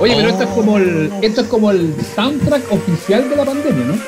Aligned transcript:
Oye, 0.00 0.14
pero 0.16 0.28
esto 0.28 0.44
es 0.44 0.50
como 0.50 0.78
el, 0.78 1.12
esto 1.22 1.40
es 1.40 1.46
como 1.48 1.70
el 1.70 1.94
soundtrack 2.14 2.72
oficial 2.72 3.28
de 3.28 3.36
la 3.36 3.44
pandemia, 3.44 3.84
¿no? 3.84 3.98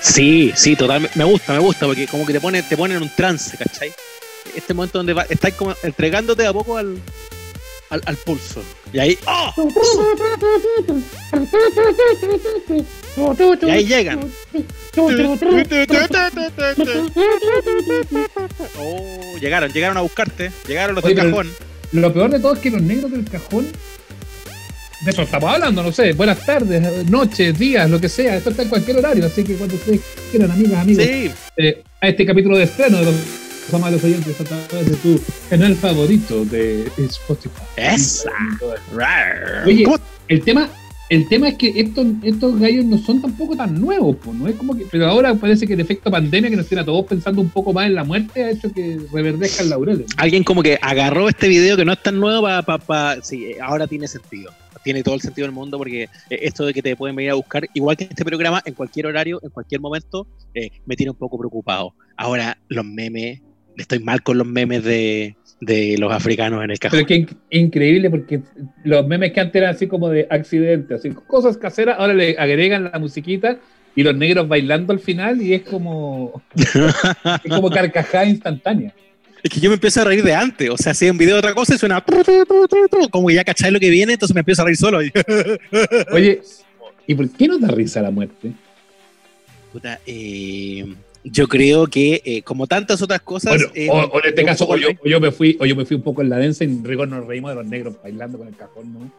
Sí, 0.00 0.52
sí, 0.54 0.76
totalmente. 0.76 1.18
Me 1.18 1.24
gusta, 1.24 1.52
me 1.52 1.58
gusta, 1.58 1.86
porque 1.86 2.06
como 2.06 2.26
que 2.26 2.32
te 2.32 2.40
pone, 2.40 2.62
te 2.62 2.76
pone 2.76 2.94
en 2.94 3.02
un 3.02 3.10
trance, 3.14 3.56
¿cachai? 3.56 3.92
Este 4.54 4.74
momento 4.74 4.98
donde 4.98 5.12
va, 5.12 5.22
estás 5.28 5.52
como 5.54 5.74
entregándote 5.82 6.46
a 6.46 6.52
poco 6.52 6.76
al, 6.76 6.98
al, 7.90 8.02
al 8.04 8.16
pulso. 8.16 8.62
Y 8.92 8.98
ahí. 8.98 9.18
¡oh! 9.26 9.52
Y 13.62 13.70
ahí 13.70 13.86
llegan. 13.86 14.20
Oh, 18.78 19.38
llegaron, 19.40 19.72
llegaron 19.72 19.96
a 19.96 20.00
buscarte. 20.00 20.52
Llegaron 20.66 20.94
los 20.94 21.04
Oye, 21.04 21.14
del 21.14 21.30
cajón. 21.30 21.50
Lo 21.92 22.12
peor 22.12 22.30
de 22.30 22.40
todo 22.40 22.54
es 22.54 22.58
que 22.58 22.70
los 22.70 22.82
negros 22.82 23.10
del 23.10 23.28
cajón, 23.28 23.66
de 25.04 25.10
eso 25.10 25.22
estamos 25.22 25.50
hablando, 25.52 25.82
no 25.82 25.90
sé, 25.92 26.12
buenas 26.12 26.44
tardes, 26.46 27.08
noches, 27.10 27.58
días, 27.58 27.90
lo 27.90 28.00
que 28.00 28.08
sea, 28.08 28.36
esto 28.36 28.50
está 28.50 28.62
en 28.62 28.68
cualquier 28.68 28.98
horario, 28.98 29.26
así 29.26 29.42
que 29.42 29.54
cuando 29.56 29.74
ustedes 29.74 30.00
quieran, 30.30 30.50
amigas, 30.52 30.80
amigos, 30.80 31.04
Sí, 31.04 31.30
eh, 31.56 31.82
a 32.00 32.08
este 32.08 32.24
capítulo 32.24 32.56
de 32.56 32.64
estreno 32.64 32.98
de 32.98 33.06
los 33.06 33.14
amables 33.72 34.02
oyentes 34.04 34.40
a 34.40 34.44
través 34.44 34.90
de 34.90 34.96
tu 34.96 35.20
canal 35.50 35.74
favorito 35.74 36.44
de 36.44 36.84
Spotify. 36.98 37.62
esa. 37.76 38.30
Oye, 39.66 39.84
¿Cómo- 39.84 39.98
el 40.28 40.42
tema, 40.42 40.68
el 41.08 41.28
tema 41.28 41.48
es 41.48 41.54
que 41.56 41.72
estos, 41.80 42.06
estos 42.22 42.58
gallos 42.60 42.84
no 42.84 42.96
son 42.98 43.20
tampoco 43.20 43.56
tan 43.56 43.80
nuevos, 43.80 44.16
pues, 44.22 44.36
no 44.36 44.46
es 44.48 44.54
como 44.56 44.76
que, 44.76 44.86
pero 44.90 45.06
ahora 45.08 45.34
parece 45.34 45.66
que 45.66 45.72
el 45.74 45.80
efecto 45.80 46.10
pandemia 46.10 46.48
que 46.50 46.56
nos 46.56 46.66
tiene 46.68 46.82
a 46.82 46.84
todos 46.84 47.06
pensando 47.06 47.40
un 47.40 47.50
poco 47.50 47.72
más 47.72 47.86
en 47.86 47.94
la 47.96 48.04
muerte 48.04 48.44
ha 48.44 48.50
hecho 48.50 48.72
que 48.72 48.98
reverdezcan 49.12 49.68
laureles. 49.68 50.06
alguien 50.16 50.44
como 50.44 50.62
que 50.62 50.78
agarró 50.80 51.28
este 51.28 51.48
video 51.48 51.76
que 51.76 51.84
no 51.84 51.92
es 51.92 52.02
tan 52.02 52.18
nuevo 52.20 52.42
para... 52.42 52.62
Pa, 52.62 52.78
pa- 52.78 53.16
sí, 53.22 53.52
ahora 53.60 53.86
tiene 53.88 54.06
sentido. 54.06 54.52
Tiene 54.82 55.02
todo 55.02 55.14
el 55.14 55.20
sentido 55.20 55.46
del 55.46 55.54
mundo 55.54 55.78
porque 55.78 56.04
eh, 56.04 56.08
esto 56.30 56.66
de 56.66 56.74
que 56.74 56.82
te 56.82 56.96
pueden 56.96 57.14
venir 57.16 57.30
a 57.30 57.34
buscar, 57.34 57.66
igual 57.74 57.96
que 57.96 58.04
este 58.04 58.24
programa, 58.24 58.60
en 58.64 58.74
cualquier 58.74 59.06
horario, 59.06 59.40
en 59.42 59.50
cualquier 59.50 59.80
momento, 59.80 60.26
eh, 60.54 60.70
me 60.86 60.96
tiene 60.96 61.10
un 61.10 61.16
poco 61.18 61.38
preocupado. 61.38 61.94
Ahora, 62.16 62.58
los 62.68 62.84
memes, 62.84 63.40
estoy 63.76 64.00
mal 64.00 64.22
con 64.22 64.38
los 64.38 64.46
memes 64.46 64.84
de, 64.84 65.36
de 65.60 65.96
los 65.98 66.12
africanos 66.12 66.64
en 66.64 66.70
el 66.72 66.78
Pero 66.78 66.90
cajón. 66.90 67.00
es 67.00 67.06
que 67.06 67.14
in- 67.14 67.28
increíble 67.50 68.10
porque 68.10 68.42
los 68.84 69.06
memes 69.06 69.32
que 69.32 69.40
antes 69.40 69.60
eran 69.62 69.74
así 69.74 69.86
como 69.86 70.08
de 70.08 70.26
accidente, 70.28 70.94
así 70.94 71.10
cosas 71.10 71.56
caseras, 71.56 71.96
ahora 71.98 72.14
le 72.14 72.36
agregan 72.38 72.84
la 72.84 72.98
musiquita 72.98 73.58
y 73.94 74.02
los 74.02 74.16
negros 74.16 74.48
bailando 74.48 74.92
al 74.92 74.98
final 75.00 75.40
y 75.42 75.54
es 75.54 75.62
como, 75.62 76.42
es 77.44 77.50
como 77.54 77.70
carcajada 77.70 78.24
instantánea. 78.26 78.94
Es 79.42 79.50
que 79.50 79.60
yo 79.60 79.70
me 79.70 79.74
empiezo 79.74 80.00
a 80.00 80.04
reír 80.04 80.22
de 80.22 80.34
antes. 80.34 80.70
O 80.70 80.76
sea, 80.76 80.94
si 80.94 81.04
hay 81.04 81.10
un 81.10 81.18
video 81.18 81.34
de 81.34 81.40
otra 81.40 81.54
cosa 81.54 81.74
y 81.74 81.78
suena... 81.78 82.04
Como 83.10 83.28
que 83.28 83.34
ya 83.34 83.44
cacháis 83.44 83.72
lo 83.72 83.80
que 83.80 83.90
viene, 83.90 84.12
entonces 84.12 84.34
me 84.34 84.40
empiezo 84.40 84.62
a 84.62 84.66
reír 84.66 84.76
solo. 84.76 84.98
Oye, 86.12 86.42
¿y 87.06 87.14
por 87.14 87.28
qué 87.30 87.48
nos 87.48 87.60
da 87.60 87.68
risa 87.68 88.00
la 88.02 88.10
muerte? 88.10 88.52
Puta, 89.72 89.98
eh, 90.06 90.94
yo 91.24 91.48
creo 91.48 91.86
que, 91.88 92.22
eh, 92.24 92.42
como 92.42 92.66
tantas 92.66 93.02
otras 93.02 93.20
cosas... 93.22 93.56
Bueno, 93.56 93.72
eh, 93.74 93.88
o, 93.90 93.96
o 93.96 94.20
en 94.20 94.28
este 94.28 94.44
caso, 94.44 94.68
o 94.68 94.76
yo, 94.76 94.88
o 94.90 95.08
yo 95.08 95.18
me 95.18 95.32
fui, 95.32 95.56
o 95.58 95.66
yo 95.66 95.74
me 95.74 95.84
fui 95.84 95.96
un 95.96 96.02
poco 96.02 96.22
en 96.22 96.28
la 96.28 96.36
densa 96.36 96.62
y 96.62 96.68
en 96.68 96.84
rigor 96.84 97.08
nos 97.08 97.26
reímos 97.26 97.50
de 97.50 97.54
los 97.56 97.66
negros 97.66 97.96
bailando 98.02 98.38
con 98.38 98.46
el 98.46 98.56
cajón, 98.56 98.92
¿no? 98.92 99.10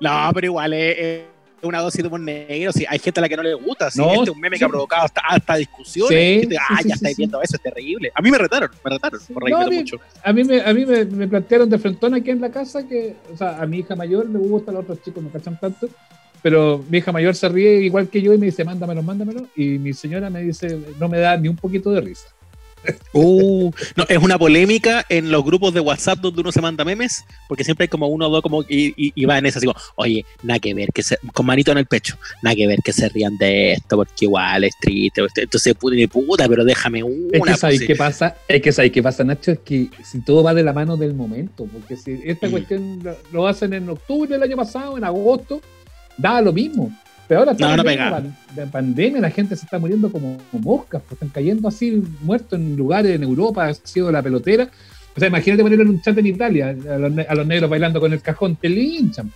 No, 0.00 0.30
pero 0.34 0.46
igual 0.46 0.72
es 0.72 1.22
una 1.62 1.80
dosis 1.80 2.02
de 2.02 2.08
humor 2.08 2.20
negro. 2.20 2.72
Sí, 2.72 2.84
hay 2.88 2.98
gente 2.98 3.20
a 3.20 3.22
la 3.22 3.28
que 3.28 3.36
no 3.36 3.42
le 3.42 3.54
gusta. 3.54 3.90
Sí, 3.90 3.98
No, 3.98 4.10
este 4.12 4.24
es 4.24 4.28
un 4.30 4.40
meme 4.40 4.56
sí. 4.56 4.60
que 4.60 4.64
ha 4.64 4.68
provocado 4.68 5.04
hasta, 5.04 5.20
hasta 5.20 5.56
discusiones. 5.56 6.10
Sí, 6.10 6.40
Gente, 6.40 6.56
ah, 6.58 6.78
sí, 6.82 6.88
ya 6.88 6.94
estáis 6.94 7.16
viendo 7.16 7.40
eso, 7.42 7.56
es 7.56 7.62
terrible. 7.62 8.10
A 8.14 8.22
mí 8.22 8.30
me 8.30 8.38
retaron, 8.38 8.70
me 8.84 8.90
retaron 8.90 9.20
por 9.32 9.42
reírme 9.44 9.64
No, 9.64 9.70
mucho. 9.72 9.96
A 10.22 10.32
mí, 10.32 10.44
me, 10.44 10.60
a 10.60 10.72
mí 10.74 10.86
me, 10.86 11.04
me 11.04 11.28
plantearon 11.28 11.68
de 11.70 11.78
frentón 11.78 12.14
aquí 12.14 12.30
en 12.30 12.40
la 12.40 12.50
casa 12.50 12.86
que, 12.86 13.16
o 13.32 13.36
sea, 13.36 13.60
a 13.60 13.66
mi 13.66 13.78
hija 13.78 13.94
mayor 13.96 14.28
le 14.28 14.38
gusta, 14.38 14.70
a 14.70 14.74
los 14.74 14.82
otros 14.84 15.02
chicos 15.02 15.22
no 15.22 15.30
cachan 15.30 15.58
tanto, 15.58 15.88
pero 16.42 16.84
mi 16.90 16.98
hija 16.98 17.12
mayor 17.12 17.34
se 17.34 17.48
ríe 17.48 17.82
igual 17.82 18.08
que 18.08 18.20
yo 18.20 18.32
y 18.34 18.38
me 18.38 18.46
dice, 18.46 18.64
mándamelo, 18.64 19.02
mándamelo, 19.02 19.46
y 19.54 19.78
mi 19.78 19.92
señora 19.92 20.28
me 20.30 20.42
dice, 20.42 20.78
no 20.98 21.08
me 21.08 21.18
da 21.18 21.36
ni 21.36 21.48
un 21.48 21.56
poquito 21.56 21.90
de 21.92 22.00
risa. 22.00 22.26
Uh, 23.12 23.70
no, 23.96 24.04
es 24.08 24.18
una 24.18 24.38
polémica 24.38 25.04
en 25.08 25.30
los 25.30 25.44
grupos 25.44 25.74
de 25.74 25.80
WhatsApp 25.80 26.18
donde 26.20 26.40
uno 26.40 26.52
se 26.52 26.60
manda 26.60 26.84
memes, 26.84 27.24
porque 27.48 27.64
siempre 27.64 27.84
hay 27.84 27.88
como 27.88 28.06
uno 28.08 28.26
o 28.26 28.30
dos 28.30 28.42
como 28.42 28.62
y, 28.62 28.94
y, 28.96 29.12
y 29.14 29.24
va 29.24 29.38
en 29.38 29.46
esa 29.46 29.58
así 29.58 29.66
como, 29.66 29.78
oye, 29.96 30.24
nada 30.42 30.58
que 30.58 30.74
ver, 30.74 30.88
que 30.92 31.02
se, 31.02 31.18
con 31.32 31.46
manito 31.46 31.72
en 31.72 31.78
el 31.78 31.86
pecho, 31.86 32.16
nada 32.42 32.56
que 32.56 32.66
ver 32.66 32.78
que 32.84 32.92
se 32.92 33.08
rían 33.08 33.36
de 33.38 33.72
esto, 33.72 33.96
porque 33.96 34.24
igual 34.24 34.64
es 34.64 34.74
triste, 34.80 35.22
entonces 35.36 35.74
puta, 35.74 35.96
ni 35.96 36.06
puta, 36.06 36.48
pero 36.48 36.64
déjame 36.64 37.02
una. 37.02 37.26
Es 37.26 37.32
que 37.32 37.38
pues, 37.38 37.60
sabéis 37.60 37.80
sí. 37.80 37.86
qué 37.86 37.96
pasa, 37.96 38.36
es 38.48 38.62
que 38.62 38.72
sabéis 38.72 38.92
qué 38.92 39.02
pasa, 39.02 39.24
Nacho, 39.24 39.52
es 39.52 39.58
que 39.60 39.88
si 40.04 40.20
todo 40.20 40.42
va 40.42 40.54
de 40.54 40.62
la 40.62 40.72
mano 40.72 40.96
del 40.96 41.14
momento, 41.14 41.66
porque 41.72 41.96
si 41.96 42.20
esta 42.24 42.48
Mm. 42.48 42.50
cuestión 42.50 42.98
lo, 43.02 43.16
lo 43.32 43.46
hacen 43.46 43.72
en 43.72 43.88
octubre 43.88 44.28
del 44.30 44.42
año 44.42 44.56
pasado, 44.56 44.96
en 44.98 45.04
agosto, 45.04 45.60
da 46.18 46.40
lo 46.40 46.52
mismo. 46.52 46.92
Pero 47.32 47.50
ahora 47.50 47.76
no 47.76 47.82
pega. 47.82 48.22
de 48.54 48.66
pandemia, 48.66 49.18
la 49.18 49.30
gente 49.30 49.56
se 49.56 49.64
está 49.64 49.78
muriendo 49.78 50.12
como 50.12 50.36
moscas, 50.52 51.00
pues 51.00 51.12
están 51.12 51.30
cayendo 51.30 51.66
así 51.66 52.02
muertos 52.20 52.58
en 52.58 52.76
lugares 52.76 53.16
en 53.16 53.22
Europa, 53.22 53.68
ha 53.68 53.72
sido 53.72 54.12
la 54.12 54.20
pelotera. 54.22 54.68
O 55.16 55.18
sea, 55.18 55.28
imagínate 55.28 55.62
poner 55.62 55.80
en 55.80 55.88
un 55.88 56.02
chat 56.02 56.18
en 56.18 56.26
Italia 56.26 56.68
a 56.68 56.98
los, 56.98 57.26
a 57.26 57.34
los 57.34 57.46
negros 57.46 57.70
bailando 57.70 58.00
con 58.00 58.12
el 58.12 58.20
cajón, 58.20 58.56
te 58.56 58.68
linchan. 58.68 59.32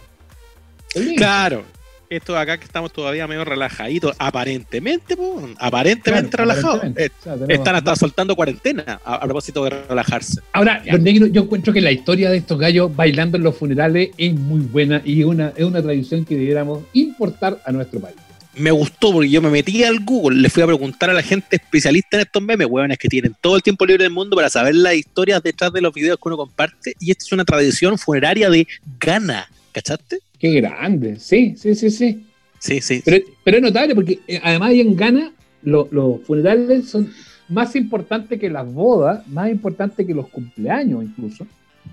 Te 0.92 1.00
linchan. 1.00 1.16
Claro. 1.16 1.64
Esto 2.08 2.38
acá 2.38 2.56
que 2.58 2.64
estamos 2.64 2.92
todavía 2.92 3.26
medio 3.26 3.44
relajaditos, 3.44 4.14
aparentemente, 4.18 5.16
po, 5.16 5.48
aparentemente 5.58 6.30
Claro, 6.36 6.44
relajados. 6.50 6.76
aparentemente. 6.76 7.14
Eh, 7.14 7.18
O 7.20 7.22
sea, 7.24 7.32
tenemos- 7.34 7.54
Están 7.54 7.74
hasta 7.76 7.96
soltando 7.96 8.36
cuarentena 8.36 9.00
a, 9.04 9.14
a 9.16 9.20
propósito 9.24 9.64
de 9.64 9.70
relajarse. 9.70 10.40
Ahora, 10.52 10.82
los 10.86 11.00
negros, 11.00 11.30
yo 11.32 11.42
encuentro 11.42 11.72
que 11.72 11.80
la 11.80 11.90
historia 11.90 12.30
de 12.30 12.36
estos 12.38 12.58
gallos 12.58 12.94
bailando 12.94 13.36
en 13.36 13.42
los 13.42 13.56
funerales 13.56 14.10
es 14.16 14.34
muy 14.34 14.60
buena 14.60 15.02
y 15.04 15.24
una, 15.24 15.52
es 15.56 15.64
una 15.64 15.82
tradición 15.82 16.24
que 16.24 16.36
debiéramos 16.36 16.84
importar 16.92 17.60
a 17.64 17.72
nuestro 17.72 18.00
país. 18.00 18.16
Me 18.54 18.70
gustó 18.70 19.12
porque 19.12 19.28
yo 19.28 19.42
me 19.42 19.50
metí 19.50 19.84
al 19.84 20.00
Google, 20.00 20.40
le 20.40 20.48
fui 20.48 20.62
a 20.62 20.66
preguntar 20.66 21.10
a 21.10 21.12
la 21.12 21.22
gente 21.22 21.56
especialista 21.56 22.16
en 22.16 22.22
estos 22.22 22.42
memes, 22.42 22.66
hueones 22.70 22.96
que 22.96 23.06
tienen 23.08 23.36
todo 23.40 23.56
el 23.56 23.62
tiempo 23.62 23.84
libre 23.84 24.04
del 24.04 24.12
mundo 24.14 24.34
para 24.34 24.48
saber 24.48 24.74
las 24.74 24.94
historias 24.94 25.42
detrás 25.42 25.72
de 25.74 25.82
los 25.82 25.92
videos 25.92 26.16
que 26.16 26.28
uno 26.28 26.38
comparte. 26.38 26.94
Y 26.98 27.10
esta 27.10 27.24
es 27.26 27.32
una 27.32 27.44
tradición 27.44 27.98
funeraria 27.98 28.48
de 28.48 28.66
Ghana, 28.98 29.46
¿cachaste? 29.72 30.20
Qué 30.38 30.52
grande, 30.60 31.16
sí, 31.18 31.54
sí, 31.56 31.74
sí, 31.74 31.90
sí. 31.90 32.26
Sí, 32.58 32.80
sí. 32.80 33.02
Pero, 33.04 33.24
pero 33.44 33.56
es 33.58 33.62
notable 33.62 33.94
porque 33.94 34.18
eh, 34.26 34.40
además 34.42 34.70
ahí 34.70 34.80
en 34.80 34.96
Ghana 34.96 35.32
lo- 35.62 35.88
los 35.90 36.20
funerales 36.22 36.88
son 36.88 37.10
más 37.48 37.76
importantes 37.76 38.38
que 38.40 38.50
las 38.50 38.66
bodas, 38.72 39.26
más 39.28 39.50
importantes 39.50 40.06
que 40.06 40.14
los 40.14 40.28
cumpleaños 40.28 41.04
incluso. 41.04 41.46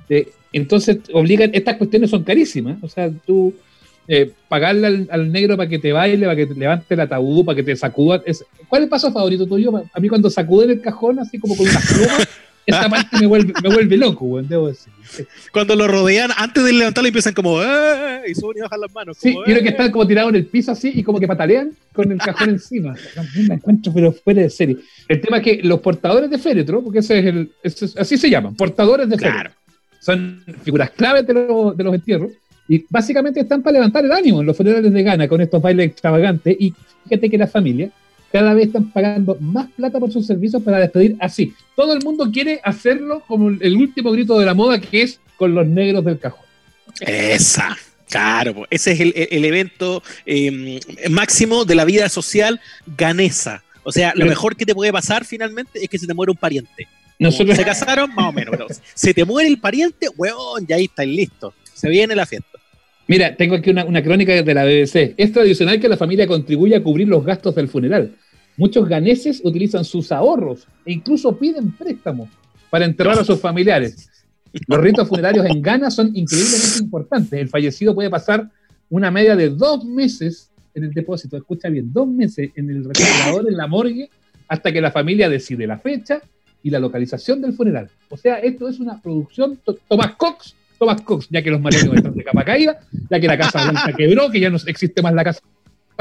Eh, 0.09 0.29
entonces 0.51 0.97
obligan, 1.13 1.51
estas 1.53 1.77
cuestiones 1.77 2.09
son 2.09 2.23
carísimas. 2.23 2.77
O 2.81 2.87
sea, 2.89 3.09
tú 3.25 3.53
eh, 4.07 4.31
pagarle 4.49 4.87
al, 4.87 5.07
al 5.11 5.31
negro 5.31 5.55
para 5.55 5.69
que 5.69 5.79
te 5.79 5.91
baile, 5.93 6.25
para 6.25 6.35
que 6.35 6.45
te 6.47 6.55
levante 6.55 6.93
el 6.93 6.99
ataúd, 6.99 7.45
para 7.45 7.55
que 7.55 7.63
te 7.63 7.75
sacuda. 7.75 8.21
es- 8.25 8.43
¿Cuál 8.67 8.81
es 8.81 8.85
el 8.85 8.89
paso 8.89 9.11
favorito 9.11 9.45
tuyo? 9.45 9.71
A 9.93 9.99
mí 9.99 10.09
cuando 10.09 10.29
sacuden 10.29 10.71
el 10.71 10.81
cajón 10.81 11.19
así 11.19 11.37
como 11.39 11.55
con 11.55 11.67
unas 11.67 11.85
plumas, 11.93 12.27
esa 12.65 12.89
parte 12.89 13.17
me 13.19 13.27
vuelve, 13.27 13.53
me 13.61 13.69
vuelve 13.73 13.97
loco, 13.97 14.25
weón, 14.25 14.47
debo 14.47 14.67
decir. 14.67 14.91
Cuando 15.51 15.75
lo 15.75 15.87
rodean, 15.87 16.31
antes 16.37 16.63
de 16.63 16.73
levantarlo, 16.73 17.07
empiezan 17.07 17.33
como, 17.33 17.61
¡eh! 17.61 18.21
Y 18.27 18.35
suben 18.35 18.57
y 18.57 18.61
bajan 18.61 18.79
las 18.81 18.93
manos. 18.93 19.17
Sí, 19.19 19.33
como, 19.33 19.45
que 19.45 19.51
"Eh". 19.53 19.63
están 19.65 19.91
como 19.91 20.07
tirados 20.07 20.29
en 20.29 20.35
el 20.37 20.45
piso 20.45 20.71
así 20.71 20.91
y 20.95 21.03
como 21.03 21.19
que 21.19 21.27
patalean 21.27 21.71
con 21.93 22.11
el 22.11 22.17
cajón 22.17 22.49
encima. 22.51 22.95
Me 23.47 23.55
encuentro, 23.55 23.91
pero 23.93 24.11
fuera 24.13 24.41
de 24.41 24.49
serie. 24.49 24.77
El 25.07 25.19
tema 25.21 25.37
es 25.37 25.43
que 25.43 25.59
los 25.63 25.79
portadores 25.81 26.29
de 26.29 26.37
féretro, 26.37 26.81
porque 26.81 26.99
ese 26.99 27.19
es 27.19 27.25
el, 27.25 27.51
ese 27.63 27.85
es- 27.85 27.97
así 27.97 28.17
se 28.17 28.29
llaman, 28.29 28.55
portadores 28.55 29.09
de 29.09 29.17
féretro, 29.17 29.41
Claro. 29.41 29.55
son 29.99 30.43
figuras 30.63 30.91
claves 30.91 31.27
de, 31.27 31.33
los- 31.33 31.75
de 31.77 31.83
los 31.83 31.93
entierros 31.93 32.31
y 32.69 32.85
básicamente 32.89 33.41
están 33.41 33.61
para 33.61 33.73
levantar 33.73 34.05
el 34.05 34.11
ánimo 34.11 34.39
en 34.39 34.47
los 34.47 34.55
funerales 34.55 34.91
de 34.91 35.03
Ghana 35.03 35.27
con 35.27 35.41
estos 35.41 35.61
bailes 35.61 35.87
extravagantes 35.87 36.55
y 36.59 36.73
fíjate 37.03 37.29
que 37.29 37.37
la 37.37 37.47
familia 37.47 37.89
cada 38.33 38.55
vez 38.55 38.65
están 38.65 38.89
pagando 38.91 39.37
más 39.39 39.67
plata 39.77 39.99
por 39.99 40.11
sus 40.11 40.25
servicios 40.25 40.63
para 40.63 40.79
despedir 40.79 41.15
así. 41.19 41.53
Todo 41.75 41.93
el 41.93 42.03
mundo 42.03 42.31
quiere 42.31 42.59
hacerlo 42.63 43.21
como 43.27 43.49
el 43.49 43.77
último 43.77 44.11
grito 44.11 44.39
de 44.39 44.45
la 44.47 44.55
moda 44.55 44.81
que 44.81 45.03
es 45.03 45.19
con 45.37 45.53
los 45.53 45.67
negros 45.67 46.03
del 46.03 46.17
cajón. 46.17 46.43
Esa. 46.99 47.77
Claro, 48.09 48.65
ese 48.71 48.93
es 48.93 48.99
el, 48.99 49.13
el 49.15 49.45
evento 49.45 50.01
eh, 50.25 50.79
máximo 51.11 51.63
de 51.63 51.75
la 51.75 51.85
vida 51.85 52.09
social 52.09 52.59
ganesa. 52.97 53.63
O 53.83 53.91
sea, 53.91 54.13
lo 54.15 54.25
mejor 54.25 54.55
que 54.55 54.65
te 54.65 54.73
puede 54.73 54.91
pasar 54.91 55.25
finalmente 55.25 55.83
es 55.83 55.87
que 55.87 55.99
se 55.99 56.07
te 56.07 56.13
muere 56.15 56.31
un 56.31 56.37
pariente. 56.37 56.87
Nosotros, 57.19 57.55
Se 57.55 57.63
casaron, 57.63 58.13
más 58.15 58.29
o 58.29 58.31
menos. 58.31 58.51
pero 58.51 58.67
se 58.95 59.13
te 59.13 59.25
muere 59.25 59.47
el 59.47 59.59
pariente, 59.59 60.09
weón, 60.17 60.65
ya 60.67 60.77
ahí 60.77 60.85
estáis 60.85 61.15
listos. 61.15 61.53
Se 61.75 61.87
viene 61.87 62.15
la 62.15 62.25
fiesta. 62.25 62.57
Mira, 63.07 63.35
tengo 63.35 63.55
aquí 63.55 63.69
una, 63.69 63.85
una, 63.85 64.01
crónica 64.01 64.31
de 64.41 64.53
la 64.53 64.63
BBC. 64.63 65.13
Es 65.17 65.31
tradicional 65.31 65.79
que 65.79 65.89
la 65.89 65.97
familia 65.97 66.25
contribuya 66.25 66.77
a 66.77 66.83
cubrir 66.83 67.07
los 67.07 67.23
gastos 67.23 67.53
del 67.53 67.67
funeral. 67.67 68.15
Muchos 68.57 68.87
ganeses 68.87 69.41
utilizan 69.43 69.83
sus 69.83 70.11
ahorros 70.11 70.67
e 70.85 70.93
incluso 70.93 71.35
piden 71.37 71.71
préstamos 71.71 72.29
para 72.69 72.85
enterrar 72.85 73.19
a 73.19 73.23
sus 73.23 73.39
familiares. 73.39 74.09
Los 74.67 74.79
ritos 74.79 75.07
funerarios 75.07 75.45
en 75.47 75.61
Ghana 75.61 75.89
son 75.89 76.15
increíblemente 76.15 76.79
importantes. 76.79 77.33
El 77.33 77.49
fallecido 77.49 77.95
puede 77.95 78.09
pasar 78.09 78.49
una 78.89 79.09
media 79.09 79.35
de 79.35 79.49
dos 79.49 79.83
meses 79.85 80.51
en 80.75 80.83
el 80.83 80.93
depósito, 80.93 81.37
escucha 81.37 81.69
bien, 81.69 81.91
dos 81.91 82.07
meses 82.07 82.51
en 82.55 82.69
el 82.69 82.83
refrigerador, 82.83 83.47
en 83.47 83.57
la 83.57 83.67
morgue, 83.67 84.09
hasta 84.47 84.71
que 84.71 84.81
la 84.81 84.91
familia 84.91 85.29
decide 85.29 85.65
la 85.65 85.79
fecha 85.79 86.21
y 86.61 86.69
la 86.69 86.79
localización 86.79 87.41
del 87.41 87.53
funeral. 87.53 87.89
O 88.09 88.17
sea, 88.17 88.37
esto 88.37 88.67
es 88.67 88.79
una 88.79 89.01
producción 89.01 89.59
Thomas 89.87 90.15
Cox, 90.15 90.55
Thomas 90.77 91.01
Cox, 91.01 91.27
ya 91.29 91.41
que 91.41 91.51
los 91.51 91.61
marinos 91.61 91.95
están 91.95 92.13
de 92.13 92.23
capa 92.23 92.43
caída, 92.43 92.79
ya 93.09 93.19
que 93.19 93.27
la 93.27 93.37
Casa 93.37 93.63
Blanca 93.63 93.93
quebró, 93.95 94.29
que 94.29 94.39
ya 94.39 94.49
no 94.49 94.57
existe 94.57 95.01
más 95.01 95.13
la 95.13 95.23
Casa 95.23 95.41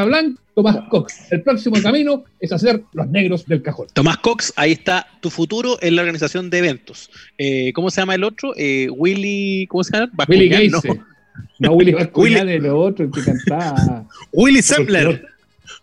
Blanca, 0.04 0.40
Tomás 0.54 0.76
Cox. 0.88 1.32
El 1.32 1.42
próximo 1.42 1.80
camino 1.82 2.24
es 2.40 2.52
hacer 2.52 2.82
los 2.92 3.08
negros 3.08 3.46
del 3.46 3.62
cajón. 3.62 3.86
Tomás 3.92 4.18
Cox, 4.18 4.52
ahí 4.56 4.72
está 4.72 5.06
tu 5.20 5.30
futuro 5.30 5.78
en 5.80 5.96
la 5.96 6.02
organización 6.02 6.50
de 6.50 6.58
eventos. 6.58 7.10
Eh, 7.38 7.72
¿Cómo 7.74 7.90
se 7.90 8.00
llama 8.00 8.14
el 8.14 8.24
otro? 8.24 8.52
Eh, 8.56 8.88
Willy, 8.90 9.66
¿cómo 9.68 9.84
se 9.84 9.96
llama? 9.96 10.12
Willy 10.28 10.48
Gates. 10.48 10.72
No. 10.72 10.82
no, 11.58 11.72
Willy 11.72 11.92
Bascuñán 11.92 12.48
es 12.48 12.56
el 12.56 12.66
otro, 12.70 13.06
el 13.06 13.10
que 13.10 13.22
cantaba. 13.22 14.06
Willy 14.32 14.62
Sembler. 14.62 15.26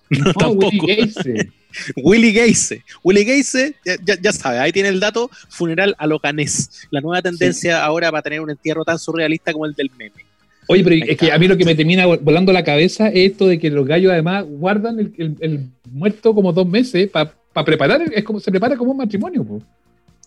No, 0.10 0.34
tampoco. 0.34 0.86
Willy. 0.86 1.52
Willy 1.98 2.32
Geise. 2.32 2.84
Willy 3.04 3.26
Geise, 3.26 3.76
ya, 3.86 4.20
ya, 4.20 4.34
sabe, 4.34 4.60
ahí 4.60 4.72
tiene 4.72 4.90
el 4.90 5.00
dato, 5.00 5.30
funeral 5.50 5.96
a 5.98 6.08
lo 6.08 6.20
canés. 6.20 6.88
La 6.90 7.02
nueva 7.02 7.22
tendencia 7.22 7.84
ahora 7.84 8.12
va 8.12 8.20
a 8.20 8.22
tener 8.22 8.42
un 8.42 8.50
entierro 8.50 8.84
tan 8.84 8.98
surrealista 8.98 9.54
como 9.54 9.66
el 9.66 9.74
del 9.74 9.92
meme. 9.98 10.26
Oye, 10.72 10.84
pero 10.84 11.04
es 11.04 11.18
que 11.18 11.32
a 11.32 11.40
mí 11.40 11.48
lo 11.48 11.58
que 11.58 11.66
me 11.66 11.74
termina 11.74 12.06
volando 12.06 12.54
la 12.54 12.64
cabeza 12.64 13.08
es 13.08 13.32
esto 13.32 13.48
de 13.48 13.58
que 13.58 13.72
los 13.72 13.88
gallos 13.88 14.12
además 14.12 14.46
guardan 14.48 15.00
el, 15.00 15.70
muerto 15.90 16.36
como 16.36 16.54
dos 16.54 16.68
meses 16.68 17.10
para 17.10 17.34
preparar, 17.66 18.04
es 18.14 18.24
como 18.24 18.40
se 18.40 18.52
prepara 18.52 18.78
como 18.78 18.92
un 18.92 18.98
matrimonio. 18.98 19.44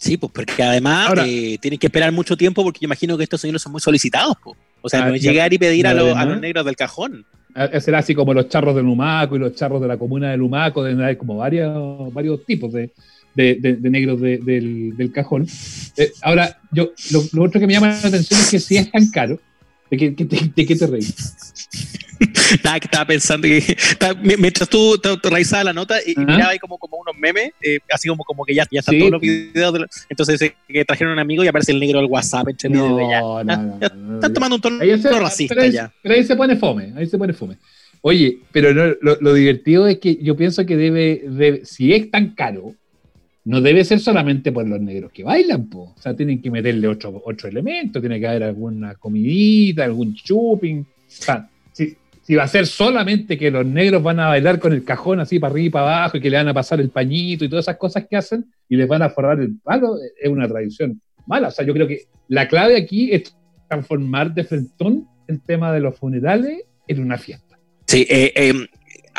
Sí, 0.00 0.16
pues 0.16 0.32
porque 0.34 0.60
además 0.64 1.12
eh, 1.24 1.58
tienen 1.60 1.78
que 1.78 1.86
esperar 1.86 2.10
mucho 2.10 2.36
tiempo 2.36 2.64
porque 2.64 2.80
yo 2.80 2.86
imagino 2.86 3.16
que 3.16 3.22
estos 3.22 3.40
señores 3.40 3.62
son 3.62 3.70
muy 3.70 3.80
solicitados. 3.80 4.36
O 4.80 4.88
sea, 4.88 5.04
ah, 5.04 5.08
no 5.10 5.14
es 5.14 5.22
llegar 5.22 5.52
y 5.52 5.58
pedir 5.58 5.86
a, 5.86 5.94
los 5.94 6.40
negros 6.40 6.64
del 6.64 6.74
cajón. 6.74 7.24
Será 7.78 7.98
así 7.98 8.12
como 8.12 8.34
los 8.34 8.48
charros 8.48 8.74
de 8.74 8.82
Lumaco 8.82 9.36
y 9.36 9.38
los 9.38 9.54
charros 9.54 9.80
de 9.80 9.86
la 9.86 9.96
comuna 9.96 10.32
de 10.32 10.38
Lumaco, 10.38 10.82
de, 10.82 11.16
como 11.18 11.36
varios, 11.36 12.12
varios 12.12 12.44
tipos 12.44 12.72
de, 12.72 12.90
negros 13.36 14.20
del, 14.20 15.12
cajón. 15.14 15.46
Eh, 15.96 16.10
ahora, 16.22 16.58
yo 16.72 16.90
lo, 17.12 17.44
otro 17.44 17.60
que 17.60 17.66
me 17.68 17.74
llama 17.74 17.90
la 17.90 18.08
atención 18.08 18.40
es 18.40 18.50
que 18.50 18.58
si 18.58 18.76
es 18.76 18.90
tan 18.90 19.08
caro, 19.12 19.38
¿De 19.92 19.98
qué, 19.98 20.10
te, 20.10 20.74
te 20.74 20.86
reís? 20.86 21.14
Nada, 22.64 22.80
que 22.80 22.86
estaba 22.86 23.04
pensando 23.04 23.46
que 23.46 23.76
mientras 24.38 24.66
tú 24.66 24.96
te, 24.96 25.28
revisabas 25.28 25.66
la 25.66 25.74
nota 25.74 25.98
y, 26.06 26.18
miraba 26.18 26.48
ahí 26.48 26.58
como, 26.58 26.78
como 26.78 26.96
unos 26.96 27.14
memes, 27.14 27.50
eh, 27.60 27.78
así 27.92 28.08
como, 28.08 28.24
como 28.24 28.42
que 28.46 28.54
ya, 28.54 28.66
ya 28.70 28.80
están 28.80 28.98
todos 28.98 29.10
los 29.10 29.20
videos. 29.20 29.74
entonces 30.08 30.40
eh, 30.40 30.54
que 30.66 30.84
trajeron 30.86 31.12
un 31.12 31.18
amigo 31.18 31.44
y 31.44 31.48
aparece 31.48 31.72
el 31.72 31.80
negro 31.80 32.00
del 32.00 32.08
WhatsApp 32.08 32.48
entre 32.48 32.70
medio 32.70 32.96
de 32.96 33.06
ya. 33.06 33.20
No, 33.20 33.44
no, 33.44 34.14
están 34.14 34.32
tomando 34.32 34.56
un 34.56 34.62
tono 34.62 34.78
racista 35.20 35.66
ya. 35.66 35.92
Pero 36.02 36.14
ahí 36.14 36.24
se 36.24 36.36
pone 36.36 36.56
fome, 36.56 36.94
ahí 36.96 37.06
se 37.06 37.18
pone 37.18 37.34
fome. 37.34 37.58
Oye, 38.00 38.38
pero 38.50 38.72
lo, 38.72 38.96
lo, 39.20 39.34
divertido 39.34 39.86
es 39.86 39.98
que 39.98 40.16
yo 40.22 40.36
pienso 40.36 40.64
que 40.64 40.76
debe, 40.78 41.22
debe, 41.26 41.66
si 41.66 41.92
es 41.92 42.10
tan 42.10 42.34
caro, 42.34 42.74
no 43.44 43.60
debe 43.60 43.84
ser 43.84 43.98
solamente 43.98 44.52
por 44.52 44.66
los 44.66 44.80
negros 44.80 45.10
que 45.12 45.24
bailan, 45.24 45.68
po. 45.68 45.94
o 45.96 46.00
sea, 46.00 46.14
tienen 46.14 46.40
que 46.40 46.50
meterle 46.50 46.86
otro, 46.86 47.22
otro 47.24 47.48
elemento, 47.48 48.00
tiene 48.00 48.20
que 48.20 48.28
haber 48.28 48.44
alguna 48.44 48.94
comidita, 48.94 49.84
algún 49.84 50.14
shopping. 50.14 50.80
O 50.82 51.46
si, 51.72 52.36
va 52.36 52.44
a 52.44 52.48
ser 52.48 52.66
solamente 52.68 53.36
que 53.36 53.50
los 53.50 53.66
negros 53.66 54.00
van 54.02 54.20
a 54.20 54.28
bailar 54.28 54.60
con 54.60 54.72
el 54.72 54.84
cajón 54.84 55.18
así 55.18 55.40
para 55.40 55.52
arriba 55.52 55.66
y 55.66 55.70
para 55.70 55.96
abajo 55.98 56.16
y 56.16 56.20
que 56.20 56.30
le 56.30 56.36
van 56.36 56.48
a 56.48 56.54
pasar 56.54 56.80
el 56.80 56.90
pañito 56.90 57.44
y 57.44 57.48
todas 57.48 57.64
esas 57.64 57.76
cosas 57.76 58.06
que 58.08 58.16
hacen 58.16 58.46
y 58.68 58.76
les 58.76 58.86
van 58.86 59.02
a 59.02 59.10
forrar 59.10 59.40
el 59.40 59.58
palo, 59.58 59.96
es 60.20 60.30
una 60.30 60.46
tradición 60.46 61.00
mala. 61.26 61.48
O 61.48 61.50
sea, 61.50 61.66
yo 61.66 61.74
creo 61.74 61.88
que 61.88 62.04
la 62.28 62.46
clave 62.46 62.76
aquí 62.76 63.12
es 63.12 63.34
transformar 63.68 64.32
de 64.32 64.44
frentón 64.44 65.08
el 65.26 65.40
tema 65.40 65.72
de 65.72 65.80
los 65.80 65.98
funerales 65.98 66.62
en 66.86 67.00
una 67.00 67.18
fiesta. 67.18 67.58
Sí, 67.86 68.06
eh, 68.08 68.32
eh, 68.36 68.54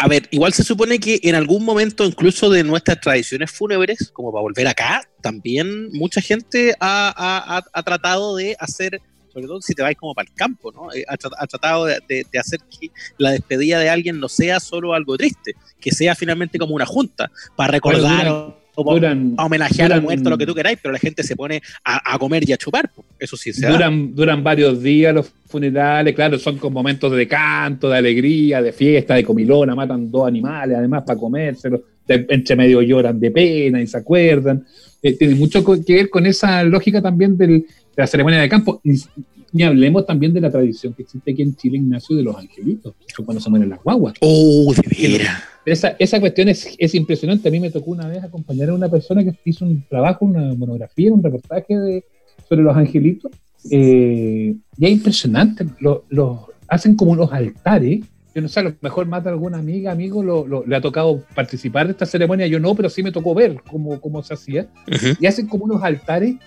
a 0.04 0.08
ver, 0.10 0.28
igual 0.32 0.52
se 0.52 0.66
supone 0.66 1.00
que 1.00 1.18
en 1.24 1.34
algún 1.34 1.64
momento, 1.64 2.04
incluso 2.04 2.50
de 2.50 2.62
nuestras 2.66 3.00
tradiciones 3.00 3.50
fúnebres, 3.50 4.12
como 4.12 4.34
para 4.34 4.42
volver 4.42 4.68
acá, 4.68 5.02
también 5.22 5.94
mucha 5.94 6.20
gente 6.20 6.76
ha, 6.82 7.64
tratado 7.86 8.36
de 8.36 8.54
hacer, 8.60 9.00
sobre 9.32 9.48
todo 9.48 9.62
si 9.62 9.74
te 9.74 9.82
vais 9.82 9.96
como 9.96 10.14
para 10.14 10.28
el 10.28 10.36
campo, 10.36 10.74
¿no? 10.74 10.92
Eh, 10.92 11.06
ha, 11.08 11.48
tratado 11.48 11.86
de, 11.86 12.28
hacer 12.38 12.60
que 12.70 12.92
la 13.18 13.32
despedida 13.32 13.80
de 13.80 13.90
alguien 13.90 14.20
no 14.20 14.28
sea 14.28 14.60
solo 14.60 14.94
algo 14.94 15.16
triste, 15.16 15.54
que 15.80 15.94
sea 15.94 16.16
finalmente 16.16 16.60
como 16.60 16.76
una 16.76 16.86
junta, 16.86 17.32
para 17.56 17.72
recordar 17.72 18.58
a 18.76 19.46
homenajear 19.46 19.94
al 19.94 20.02
muerto, 20.02 20.30
lo 20.30 20.38
que 20.38 20.46
tú 20.46 20.54
queráis, 20.54 20.80
pero 20.82 20.92
la 20.92 21.00
gente 21.00 21.24
se 21.24 21.36
pone 21.36 21.62
a, 21.84 22.18
comer 22.18 22.48
y 22.48 22.54
a 22.54 22.58
chupar. 22.58 22.90
Eso 23.20 23.38
sí 23.38 23.54
se 23.54 23.68
duran, 23.68 24.16
duran 24.16 24.44
varios 24.44 24.82
días 24.82 25.14
los 25.14 25.32
funerales, 25.48 26.16
claro, 26.16 26.40
son 26.40 26.58
con 26.58 26.74
momentos 26.74 27.12
de 27.12 27.28
canto, 27.28 27.90
de 27.90 27.98
alegría, 27.98 28.62
de 28.62 28.72
fiesta, 28.72 29.16
de 29.16 29.24
comilona, 29.24 29.76
matan 29.76 30.10
dos 30.10 30.28
animales 30.28 30.78
además 30.78 31.04
para 31.06 31.20
comérselos, 31.20 31.82
entre 32.08 32.56
medio 32.56 32.82
lloran 32.82 33.20
de 33.20 33.32
pena 33.32 33.82
y 33.82 33.88
se 33.88 33.98
acuerdan. 33.98 34.66
Eh, 35.02 35.14
tiene 35.14 35.36
mucho 35.36 35.64
que 35.64 35.94
ver 35.94 36.10
con 36.10 36.26
esa 36.26 36.64
lógica 36.64 37.02
también 37.02 37.38
de 37.38 37.66
la 37.96 38.08
ceremonia 38.08 38.42
de 38.42 38.50
campo. 38.50 38.82
Ni 39.54 39.62
hablemos 39.62 40.06
también 40.08 40.34
de 40.34 40.42
la 40.42 40.50
tradición 40.50 40.94
que 40.94 41.04
existe 41.04 41.32
aquí 41.32 41.44
en 41.44 41.56
Chile, 41.56 41.78
Ignacio, 41.78 42.16
de 42.18 42.24
los 42.24 42.36
angelitos, 42.36 42.96
cuando 43.24 43.40
se 43.40 43.52
mueren 43.52 43.70
las 43.70 43.84
guaguas. 43.84 44.16
¡Oh, 44.20 44.74
de 44.74 45.10
veras! 45.10 45.44
Esa, 45.64 45.96
esa 46.00 46.20
cuestión 46.20 46.50
es, 46.50 46.76
es, 46.78 46.96
impresionante. 46.96 47.48
A 47.48 47.52
mí 47.52 47.60
me 47.60 47.70
tocó 47.70 47.92
una 47.92 48.08
vez 48.08 48.24
acompañar 48.24 48.70
a 48.70 48.74
una 48.74 48.90
persona 48.90 49.24
que 49.24 49.38
hizo 49.46 49.64
un 49.64 49.84
trabajo, 49.88 50.26
una 50.26 50.56
monografía, 50.56 51.14
un 51.14 51.22
reportaje 51.22 51.78
de, 51.78 52.04
sobre 52.50 52.64
los 52.64 52.76
angelitos. 52.76 53.32
Eh, 53.70 54.56
y 54.78 54.86
es 54.86 54.92
impresionante. 54.92 55.66
Lo, 55.80 56.04
lo, 56.10 56.50
hacen 56.68 56.96
como 56.96 57.12
unos 57.12 57.32
altares. 57.32 58.04
Yo 58.34 58.42
no 58.42 58.48
sé, 58.48 58.60
a 58.60 58.64
lo 58.64 58.74
mejor 58.82 59.06
más 59.06 59.24
de 59.24 59.30
alguna 59.30 59.60
amiga, 59.60 59.92
amigo, 59.92 60.24
lo, 60.24 60.66
le 60.66 60.76
ha 60.76 60.82
tocado 60.82 61.24
participar 61.36 61.86
de 61.86 61.92
esta 61.92 62.08
ceremonia. 62.08 62.48
Yo 62.48 62.60
no, 62.60 62.74
pero 62.74 62.90
sí 62.90 63.04
me 63.04 63.12
tocó 63.12 63.36
ver 63.36 63.62
cómo, 63.70 64.02
cómo 64.02 64.24
se 64.24 64.34
hacía. 64.34 64.68
Y 65.20 65.28
hacen 65.28 65.46
como 65.46 65.66
unos 65.66 65.84
altares 65.84 66.38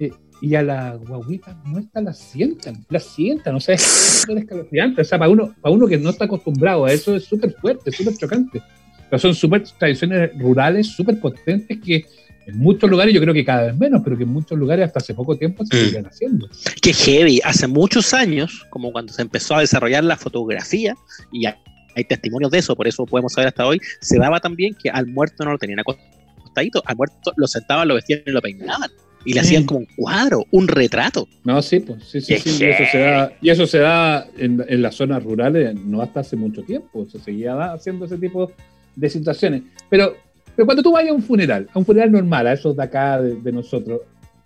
eh, 0.00 0.10
y 0.40 0.54
a 0.54 0.62
la 0.62 0.94
guaguita 0.96 1.54
muerta 1.64 2.00
la 2.00 2.12
sientan, 2.12 2.84
la 2.88 3.00
sientan, 3.00 3.54
o 3.54 3.60
sea, 3.60 3.74
es 3.74 4.26
escalofriante, 4.28 5.02
o 5.02 5.04
sea, 5.04 5.18
para 5.18 5.30
uno, 5.30 5.54
para 5.60 5.74
uno 5.74 5.86
que 5.86 5.98
no 5.98 6.10
está 6.10 6.24
acostumbrado 6.24 6.84
a 6.84 6.92
eso 6.92 7.16
es 7.16 7.24
súper 7.24 7.52
fuerte, 7.54 7.90
súper 7.90 8.16
chocante, 8.16 8.62
pero 9.08 9.18
son 9.18 9.34
súper 9.34 9.64
tradiciones 9.78 10.30
rurales, 10.38 10.88
súper 10.88 11.18
potentes 11.20 11.78
que 11.80 12.04
en 12.46 12.58
muchos 12.58 12.88
lugares, 12.88 13.12
yo 13.12 13.20
creo 13.20 13.34
que 13.34 13.44
cada 13.44 13.66
vez 13.66 13.76
menos, 13.76 14.02
pero 14.04 14.16
que 14.16 14.22
en 14.22 14.28
muchos 14.28 14.56
lugares 14.56 14.86
hasta 14.86 15.00
hace 15.00 15.14
poco 15.14 15.36
tiempo 15.36 15.64
se 15.66 15.76
mm. 15.76 15.84
siguen 15.84 16.06
haciendo. 16.06 16.48
Que 16.80 16.92
heavy, 16.92 17.40
hace 17.42 17.66
muchos 17.66 18.14
años, 18.14 18.64
como 18.70 18.92
cuando 18.92 19.12
se 19.12 19.22
empezó 19.22 19.56
a 19.56 19.60
desarrollar 19.60 20.04
la 20.04 20.16
fotografía, 20.16 20.94
y 21.32 21.46
hay 21.46 22.04
testimonios 22.04 22.52
de 22.52 22.58
eso, 22.58 22.76
por 22.76 22.86
eso 22.86 23.04
podemos 23.04 23.32
saber 23.32 23.48
hasta 23.48 23.66
hoy, 23.66 23.80
se 24.00 24.18
daba 24.18 24.38
también 24.38 24.74
que 24.74 24.90
al 24.90 25.08
muerto 25.08 25.44
no 25.44 25.52
lo 25.52 25.58
tenían 25.58 25.80
acostadito, 25.80 26.82
al 26.84 26.96
muerto 26.96 27.32
lo 27.36 27.48
sentaban, 27.48 27.88
lo 27.88 27.94
vestían 27.94 28.22
y 28.24 28.30
lo 28.30 28.40
peinaban 28.40 28.90
y 29.26 29.34
le 29.34 29.40
hacían 29.40 29.64
como 29.64 29.80
un 29.80 29.88
cuadro, 29.96 30.46
un 30.52 30.68
retrato. 30.68 31.28
No, 31.44 31.60
sí, 31.60 31.80
pues 31.80 32.04
sí, 32.04 32.20
sí, 32.20 32.38
sí. 32.38 32.64
Y 32.64 32.68
eso 32.68 32.84
se 32.90 32.98
da, 32.98 33.32
y 33.42 33.50
eso 33.50 33.66
se 33.66 33.78
da 33.78 34.26
en, 34.38 34.64
en, 34.68 34.82
las 34.82 34.94
zonas 34.94 35.22
rurales 35.24 35.74
no 35.84 36.00
hasta 36.00 36.20
hace 36.20 36.36
mucho 36.36 36.62
tiempo. 36.62 37.04
Se 37.06 37.18
seguía 37.18 37.72
haciendo 37.72 38.06
ese 38.06 38.16
tipo 38.16 38.52
de 38.94 39.10
situaciones. 39.10 39.62
Pero, 39.90 40.14
pero 40.54 40.64
cuando 40.64 40.82
tú 40.82 40.92
vayas 40.92 41.10
a 41.10 41.14
un 41.14 41.22
funeral, 41.22 41.68
a 41.72 41.78
un 41.78 41.84
funeral 41.84 42.12
normal, 42.12 42.46
a 42.46 42.52
esos 42.52 42.76
de 42.76 42.82
acá, 42.82 43.20
de, 43.20 43.52
nosotros, 43.52 44.00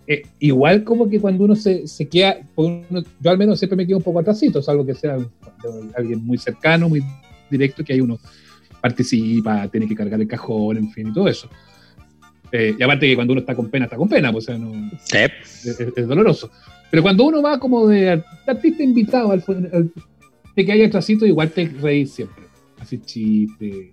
eh, 0.06 0.22
igual 0.38 0.82
como 0.82 1.08
que 1.08 1.20
cuando 1.20 1.44
uno 1.44 1.54
se, 1.54 1.86
se 1.86 2.08
queda, 2.08 2.38
yo 2.56 3.30
al 3.30 3.38
menos 3.38 3.58
siempre 3.58 3.76
me 3.76 3.86
quedo 3.86 3.98
un 3.98 4.02
poco 4.02 4.20
atrasito, 4.20 4.60
salvo 4.60 4.84
que 4.84 4.94
sea 4.94 5.18
alguien 5.96 6.24
muy 6.24 6.38
cercano, 6.38 6.88
muy 6.88 7.02
directo, 7.50 7.84
que 7.84 7.92
ahí 7.92 8.00
uno 8.00 8.18
participa, 8.80 9.68
tiene 9.68 9.86
que 9.86 9.94
cargar 9.94 10.20
el 10.20 10.26
cajón, 10.26 10.78
en 10.78 10.90
fin, 10.90 11.08
y 11.08 11.12
todo 11.12 11.28
eso. 11.28 11.48
Eh, 12.52 12.74
y 12.78 12.82
aparte 12.82 13.06
que 13.06 13.14
cuando 13.14 13.32
uno 13.32 13.40
está 13.40 13.54
con 13.54 13.70
pena, 13.70 13.84
está 13.84 13.96
con 13.96 14.08
pena, 14.08 14.32
pues, 14.32 14.44
o 14.44 14.46
sea, 14.46 14.58
no, 14.58 14.90
es, 15.12 16.08
doloroso. 16.08 16.50
Pero 16.90 17.02
cuando 17.02 17.24
uno 17.24 17.42
va 17.42 17.58
como 17.58 17.86
de 17.86 18.22
artista 18.46 18.82
invitado 18.82 19.30
al, 19.30 19.44
de 20.56 20.64
que 20.64 20.72
haya 20.72 20.86
atrasito, 20.86 21.26
igual 21.26 21.50
te 21.50 21.68
reís 21.80 22.12
siempre. 22.12 22.44
Así 22.80 22.98
chiste. 22.98 23.92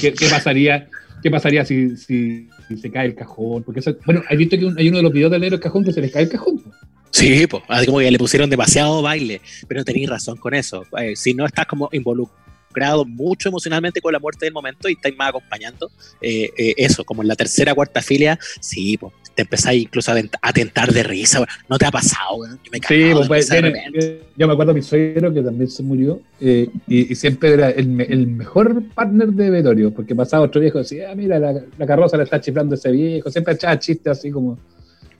¿Qué, 0.00 0.12
¿qué, 0.12 0.26
pasaría, 0.28 0.88
qué 1.22 1.30
pasaría 1.30 1.64
si, 1.64 1.96
si, 1.96 2.48
se 2.80 2.90
cae 2.90 3.06
el 3.06 3.14
cajón? 3.14 3.62
Porque 3.62 3.80
bueno, 4.04 4.22
hay 4.28 4.36
visto 4.36 4.56
que 4.56 4.72
hay 4.76 4.88
uno 4.88 4.98
de 4.98 5.02
los 5.02 5.12
videos 5.12 5.30
del 5.30 5.40
negro 5.40 5.60
cajón 5.60 5.84
que 5.84 5.92
se 5.92 6.00
les 6.00 6.10
cae 6.10 6.24
el 6.24 6.28
cajón. 6.28 6.62
Sí, 7.10 7.46
pues, 7.46 7.62
así 7.68 7.86
como 7.86 7.98
que 7.98 8.10
le 8.10 8.18
pusieron 8.18 8.48
demasiado 8.48 9.02
baile, 9.02 9.40
pero 9.68 9.84
tenéis 9.84 10.08
razón 10.08 10.38
con 10.38 10.54
eso. 10.54 10.86
Eh, 10.98 11.14
si 11.14 11.34
no 11.34 11.44
estás 11.44 11.66
como 11.66 11.88
involucrado 11.92 12.42
creado 12.72 13.04
mucho 13.04 13.48
emocionalmente 13.48 14.00
con 14.00 14.12
la 14.12 14.18
muerte 14.18 14.46
del 14.46 14.52
momento 14.52 14.88
y 14.88 14.92
estáis 14.92 15.16
más 15.16 15.28
acompañando. 15.30 15.90
Eh, 16.20 16.50
eh, 16.56 16.74
eso, 16.76 17.04
como 17.04 17.22
en 17.22 17.28
la 17.28 17.36
tercera, 17.36 17.74
cuarta 17.74 18.02
filia, 18.02 18.38
sí, 18.60 18.96
pues, 18.98 19.12
te 19.34 19.42
empezáis 19.42 19.82
incluso 19.82 20.12
a, 20.12 20.52
tentar 20.52 20.92
de 20.92 21.02
risa. 21.02 21.44
¿No 21.68 21.78
te 21.78 21.86
ha 21.86 21.90
pasado, 21.90 22.36
weón? 22.36 22.60
Yo 22.62 22.70
me 22.70 22.78
sí, 22.78 23.26
pues, 23.26 23.48
yo 24.36 24.46
me 24.46 24.52
acuerdo 24.52 24.72
de 24.72 24.80
mi 24.80 24.82
suegro 24.82 25.32
que 25.32 25.42
también 25.42 25.70
se 25.70 25.82
murió 25.82 26.20
eh, 26.40 26.68
y, 26.86 27.14
siempre 27.14 27.54
era 27.54 27.70
el, 27.70 28.00
el, 28.00 28.26
mejor 28.26 28.82
partner 28.94 29.28
de 29.28 29.50
Vetorio, 29.50 29.92
porque 29.92 30.14
pasaba 30.14 30.44
otro 30.44 30.60
viejo 30.60 30.78
y 30.78 30.82
decía, 30.82 31.10
ah, 31.10 31.14
mira, 31.14 31.38
la, 31.38 31.52
la, 31.52 31.86
carroza 31.86 32.16
le 32.16 32.24
está 32.24 32.40
chiflando 32.40 32.74
a 32.74 32.78
ese 32.78 32.90
viejo, 32.90 33.30
siempre 33.30 33.54
echaba 33.54 33.78
chistes 33.78 34.18
así 34.18 34.30
como, 34.30 34.58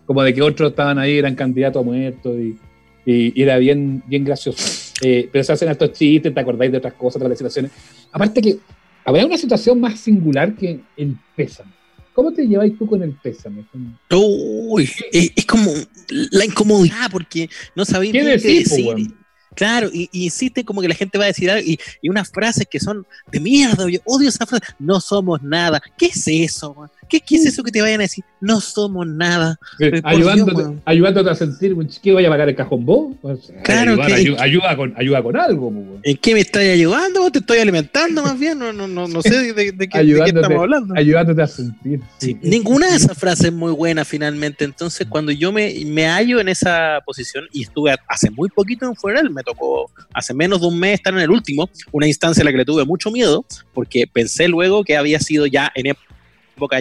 como 0.05 0.23
de 0.23 0.35
que 0.35 0.43
otros 0.43 0.71
estaban 0.71 0.99
ahí, 0.99 1.19
eran 1.19 1.35
candidatos 1.35 1.81
a 1.81 1.85
muertos 1.85 2.37
y, 2.39 2.59
y, 3.05 3.43
era 3.43 3.59
bien, 3.59 4.03
bien 4.07 4.25
gracioso. 4.25 4.82
Eh, 5.01 5.29
pero 5.33 5.43
se 5.43 5.53
hacen 5.53 5.69
estos 5.69 5.93
chistes, 5.93 6.33
te 6.33 6.41
acordáis 6.41 6.71
de 6.71 6.79
otras 6.79 6.95
cosas, 6.95 7.23
otras 7.23 7.39
situaciones. 7.39 7.71
Aparte 8.13 8.41
que 8.41 8.59
había 9.05 9.27
una 9.27 9.39
situación 9.39 9.81
más 9.81 9.99
singular 9.99 10.55
que 10.55 10.81
el 10.97 11.17
pésame. 11.35 11.73
¿Cómo 12.13 12.33
te 12.33 12.47
lleváis 12.47 12.77
tú 12.77 12.87
con 12.87 13.03
el 13.03 13.15
pésame? 13.15 13.65
Uy, 14.11 14.89
es, 15.13 15.47
como 15.47 15.71
la 16.09 16.45
incomodidad 16.45 17.11
porque 17.11 17.49
no 17.75 17.85
sabéis 17.85 18.13
qué 18.13 18.25
decir. 18.25 19.15
Claro, 19.55 19.91
y, 19.93 20.09
insiste 20.13 20.65
como 20.65 20.81
que 20.81 20.89
la 20.89 20.95
gente 20.95 21.19
va 21.19 21.25
a 21.25 21.29
decir 21.29 21.51
algo 21.51 21.67
y, 21.67 22.09
unas 22.09 22.31
frases 22.31 22.67
que 22.71 22.81
son 22.81 23.07
de 23.31 23.41
mierda, 23.41 23.89
yo 23.89 24.01
odio 24.05 24.29
esa 24.29 24.47
frase, 24.47 24.65
no 24.79 25.01
somos 25.01 25.43
nada. 25.43 25.81
¿Qué 25.99 26.07
es 26.07 26.27
eso? 26.27 26.75
Man? 26.75 26.91
¿Qué, 27.21 27.37
es 27.37 27.47
eso 27.47 27.63
que 27.63 27.71
te 27.71 27.83
vayan 27.83 28.01
a 28.01 28.05
decir? 28.05 28.25
No 28.41 28.61
somos 28.61 29.07
nada. 29.07 29.59
ayudándote, 30.03 30.81
ayudándote, 30.85 31.31
a 31.31 31.35
sentir, 31.35 31.77
¿qué 32.03 32.13
voy 32.13 32.25
a 32.25 32.29
pagar 32.31 32.49
el 32.49 32.57
cajón 32.57 32.87
vos? 32.87 33.15
claro 33.63 33.97
que, 34.07 34.37
ayuda, 34.39 34.77
con, 34.77 34.95
ayuda 34.97 35.23
con 35.23 35.37
algo. 35.37 35.73
¿En 36.03 36.17
qué 36.17 36.35
me 36.35 36.41
estás 36.41 36.63
ayudando? 36.63 37.31
¿Te 37.31 37.41
estoy 37.41 37.59
alimentando 37.59 38.23
más 38.23 38.39
bien? 38.39 38.59
No, 38.59 38.73
no, 38.73 38.89
no, 38.89 39.09
no 39.09 39.23
sé 39.23 39.53
de, 39.53 39.89
qué, 39.89 40.27
estamos 40.27 40.61
hablando. 40.61 40.95
Ayudándote 40.97 41.43
a 41.43 41.47
sentir. 41.47 42.01
ninguna 42.43 42.91
de 42.91 42.97
esas 42.97 43.17
frases 43.17 43.47
es 43.47 43.53
muy 43.53 43.73
buena 43.73 44.05
finalmente. 44.05 44.65
Entonces, 44.65 45.07
cuando 45.09 45.33
yo 45.33 45.53
me, 45.53 45.75
me 45.87 46.07
hallo 46.07 46.41
en 46.41 46.49
esa 46.49 47.01
posición 47.05 47.45
y 47.53 47.63
estuve 47.63 47.95
hace 48.09 48.31
muy 48.31 48.49
poquito 48.49 48.87
en 48.87 48.95
funeral, 48.97 49.31
me 49.31 49.43
tocó 49.43 49.91
hace 50.15 50.35
menos 50.35 50.61
de 50.61 50.67
un 50.67 50.79
mes 50.79 50.95
estar 50.95 51.13
en 51.13 51.21
el 51.21 51.31
último, 51.31 51.69
una 51.91 52.07
instancia 52.07 52.41
en 52.41 52.47
la 52.47 52.53
que 52.53 52.59
le 52.59 52.65
tuve 52.65 52.85
mucho 52.85 53.11
miedo, 53.11 53.45
porque 53.75 54.07
pensé 54.07 54.49
luego 54.49 54.85
que 54.85 54.97
había 54.97 55.21
sido 55.21 55.47
ya 55.47 55.71
en 55.75 55.87
época 55.87 56.12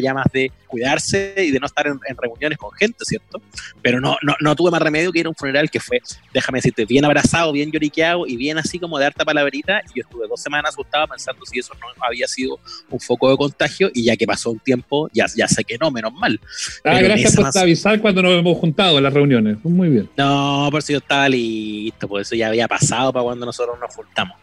ya 0.01 0.13
más 0.13 0.27
de 0.31 0.51
cuidarse 0.67 1.35
y 1.37 1.51
de 1.51 1.59
no 1.59 1.65
estar 1.65 1.87
en, 1.87 1.99
reuniones 2.17 2.57
con 2.57 2.71
gente, 2.71 3.03
¿cierto? 3.03 3.41
Pero 3.81 3.99
no, 3.99 4.15
no, 4.21 4.35
no, 4.39 4.55
tuve 4.55 4.71
más 4.71 4.81
remedio 4.81 5.11
que 5.11 5.19
ir 5.19 5.25
a 5.25 5.29
un 5.29 5.35
funeral 5.35 5.69
que 5.69 5.79
fue, 5.79 6.01
déjame 6.33 6.59
decirte, 6.59 6.85
bien 6.85 7.03
abrazado, 7.03 7.51
bien 7.51 7.71
lloriqueado 7.71 8.25
y 8.25 8.37
bien 8.37 8.57
así 8.57 8.79
como 8.79 8.97
de 8.97 9.05
harta 9.05 9.25
palabrita. 9.25 9.81
Y 9.93 9.99
yo 9.99 10.03
estuve 10.03 10.27
dos 10.27 10.41
semanas 10.41 10.71
asustado 10.71 11.07
pensando 11.07 11.45
si 11.45 11.59
eso 11.59 11.73
no 11.79 11.87
había 12.05 12.27
sido 12.27 12.59
un 12.89 12.99
foco 12.99 13.29
de 13.29 13.37
contagio 13.37 13.89
y 13.93 14.05
ya 14.05 14.15
que 14.15 14.25
pasó 14.25 14.51
un 14.51 14.59
tiempo, 14.59 15.09
ya, 15.13 15.25
ya 15.35 15.47
sé 15.47 15.63
que 15.63 15.77
no, 15.77 15.91
menos 15.91 16.13
mal. 16.13 16.39
Ah, 16.83 16.99
gracias 17.01 17.35
por 17.35 17.45
avisar 17.57 17.99
cuando 17.99 18.21
nos 18.21 18.33
hemos 18.33 18.57
juntado 18.57 18.97
en 18.97 19.03
las 19.03 19.13
reuniones. 19.13 19.57
Muy 19.63 19.89
bien. 19.89 20.09
No, 20.17 20.69
por 20.71 20.81
si 20.83 20.93
yo 20.93 20.99
estaba 20.99 21.27
listo, 21.27 22.07
por 22.07 22.21
eso 22.21 22.35
ya 22.35 22.47
había 22.47 22.67
pasado 22.67 23.11
para 23.11 23.23
cuando 23.23 23.45
nosotros 23.45 23.77
nos 23.79 23.93
juntamos. 23.93 24.37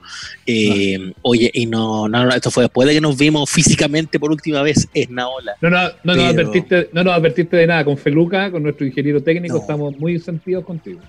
Eh, 0.46 1.12
oye, 1.22 1.50
y 1.54 1.66
no, 1.66 2.08
no, 2.08 2.28
esto 2.30 2.50
fue 2.50 2.64
después 2.64 2.86
de 2.88 2.94
que 2.94 3.00
nos 3.00 3.16
vimos 3.16 3.48
físicamente 3.50 4.18
por 4.18 4.30
última 4.30 4.62
vez, 4.62 4.88
es 4.94 5.10
Naola. 5.18 5.56
No, 5.60 5.70
no, 5.70 5.88
no, 6.04 6.14
no, 6.14 6.24
advertiste, 6.24 6.88
no 6.92 7.04
nos 7.04 7.14
advertiste 7.14 7.56
de 7.56 7.66
nada. 7.66 7.84
Con 7.84 7.98
Feluca, 7.98 8.50
con 8.50 8.62
nuestro 8.62 8.86
ingeniero 8.86 9.22
técnico, 9.22 9.58
estamos 9.58 9.96
muy 9.98 10.18
sentidos 10.18 10.64
contigo. 10.64 11.00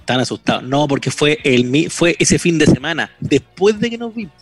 Están 0.00 0.20
asustados. 0.20 0.62
No, 0.62 0.88
porque 0.88 1.10
fue, 1.10 1.38
el, 1.44 1.90
fue 1.90 2.16
ese 2.18 2.38
fin 2.38 2.58
de 2.58 2.66
semana, 2.66 3.10
después 3.20 3.78
de 3.78 3.90
que 3.90 3.98
nos 3.98 4.14
vimos. 4.14 4.34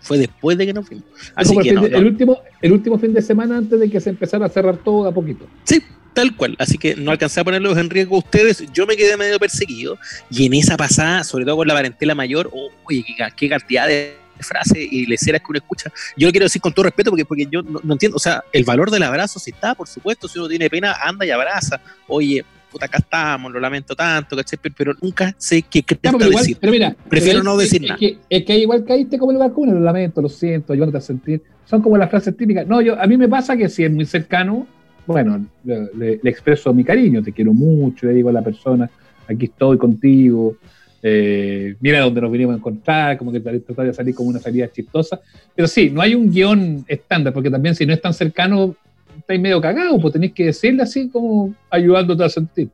Fue 0.00 0.16
después 0.16 0.56
de 0.56 0.66
que 0.66 0.72
nos 0.72 0.88
vimos. 0.88 1.04
Así 1.34 1.56
que 1.58 1.68
el, 1.68 2.06
último, 2.06 2.38
el 2.62 2.72
último 2.72 2.98
fin 2.98 3.12
de 3.12 3.20
semana 3.20 3.58
antes 3.58 3.78
de 3.78 3.90
que 3.90 4.00
se 4.00 4.10
empezara 4.10 4.46
a 4.46 4.48
cerrar 4.48 4.78
todo 4.78 5.06
a 5.06 5.12
poquito. 5.12 5.46
Sí, 5.64 5.82
tal 6.14 6.34
cual. 6.34 6.56
Así 6.58 6.78
que 6.78 6.96
no 6.96 7.10
alcancé 7.10 7.40
a 7.40 7.44
ponerlos 7.44 7.76
en 7.76 7.90
riesgo 7.90 8.16
ustedes. 8.16 8.64
Yo 8.72 8.86
me 8.86 8.96
quedé 8.96 9.16
medio 9.18 9.38
perseguido. 9.38 9.98
Y 10.30 10.46
en 10.46 10.54
esa 10.54 10.78
pasada, 10.78 11.22
sobre 11.22 11.44
todo 11.44 11.56
con 11.56 11.68
la 11.68 11.74
parentela 11.74 12.14
mayor, 12.14 12.50
oye, 12.84 13.04
qué 13.36 13.48
cantidad 13.48 13.86
de 13.86 14.14
frase 14.42 14.80
y 14.80 15.06
leceras 15.06 15.40
que 15.40 15.46
uno 15.48 15.58
escucha. 15.58 15.92
Yo 16.16 16.26
lo 16.26 16.32
quiero 16.32 16.46
decir 16.46 16.60
con 16.60 16.72
todo 16.72 16.84
respeto 16.84 17.10
porque, 17.10 17.24
porque 17.24 17.46
yo 17.50 17.62
no, 17.62 17.80
entiendo, 17.92 18.16
o 18.16 18.20
sea, 18.20 18.44
el 18.52 18.64
valor 18.64 18.90
del 18.90 19.02
abrazo 19.02 19.38
si 19.38 19.50
está, 19.50 19.74
por 19.74 19.88
supuesto, 19.88 20.28
si 20.28 20.38
uno 20.38 20.48
tiene 20.48 20.68
pena, 20.70 20.96
anda 21.02 21.24
y 21.24 21.30
abraza. 21.30 21.80
Oye, 22.06 22.44
puta, 22.70 22.86
acá 22.86 22.98
estamos, 22.98 23.52
lo 23.52 23.60
lamento 23.60 23.94
tanto, 23.94 24.36
¿cachai? 24.36 24.58
Pero 24.76 24.94
nunca 25.00 25.34
sé 25.36 25.62
qué 25.62 25.82
pero 25.82 26.18
decir. 26.18 26.56
Pero 26.60 26.72
mira, 26.72 26.96
prefiero 27.08 27.42
no 27.42 27.56
decir 27.56 27.82
nada. 27.82 27.98
Es 28.28 28.44
que, 28.44 28.58
igual 28.58 28.84
caíste 28.84 29.18
como 29.18 29.32
el 29.32 29.38
vacuno, 29.38 29.72
lo 29.72 29.80
lamento, 29.80 30.22
lo 30.22 30.28
siento, 30.28 30.72
ayúdate 30.72 30.98
a 30.98 31.00
sentir. 31.00 31.42
Son 31.64 31.82
como 31.82 31.96
las 31.96 32.10
frases 32.10 32.36
típicas. 32.36 32.66
No, 32.66 32.80
yo, 32.80 33.00
a 33.00 33.06
mí 33.06 33.16
me 33.16 33.28
pasa 33.28 33.56
que 33.56 33.68
si 33.68 33.84
es 33.84 33.90
muy 33.90 34.06
cercano, 34.06 34.66
bueno, 35.06 35.44
le, 35.64 36.20
le 36.22 36.30
expreso 36.30 36.72
mi 36.72 36.84
cariño, 36.84 37.22
te 37.22 37.32
quiero 37.32 37.52
mucho, 37.52 38.06
le 38.06 38.12
digo 38.12 38.28
a 38.28 38.32
la 38.32 38.42
persona, 38.42 38.90
aquí 39.28 39.46
estoy 39.46 39.78
contigo, 39.78 40.56
eh, 41.02 41.76
mira 41.80 42.00
dónde 42.00 42.20
nos 42.20 42.30
vinimos 42.30 42.54
a 42.54 42.58
encontrar, 42.58 43.18
como 43.18 43.32
que 43.32 43.40
tratar 43.40 43.86
de 43.86 43.94
salir 43.94 44.14
como 44.14 44.28
una 44.28 44.40
salida 44.40 44.70
chistosa. 44.70 45.20
Pero 45.54 45.68
sí, 45.68 45.90
no 45.90 46.00
hay 46.02 46.14
un 46.14 46.30
guion 46.30 46.84
estándar, 46.86 47.32
porque 47.32 47.50
también 47.50 47.74
si 47.74 47.86
no 47.86 47.92
es 47.92 48.00
tan 48.00 48.14
cercano, 48.14 48.74
estáis 49.18 49.40
medio 49.40 49.60
cagado, 49.60 49.98
pues 50.00 50.12
tenéis 50.12 50.32
que 50.32 50.46
decirle 50.46 50.82
así 50.82 51.08
como 51.08 51.54
ayudándote 51.70 52.24
a 52.24 52.28
sentir. 52.28 52.68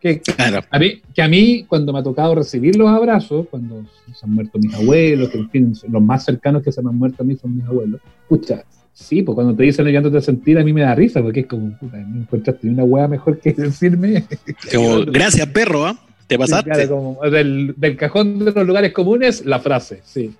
Que, 0.00 0.22
a 0.70 0.78
mí, 0.78 1.02
que 1.12 1.22
a 1.22 1.28
mí, 1.28 1.64
cuando 1.66 1.92
me 1.92 1.98
ha 1.98 2.02
tocado 2.04 2.36
recibir 2.36 2.76
los 2.76 2.88
abrazos, 2.88 3.48
cuando 3.50 3.84
se 4.14 4.24
han 4.24 4.32
muerto 4.32 4.56
mis 4.58 4.72
abuelos, 4.72 5.28
que 5.28 5.38
en 5.38 5.50
fin, 5.50 5.72
los 5.90 6.02
más 6.02 6.24
cercanos 6.24 6.62
que 6.62 6.70
se 6.70 6.80
me 6.82 6.90
han 6.90 6.96
muerto 6.96 7.24
a 7.24 7.26
mí 7.26 7.34
son 7.34 7.56
mis 7.56 7.64
abuelos, 7.64 8.00
escucha, 8.22 8.64
sí, 8.92 9.22
pues 9.22 9.34
cuando 9.34 9.56
te 9.56 9.64
dicen 9.64 9.88
ayudándote 9.88 10.18
a 10.18 10.20
sentir, 10.20 10.56
a 10.56 10.62
mí 10.62 10.72
me 10.72 10.82
da 10.82 10.94
risa, 10.94 11.20
porque 11.20 11.40
es 11.40 11.46
como, 11.46 11.76
puta, 11.78 11.96
me 11.96 12.20
encontraste 12.20 12.68
una 12.68 12.84
hueá 12.84 13.08
mejor 13.08 13.40
que 13.40 13.52
decirme. 13.52 14.24
gracias, 15.12 15.48
perro, 15.48 15.84
¿ah? 15.84 15.98
¿Te 16.28 16.38
pasaste? 16.38 16.86
del, 17.30 17.96
cajón 17.96 18.38
de 18.44 18.52
los 18.52 18.66
lugares 18.66 18.92
comunes, 18.92 19.44
la 19.44 19.58
frase, 19.58 20.02
sí. 20.04 20.32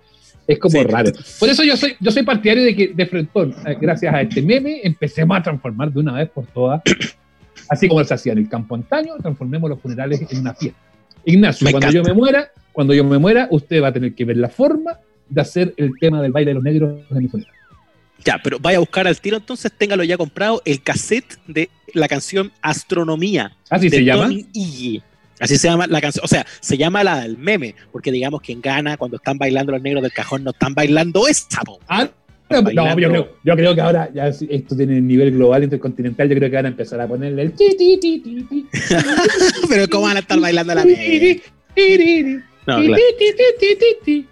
Es 0.47 0.59
como 0.59 0.83
raro. 0.85 1.13
Por 1.39 1.49
eso 1.49 1.65
yo 1.65 1.77
soy, 1.77 1.97
yo 1.99 2.11
soy 2.11 2.23
partidario 2.23 2.63
de 2.63 2.77
que 2.77 2.89
de 2.89 3.07
frente, 3.07 3.31
eh, 3.67 3.77
gracias 3.81 4.15
a 4.15 4.23
este 4.23 4.41
meme, 4.41 4.81
empecemos 4.85 5.37
a 5.37 5.43
transformar 5.43 5.93
de 5.93 6.01
una 6.01 6.13
vez 6.13 6.31
por 6.31 6.47
todas, 6.47 6.83
así 7.69 7.89
como 7.89 8.05
se 8.05 8.15
hacía 8.15 8.33
en 8.33 8.39
el 8.39 8.49
campo 8.49 8.75
antaño, 8.75 9.15
transformemos 9.21 9.69
los 9.69 9.81
funerales 9.81 10.21
en 10.31 10.39
una 10.39 10.55
fiesta. 10.55 10.79
Ignacio, 11.25 11.71
cuando 11.71 11.91
yo 11.91 12.03
me 12.03 12.13
muera, 12.13 12.51
cuando 12.73 12.95
yo 12.95 13.05
me 13.05 13.19
muera, 13.19 13.49
usted 13.51 13.83
va 13.83 13.89
a 13.89 13.93
tener 13.93 14.15
que 14.15 14.25
ver 14.25 14.37
la 14.37 14.49
forma 14.49 14.99
de 15.29 15.41
hacer 15.41 15.75
el 15.77 15.93
tema 15.99 16.23
del 16.23 16.33
baile 16.33 16.51
de 16.51 16.55
los 16.55 16.63
negros 16.63 17.01
en 17.11 17.19
mi 17.19 17.29
funeral. 17.29 17.53
Ya, 18.25 18.41
pero 18.43 18.59
vaya 18.59 18.77
a 18.77 18.81
buscar 18.81 19.07
al 19.07 19.19
tiro, 19.21 19.37
entonces 19.39 19.73
téngalo 19.77 20.05
ya 20.05 20.17
comprado 20.17 20.61
el 20.65 20.83
cassette 20.83 21.39
de 21.47 21.71
la 21.95 22.09
canción 22.09 22.53
Astronomía. 22.61 23.57
¿Así 23.71 23.91
se 23.91 24.05
llama? 24.05 24.31
Así 25.41 25.57
se 25.57 25.69
llama 25.69 25.87
la 25.87 26.01
canción, 26.01 26.25
o 26.25 26.29
sea, 26.29 26.47
se 26.61 26.77
llama 26.77 27.05
la 27.05 27.21
del 27.21 27.39
meme, 27.39 27.75
porque 27.93 28.11
digamos 28.11 28.41
que 28.41 28.53
en 28.53 28.61
Ghana, 28.61 28.97
cuando 28.97 29.17
están 29.17 29.39
bailando 29.39 29.73
los 29.73 29.83
negros 29.83 30.03
del 30.03 30.13
cajón, 30.13 30.45
no 30.45 30.51
están 30.51 30.75
bailando 30.75 31.27
esa, 31.29 31.47
Ah, 31.89 32.09
no, 32.51 32.71
yo 32.71 33.11
creo, 33.11 33.29
yo 33.45 33.57
creo, 33.57 33.75
que 33.75 33.81
ahora 33.81 34.11
ya 34.15 34.29
esto 34.29 34.75
tiene 34.75 35.01
nivel 35.01 35.33
global, 35.33 35.65
intercontinental, 35.65 36.29
yo 36.29 36.37
creo 36.37 36.49
que 36.49 36.57
van 36.57 36.65
a 36.65 36.69
empezar 36.69 37.01
a 37.01 37.07
ponerle 37.07 37.43
el 37.43 37.53
ti, 37.53 37.77
ti, 37.77 37.99
ti, 38.01 38.21
ti, 38.21 38.67
Pero 39.69 39.87
¿cómo 39.89 40.05
van 40.05 40.17
a 40.17 40.21
estar 40.21 40.41
bailando 40.41 40.75
la 40.75 40.85
meme? 40.85 41.43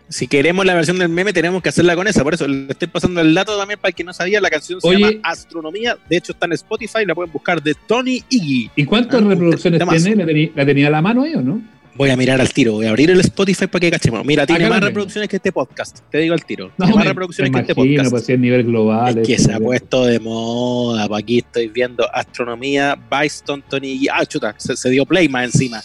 Si 0.09 0.29
queremos 0.29 0.65
la 0.67 0.75
versión 0.75 0.99
del 0.99 1.09
meme, 1.09 1.33
tenemos 1.33 1.63
que 1.63 1.69
hacerla 1.69 1.97
con 1.97 2.07
esa. 2.07 2.23
Por 2.23 2.35
eso 2.35 2.47
le 2.47 2.67
estoy 2.71 2.89
pasando 2.89 3.21
el 3.21 3.35
dato 3.35 3.57
también 3.57 3.79
para 3.81 3.91
el 3.91 3.95
que 3.95 4.05
no 4.05 4.13
sabía. 4.13 4.41
La 4.41 4.51
canción 4.51 4.81
se 4.81 4.93
llama 4.93 5.13
Astronomía. 5.23 5.97
De 6.09 6.17
hecho, 6.17 6.33
está 6.33 6.47
en 6.47 6.53
Spotify. 6.53 7.05
La 7.07 7.15
pueden 7.15 7.33
buscar 7.33 7.63
de 7.63 7.75
Tony 7.87 8.23
Iggy. 8.29 8.71
¿Y 8.77 8.85
cuántas 8.85 9.23
ah, 9.23 9.27
reproducciones 9.27 9.83
tiene? 9.89 10.51
¿La 10.55 10.67
tenía, 10.67 10.89
a 10.89 10.91
la 10.91 11.03
mano 11.03 11.23
ahí 11.23 11.35
o 11.35 11.43
no? 11.43 11.63
Voy 11.95 12.11
a 12.11 12.17
mirar 12.17 12.43
al 12.43 12.53
tiro, 12.53 12.73
voy 12.73 12.85
a 12.85 12.91
abrir 12.91 13.11
el 13.11 13.21
Spotify 13.21 13.69
para 13.69 13.81
que 13.81 13.91
cachemos. 13.91 14.23
Mira, 14.23 14.45
tiene 14.45 14.69
más 14.69 14.83
reproducciones 14.83 15.31
que 15.31 15.37
este 15.37 15.51
podcast, 15.51 16.01
te 16.11 16.19
digo 16.19 16.35
al 16.35 16.45
tiro. 16.45 16.71
tiene 16.77 16.95
más 16.95 17.07
reproducciones 17.07 17.51
que 17.51 17.61
este 17.61 17.75
podcast. 17.75 18.11
Pues, 18.11 18.29
a 18.29 18.37
nivel 18.37 18.65
global. 18.65 19.19
Es 19.19 19.27
que 19.27 19.39
se 19.39 19.55
ha 19.55 19.59
puesto 19.59 20.05
de 20.05 20.21
moda. 20.21 21.09
Aquí 21.17 21.39
estoy 21.39 21.69
viendo 21.69 22.07
Astronomía, 22.15 22.99
Byston, 23.11 23.65
Tony 23.67 23.93
Iggy. 23.93 24.09
Ah, 24.13 24.27
chuta, 24.27 24.55
se, 24.59 24.77
se 24.77 24.91
dio 24.91 25.07
play 25.07 25.27
más 25.31 25.47
encima. 25.47 25.83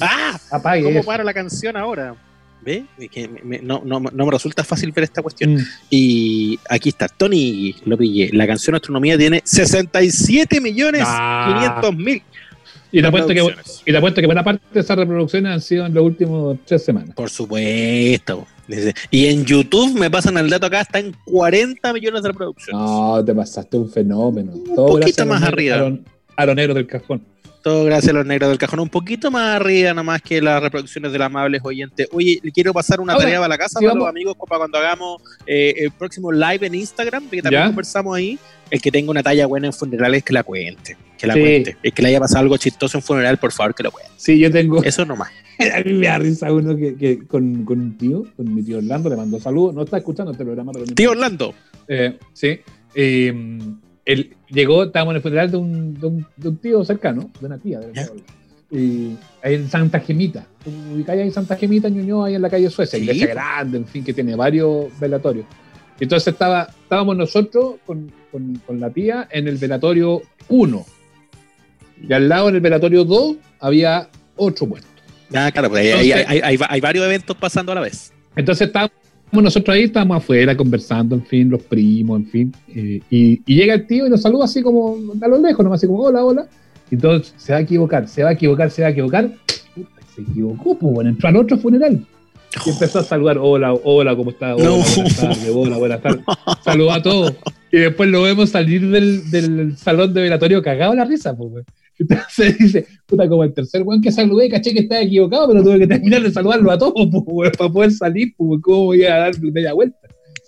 ¡Ah! 0.00 0.38
¿Cómo 0.82 1.02
para 1.04 1.24
la 1.24 1.34
canción 1.34 1.76
ahora? 1.76 2.14
¿Ve? 2.62 2.84
Que 3.10 3.28
no, 3.62 3.82
no, 3.84 4.00
no, 4.00 4.26
me 4.26 4.30
resulta 4.30 4.62
fácil 4.64 4.92
ver 4.92 5.04
esta 5.04 5.22
cuestión. 5.22 5.54
Mm. 5.54 5.66
Y 5.88 6.60
aquí 6.68 6.90
está, 6.90 7.08
Tony, 7.08 7.74
lo 7.84 7.96
pillé. 7.96 8.30
La 8.32 8.46
canción 8.46 8.76
Astronomía 8.76 9.16
tiene 9.16 9.40
67 9.44 10.60
millones 10.60 11.02
ah. 11.06 11.80
mil. 11.96 12.22
Y 12.92 13.00
te, 13.00 13.06
apuesto 13.06 13.28
que, 13.28 13.40
y 13.86 13.92
te 13.92 13.96
apuesto 13.96 14.20
que 14.20 14.26
buena 14.26 14.42
parte 14.42 14.64
de 14.72 14.80
esas 14.80 14.98
reproducciones 14.98 15.52
han 15.52 15.60
sido 15.60 15.86
en 15.86 15.94
las 15.94 16.02
últimas 16.02 16.58
tres 16.66 16.84
semanas. 16.84 17.14
Por 17.14 17.30
supuesto. 17.30 18.46
Y 19.10 19.26
en 19.26 19.44
YouTube 19.44 19.98
me 19.98 20.10
pasan 20.10 20.36
el 20.38 20.48
dato 20.50 20.66
acá, 20.66 20.82
está 20.82 20.98
en 20.98 21.14
40 21.24 21.92
millones 21.92 22.22
de 22.22 22.28
reproducciones. 22.28 22.80
No, 22.80 23.24
te 23.24 23.34
pasaste 23.34 23.76
un 23.76 23.90
fenómeno. 23.90 24.52
Un 24.52 24.74
poquito 24.74 25.26
más 25.26 25.42
arriba. 25.42 25.92
A, 26.36 26.46
lo, 26.46 26.54
negro 26.54 26.74
del 26.74 26.86
cajón. 26.86 27.22
Todo 27.62 27.84
gracias 27.84 28.10
a 28.10 28.16
los 28.16 28.24
negros 28.24 28.48
del 28.48 28.58
cajón. 28.58 28.80
Un 28.80 28.88
poquito 28.88 29.30
más 29.30 29.56
arriba, 29.56 29.90
nada 29.90 30.02
más 30.02 30.22
que 30.22 30.40
las 30.40 30.62
reproducciones 30.62 31.12
de 31.12 31.18
los 31.18 31.26
amables 31.26 31.60
oyentes. 31.62 32.08
Oye, 32.12 32.40
le 32.42 32.52
quiero 32.52 32.72
pasar 32.72 33.00
una 33.00 33.12
Ahora, 33.12 33.24
tarea 33.26 33.38
para 33.38 33.48
la 33.48 33.58
casa 33.58 33.80
para 33.80 33.88
vamos. 33.88 34.00
los 34.04 34.08
amigos 34.08 34.34
para 34.48 34.58
cuando 34.60 34.78
hagamos 34.78 35.22
eh, 35.46 35.74
el 35.76 35.90
próximo 35.90 36.32
live 36.32 36.66
en 36.66 36.74
Instagram, 36.74 37.24
porque 37.24 37.42
también 37.42 37.62
¿Ya? 37.62 37.66
conversamos 37.66 38.16
ahí. 38.16 38.38
El 38.70 38.80
que 38.80 38.90
tenga 38.90 39.10
una 39.10 39.22
talla 39.22 39.46
buena 39.46 39.66
en 39.66 39.72
funerales, 39.74 40.22
que 40.22 40.32
la 40.32 40.42
cuente. 40.42 40.96
Que 41.18 41.26
la 41.26 41.34
Sí. 41.34 41.40
cuente. 41.40 41.76
El 41.82 41.92
que 41.92 42.02
le 42.02 42.08
haya 42.08 42.20
pasado 42.20 42.40
algo 42.40 42.56
chistoso 42.56 42.96
en 42.96 43.02
funeral, 43.02 43.36
por 43.36 43.52
favor, 43.52 43.74
que 43.74 43.82
lo 43.82 43.90
cuente. 43.90 44.10
Sí, 44.16 44.38
yo 44.38 44.50
tengo. 44.50 44.82
Eso 44.82 45.04
nomás. 45.04 45.28
A 45.74 45.80
mí 45.84 45.92
me 45.92 46.06
da 46.06 46.18
risa 46.18 46.50
uno 46.50 46.74
que, 46.76 46.94
que 46.94 47.26
con, 47.26 47.64
con 47.66 47.78
un 47.78 47.98
tío, 47.98 48.24
con 48.36 48.54
mi 48.54 48.62
tío 48.62 48.78
Orlando, 48.78 49.10
le 49.10 49.16
mandó 49.16 49.38
saludos. 49.38 49.74
No 49.74 49.82
está 49.82 49.98
escuchando 49.98 50.32
este 50.32 50.44
programa, 50.44 50.72
pero. 50.72 50.86
Tío 50.86 51.10
Orlando. 51.10 51.52
Eh, 51.88 52.16
sí. 52.32 52.60
Eh, 52.94 53.58
él 54.06 54.36
llegó, 54.50 54.84
estábamos 54.84 55.12
en 55.12 55.16
el 55.16 55.22
funeral 55.22 55.50
de 55.50 55.56
un, 55.56 55.94
de 56.00 56.06
un, 56.06 56.26
de 56.36 56.48
un 56.48 56.56
tío 56.58 56.84
cercano, 56.84 57.30
de 57.40 57.46
una 57.46 57.58
tía. 57.58 57.80
De 57.80 57.92
Ya. 57.94 58.08
y 58.70 59.16
ahí 59.42 59.54
en 59.54 59.68
Santa 59.68 60.00
Gemita. 60.00 60.46
Ubicáis 60.92 61.20
ahí 61.20 61.26
en 61.26 61.32
Santa 61.32 61.56
Gemita, 61.56 61.88
Ñuñoa, 61.88 62.28
ahí 62.28 62.34
en 62.34 62.42
la 62.42 62.50
calle 62.50 62.70
Suecia, 62.70 62.98
Sí. 62.98 63.04
iglesia 63.04 63.28
grande, 63.28 63.78
en 63.78 63.86
fin, 63.86 64.04
que 64.04 64.12
tiene 64.14 64.34
varios 64.36 64.86
velatorios. 65.00 65.46
Entonces 65.98 66.32
estaba, 66.32 66.68
estábamos 66.82 67.16
nosotros 67.16 67.74
con, 67.84 68.10
con, 68.32 68.54
con 68.66 68.80
la 68.80 68.90
tía 68.90 69.28
en 69.30 69.48
el 69.48 69.56
velatorio 69.56 70.22
1. 70.48 70.86
Y 72.08 72.12
al 72.12 72.28
lado, 72.28 72.48
en 72.48 72.54
el 72.54 72.60
velatorio 72.60 73.04
2, 73.04 73.36
había 73.60 74.08
otro 74.36 74.66
muerto. 74.66 74.86
Ah, 75.34 75.50
claro, 75.52 75.68
pues 75.68 75.84
Entonces- 75.86 76.26
hay, 76.26 76.40
hay- 76.42 76.58
hay 76.68 76.80
varios 76.80 77.04
eventos 77.04 77.36
pasando 77.36 77.72
a 77.72 77.74
la 77.74 77.80
vez. 77.82 78.12
Entonces 78.36 78.68
estábamos 78.68 78.92
nosotros 79.32 79.74
ahí, 79.74 79.84
estábamos 79.84 80.18
afuera 80.18 80.56
conversando, 80.56 81.14
en 81.14 81.24
fin, 81.24 81.48
los 81.50 81.62
primos, 81.62 82.20
en 82.20 82.26
fin. 82.26 82.54
eh, 82.74 83.00
y, 83.10 83.40
y 83.46 83.54
llega 83.56 83.74
el 83.74 83.86
tío 83.86 84.06
y 84.06 84.10
nos 84.10 84.22
saluda 84.22 84.44
así 84.46 84.60
como 84.62 84.96
a 85.20 85.28
lo 85.28 85.38
lejos, 85.38 85.62
nomás 85.64 85.78
así 85.80 85.86
como 85.86 86.00
hola, 86.00 86.24
hola. 86.24 86.46
Y 86.90 86.96
entonces 86.96 87.32
se 87.36 87.52
va 87.52 87.58
a 87.58 87.62
equivocar, 87.62 88.08
se 88.08 88.22
va 88.24 88.30
a 88.30 88.32
equivocar, 88.32 88.70
se 88.70 88.82
va 88.82 88.88
a 88.88 88.90
equivocar. 88.90 89.30
Puta, 89.74 89.90
se 90.14 90.22
equivocó, 90.22 90.76
pues 90.76 90.94
bueno, 90.94 91.10
entró 91.10 91.28
al 91.28 91.36
otro 91.36 91.56
funeral. 91.58 92.04
Y 92.66 92.70
empezó 92.70 92.98
a 92.98 93.04
saludar, 93.04 93.38
hola, 93.38 93.72
hola, 93.84 94.16
¿cómo 94.16 94.30
está? 94.30 94.56
Hola, 94.56 94.64
No. 94.64 94.76
buenas 94.78 95.16
tardes, 95.16 95.50
hola, 95.54 95.76
buenas 95.76 96.02
tardes. 96.02 96.24
Saludó 96.64 96.90
a 96.90 97.00
todos. 97.00 97.34
Y 97.70 97.78
después 97.78 98.08
lo 98.10 98.22
vemos 98.22 98.50
salir 98.50 98.88
del, 98.90 99.30
del 99.30 99.76
salón 99.76 100.12
de 100.12 100.22
velatorio 100.22 100.60
cagado 100.60 100.92
la 100.94 101.04
risa, 101.04 101.36
pues. 101.36 101.64
Entonces 102.00 102.58
dice, 102.58 102.86
puta, 103.06 103.28
como 103.28 103.44
el 103.44 103.52
tercer 103.52 103.82
weón 103.82 104.00
que 104.00 104.10
saludé, 104.10 104.48
caché 104.48 104.72
que 104.72 104.80
estaba 104.80 105.02
equivocado, 105.02 105.48
pero 105.48 105.62
tuve 105.62 105.80
que 105.80 105.86
terminar 105.86 106.22
de 106.22 106.30
saludarlo 106.30 106.70
a 106.70 106.78
todos, 106.78 106.94
pues, 107.26 107.50
para 107.56 107.70
poder 107.70 107.92
salir, 107.92 108.34
pues, 108.36 108.60
¿cómo 108.62 108.84
voy 108.86 109.04
a 109.04 109.16
dar 109.16 109.40
media 109.40 109.74
vuelta? 109.74 109.98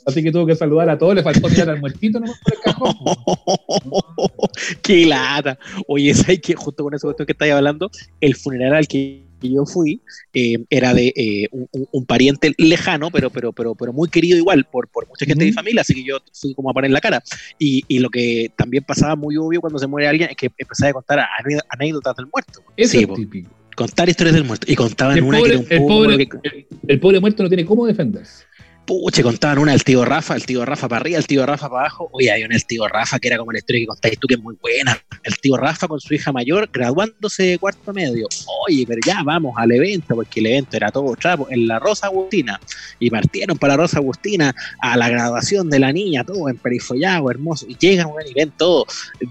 Así 0.05 0.23
que 0.23 0.33
tuvo 0.33 0.47
que 0.47 0.57
saludar 0.57 0.89
a 0.91 0.99
todos, 0.99 1.15
le 1.15 1.23
faltó 1.23 1.49
mirar 1.49 1.71
al 1.71 1.81
muertito 1.81 2.19
nomás 2.19 2.41
por 2.43 2.55
el 2.55 2.61
cajón. 2.61 2.95
pues. 3.05 4.77
¡Qué 4.83 5.07
lata! 5.07 5.59
Oye, 5.87 6.13
¿sabes 6.15 6.41
que 6.41 6.55
Justo 6.55 6.83
con 6.83 6.91
cuestión 6.91 7.27
que 7.27 7.33
estáis 7.33 7.53
hablando, 7.53 7.91
el 8.21 8.35
funeral 8.35 8.75
al 8.75 8.89
que 8.89 9.23
yo 9.51 9.65
fui 9.65 10.01
eh, 10.35 10.57
era 10.69 10.93
de 10.93 11.13
eh, 11.17 11.49
un, 11.53 11.69
un- 11.93 12.05
pariente 12.05 12.53
lejano, 12.59 13.11
pero, 13.11 13.31
pero, 13.31 13.53
pero, 13.53 13.75
pero 13.75 13.93
muy 13.93 14.09
querido 14.11 14.37
igual 14.37 14.67
por, 14.71 14.89
por 14.89 15.09
mucha 15.09 15.25
gente 15.25 15.45
de 15.45 15.51
mi 15.51 15.55
familia, 15.55 15.81
así 15.81 15.95
que 15.95 16.05
yo 16.05 16.19
fui 16.33 16.55
como 16.55 16.69
a 16.71 16.75
poner 16.75 16.91
la 16.91 17.01
cara. 17.01 17.23
Y, 17.59 17.83
y 17.89 18.01
lo 18.01 18.11
que 18.11 18.51
también 18.57 18.85
pasaba 18.85 19.17
muy 19.17 19.37
obvio 19.39 19.61
cuando 19.61 19.79
se 19.79 19.87
muere 19.87 20.09
alguien 20.09 20.29
es 20.31 20.37
que 20.37 20.51
empezaba 20.59 20.91
a 20.91 20.93
contar 20.93 21.27
anécdotas 21.71 22.17
del 22.17 22.27
muerto. 22.33 22.63
Eso 22.77 22.93
Sí, 22.93 23.07
es 23.09 23.15
típico. 23.15 23.51
contar 23.77 24.09
historias 24.09 24.35
del 24.35 24.45
muerto. 24.45 24.71
Y 24.71 24.75
contaban 24.77 25.17
El 25.17 25.25
una 25.25 25.39
pobre, 25.39 25.51
que 25.51 25.57
era 25.65 25.77
el, 25.77 25.81
un 25.83 25.89
pobre, 25.89 26.27
poco... 26.27 26.41
el- 26.45 26.67
el 26.89 27.01
pobre 27.01 27.21
muerto 27.21 27.43
no 27.43 27.49
tiene 27.49 27.65
cómo 27.65 27.87
defenderse. 27.87 28.45
Puche, 28.85 29.23
contaban 29.23 29.59
una 29.59 29.73
del 29.73 29.85
tío 29.85 30.05
Rafa, 30.05 30.35
el 30.35 30.45
tío 30.45 30.65
Rafa 30.65 30.89
para 30.89 31.01
arriba, 31.01 31.17
el 31.17 31.27
tío 31.27 31.47
Rafa 31.47 31.69
para 31.69 31.83
abajo. 31.83 32.09
Oye, 32.13 32.33
hay 32.33 32.43
una 32.43 32.55
del 32.55 32.67
tío 32.67 32.89
Rafa 32.89 33.21
que 33.21 33.29
era 33.29 33.39
como 33.39 33.53
la 33.53 33.59
historia 33.59 33.83
que 33.83 33.87
contáis 33.87 34.19
tú, 34.19 34.27
que 34.27 34.35
es 34.35 34.41
muy 34.41 34.57
buena. 34.61 35.01
El 35.23 35.39
tío 35.39 35.57
Rafa 35.57 35.87
con 35.87 36.01
su 36.01 36.13
hija 36.13 36.33
mayor 36.33 36.69
graduándose 36.73 37.45
de 37.45 37.59
cuarto 37.59 37.93
medio. 37.93 38.27
Oye, 38.67 38.85
pero 38.87 39.01
ya 39.07 39.23
vamos 39.23 39.55
al 39.57 39.71
evento, 39.71 40.17
porque 40.17 40.41
el 40.41 40.47
evento 40.47 40.77
era 40.77 40.91
todo 40.91 41.15
trapo, 41.15 41.47
en 41.51 41.69
la 41.69 41.79
Rosa 41.79 42.09
Agustina. 42.09 42.61
Y 42.99 43.09
partieron 43.09 43.57
para 43.57 43.75
la 43.75 43.83
Rosa 43.85 43.99
Agustina 43.99 44.53
a 44.81 44.97
la 44.97 45.09
graduación 45.09 45.71
de 45.71 45.79
la 45.79 45.93
niña, 45.93 46.25
todo 46.25 46.49
en 46.49 46.57
perifollado, 46.59 47.31
hermoso. 47.31 47.67
Y 47.69 47.77
llegan, 47.79 48.09
bueno, 48.11 48.29
y 48.29 48.35
ven 48.35 48.53
todo 48.59 48.85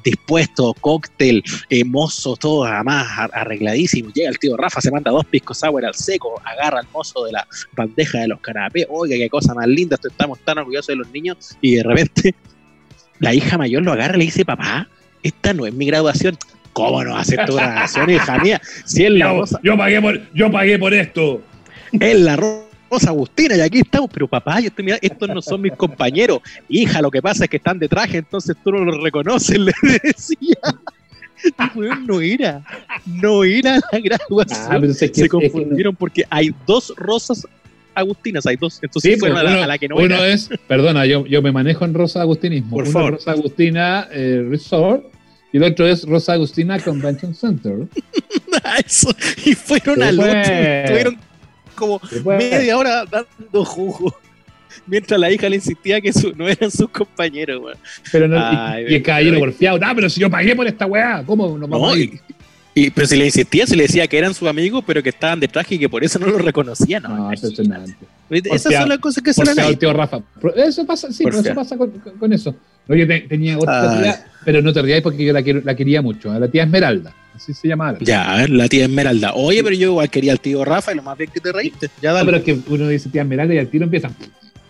dispuesto, 0.04 0.74
cóctel, 0.80 1.44
mozos, 1.86 2.40
todo 2.40 2.64
además 2.64 3.06
ar- 3.18 3.32
arregladísimo. 3.34 4.12
Llega 4.14 4.30
el 4.30 4.40
tío 4.40 4.56
Rafa, 4.56 4.80
se 4.80 4.92
manda 4.92 5.12
dos 5.12 5.26
piscos 5.26 5.58
sour 5.60 5.86
al 5.86 5.94
seco, 5.94 6.42
agarra 6.46 6.80
al 6.80 6.88
mozo 6.94 7.26
de 7.26 7.34
la 7.34 7.46
bandeja 7.76 8.20
de 8.20 8.30
los 8.30 8.40
canapés. 8.40 8.86
Oiga, 8.90 9.18
qué 9.18 9.30
cosa 9.30 9.41
más 9.48 9.68
linda, 9.68 9.98
estamos 10.02 10.40
tan 10.40 10.58
orgullosos 10.60 10.88
de 10.88 10.96
los 10.96 11.10
niños. 11.12 11.58
Y 11.62 11.76
de 11.76 11.84
repente 11.84 12.36
la 13.20 13.34
hija 13.34 13.58
mayor 13.58 13.84
lo 13.84 13.92
agarra 13.94 14.16
y 14.16 14.20
le 14.20 14.26
dice, 14.26 14.46
papá, 14.46 14.88
esta 15.24 15.54
no 15.54 15.66
es 15.66 15.74
mi 15.74 15.86
graduación. 15.86 16.38
¿Cómo 16.74 17.04
no 17.04 17.18
haces 17.18 17.38
tu 17.46 17.56
graduación, 17.56 18.10
hija 18.10 18.38
mía? 18.40 18.62
Si 18.86 19.04
es 19.04 19.12
la 19.12 19.34
rosa, 19.34 19.60
yo, 19.62 19.78
pagué 19.78 20.02
por, 20.02 20.34
yo 20.34 20.50
pagué 20.52 20.80
por 20.80 20.94
esto. 20.94 21.42
es 21.92 22.20
la 22.20 22.38
rosa 22.38 23.10
Agustina 23.10 23.58
y 23.58 23.62
aquí 23.62 23.80
estamos. 23.80 24.10
Pero 24.14 24.28
papá, 24.28 24.60
yo 24.62 24.68
estoy 24.68 24.86
mirando, 24.86 25.06
estos 25.06 25.28
no 25.30 25.42
son 25.42 25.62
mis 25.62 25.74
compañeros. 25.74 26.40
Hija, 26.70 27.02
lo 27.02 27.12
que 27.12 27.22
pasa 27.22 27.44
es 27.44 27.50
que 27.50 27.58
están 27.58 27.78
de 27.78 27.90
traje, 27.90 28.20
entonces 28.20 28.56
tú 28.64 28.72
no 28.72 28.80
los 28.86 29.04
reconoces, 29.04 29.60
le 29.60 29.74
decía. 30.02 30.56
Weón, 31.76 32.06
no 32.06 32.22
era, 32.22 32.64
no 33.06 33.44
era 33.44 33.80
la 33.92 34.00
graduación. 34.00 34.60
Ah, 34.70 34.78
pero 34.80 34.92
es 34.92 35.00
que- 35.00 35.06
es 35.06 35.12
se 35.18 35.24
que 35.24 35.38
no- 35.38 35.52
confundieron 35.52 35.96
porque 35.96 36.24
hay 36.30 36.54
dos 36.68 36.94
rosas 36.96 37.48
agustinas, 37.96 38.46
hay 38.46 38.56
dos. 38.58 38.80
Entonces 38.82 39.14
Sí, 39.14 39.20
pues, 39.20 39.32
a, 39.34 39.44
la, 39.44 39.52
uno, 39.52 39.64
a 39.64 39.68
la 39.68 39.78
que 39.78 39.88
no 39.88 39.96
uno 39.96 40.06
era. 40.16 40.28
es, 40.28 40.50
perdona, 40.68 41.06
yo, 41.06 41.26
yo 41.26 41.42
me 41.42 41.52
manejo 41.52 41.86
en 41.86 41.94
Rosa 41.94 42.22
Agustinismo. 42.22 42.72
Por 42.72 42.84
Uno 42.84 42.92
favor. 42.92 43.12
Rosa 43.14 43.32
Agustina 43.32 44.08
eh, 44.12 44.46
Resort 44.50 45.06
y 45.54 45.58
el 45.58 45.64
otro 45.64 45.88
es 45.88 46.04
Rosa 46.04 46.34
Agustina 46.34 46.80
Convention 46.80 47.34
Center. 47.36 47.74
Eso. 48.86 49.10
Y 49.46 49.54
fueron 49.56 50.02
al 50.04 50.16
fue. 50.16 50.82
estuvieron 50.84 51.18
como 51.76 52.00
media 52.38 52.78
hora 52.78 53.06
dando 53.06 53.66
jugo. 53.66 54.16
Mientras 54.88 55.20
la 55.20 55.32
hija 55.32 55.48
le 55.50 55.58
insistía 55.58 56.00
que 56.02 56.12
su- 56.14 56.34
no 56.36 56.48
eran 56.48 56.72
sus 56.72 56.90
compañeros, 56.90 57.62
weón. 57.62 57.78
pero 58.12 58.28
no, 58.28 58.38
y- 58.38 58.42
Ay, 58.44 58.86
y, 58.90 58.96
el 58.96 59.04
caballero 59.04 59.34
pero- 59.36 59.46
porfiado, 59.46 59.80
ah, 59.84 59.92
pero 59.94 60.10
si 60.10 60.20
yo 60.22 60.30
pagué 60.30 60.56
por 60.56 60.66
esta 60.68 60.86
weá, 60.86 61.24
¿cómo 61.26 61.58
nos 61.58 61.70
vamos 61.70 61.90
No, 61.96 61.98
y, 61.98 62.20
y- 62.74 62.90
pero 62.90 63.08
si 63.08 63.16
le 63.18 63.26
insistía, 63.26 63.66
se 63.68 63.76
le 63.76 63.84
decía 63.84 64.08
que 64.08 64.18
eran 64.18 64.34
sus 64.34 64.48
amigos, 64.48 64.84
pero 64.86 65.02
que 65.04 65.10
estaban 65.10 65.40
de 65.40 65.48
traje 65.48 65.76
y 65.76 65.80
que 65.80 65.90
por 65.90 66.04
eso 66.04 66.20
no 66.20 66.28
lo 66.28 66.38
reconocían. 66.38 67.04
¿no? 67.04 67.16
No, 67.16 67.32
eso 67.32 67.48
es. 67.48 67.60
Esas 68.30 68.74
son 68.74 68.90
las 68.90 69.00
cosas 69.00 69.24
que 69.24 69.32
dan. 69.34 69.60
el 69.60 69.78
tío 69.78 69.92
Rafa. 69.94 70.20
Eso 70.56 70.86
pasa, 70.86 71.12
sí, 71.12 71.24
pero 71.26 71.40
eso 71.40 71.54
pasa 71.54 71.78
con, 71.78 71.92
con- 71.92 72.32
eso. 72.34 72.56
No, 72.88 72.96
yo 72.96 73.06
te- 73.08 73.22
tenía 73.22 73.58
otra 73.58 73.92
Ay. 73.92 74.02
tía, 74.04 74.26
pero 74.46 74.62
no 74.62 74.74
te 74.74 74.82
rías 74.82 75.02
porque 75.02 75.24
yo 75.24 75.34
la, 75.34 75.44
quiero- 75.44 75.62
la 75.64 75.76
quería 75.76 76.02
mucho. 76.02 76.32
a 76.32 76.40
La 76.40 76.48
tía 76.48 76.64
Esmeralda, 76.64 77.14
así 77.36 77.54
se 77.54 77.68
llamaba. 77.68 77.94
la- 77.94 78.00
Ya, 78.00 78.34
a 78.34 78.38
ver, 78.38 78.50
la 78.50 78.68
tía 78.68 78.86
Esmeralda. 78.86 79.34
Oye, 79.36 79.64
pero 79.64 79.76
yo 79.76 79.90
igual 79.90 80.10
quería 80.10 80.32
al 80.32 80.40
tío 80.40 80.64
Rafa 80.66 80.92
y 80.94 80.96
lo 80.96 81.04
más 81.04 81.18
bien 81.18 81.30
que 81.32 81.40
te 81.40 81.52
reíste. 81.52 81.90
Ya 82.02 82.10
No, 82.10 82.16
dale. 82.16 82.26
pero 82.26 82.38
es 82.38 82.44
que 82.44 82.74
uno 82.74 82.88
dice 82.88 83.10
tía 83.10 83.22
Esmeralda 83.22 83.54
y 83.54 83.58
al 83.60 83.68
tiro 83.68 83.84
empiezan. 83.86 84.16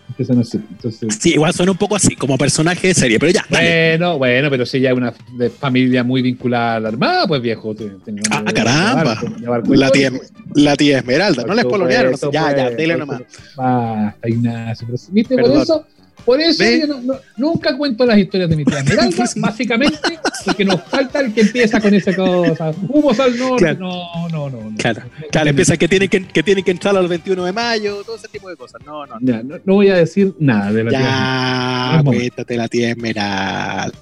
Empiezan 0.08 0.40
así. 0.40 0.58
Entonces, 0.58 1.16
Sí, 1.20 1.30
igual 1.34 1.54
suena 1.54 1.72
un 1.72 1.78
poco 1.78 1.96
así, 1.96 2.14
como 2.16 2.36
personaje 2.36 2.88
de 2.88 2.94
serie, 2.94 3.18
pero 3.18 3.32
ya, 3.32 3.44
dale. 3.48 3.96
Bueno, 3.96 4.18
bueno, 4.18 4.50
pero 4.50 4.66
si 4.66 4.78
ya 4.80 4.90
es 4.90 4.96
una 4.96 5.14
de 5.38 5.48
familia 5.48 6.04
muy 6.04 6.20
vinculada 6.20 6.76
a 6.76 6.80
la 6.80 6.88
armada, 6.88 7.26
pues 7.26 7.40
viejo. 7.40 7.74
te- 7.74 7.88
te- 8.04 8.12
Ah, 8.30 8.44
caramba. 8.54 9.18
te- 9.20 9.76
La 9.76 9.90
tía, 9.90 10.10
la 10.54 10.76
tía 10.76 10.98
Esmeralda, 10.98 11.44
no 11.44 11.54
les 11.54 11.64
polonearon. 11.64 12.12
supuesto, 12.12 12.30
Ya, 12.32 12.54
ya, 12.56 12.64
pues, 12.66 12.76
dele 12.76 12.94
por 12.94 13.00
nomás. 13.06 13.18
supuesto. 13.20 13.62
Basta, 13.62 14.28
Ignacio. 14.28 14.86
pero- 14.90 15.02
¿Viste? 15.12 15.38
Por 15.38 15.50
eso, 15.62 15.86
por 16.24 16.40
eso 16.40 16.64
yo 16.64 16.86
no- 16.86 17.00
no- 17.02 17.18
nunca 17.36 17.76
cuento 17.76 18.04
las 18.06 18.18
historias 18.18 18.48
de 18.50 18.56
mi 18.56 18.64
tía 18.64 18.78
Esmeralda, 18.80 19.24
básicamente 19.36 19.98
porque 20.44 20.64
nos 20.64 20.82
falta 20.84 21.20
el 21.20 21.32
que 21.32 21.42
empieza 21.42 21.80
con 21.80 21.92
esa 21.94 22.14
cosa. 22.16 22.72
Humos 22.88 23.18
al 23.20 23.38
norte. 23.38 23.64
Claro. 23.64 23.78
No, 23.80 24.28
no, 24.28 24.50
no. 24.50 24.70
no. 24.70 24.76
Claro, 24.76 25.02
Claro, 25.30 25.50
empieza 25.50 25.76
que 25.76 25.88
tienen 25.88 26.08
que, 26.08 26.24
que 26.26 26.42
tienen 26.42 26.64
que 26.64 26.70
entrar 26.70 26.96
al 26.96 27.08
21 27.08 27.44
de 27.44 27.52
mayo, 27.52 28.02
todo 28.04 28.16
ese 28.16 28.28
tipo 28.28 28.48
de 28.48 28.56
cosas. 28.56 28.80
No, 28.84 29.06
no. 29.06 29.14
Ya, 29.20 29.42
no, 29.42 29.56
no 29.64 29.74
voy 29.74 29.88
a 29.88 29.96
decir 29.96 30.34
nada 30.38 30.72
de 30.72 30.84
la 30.84 30.90
tía 30.90 31.00
Ya, 31.00 31.92
Vamos. 31.96 32.14
cuéntate 32.16 32.56
la 32.56 32.68
tía 32.68 32.90
Esmeralda. 32.90 33.92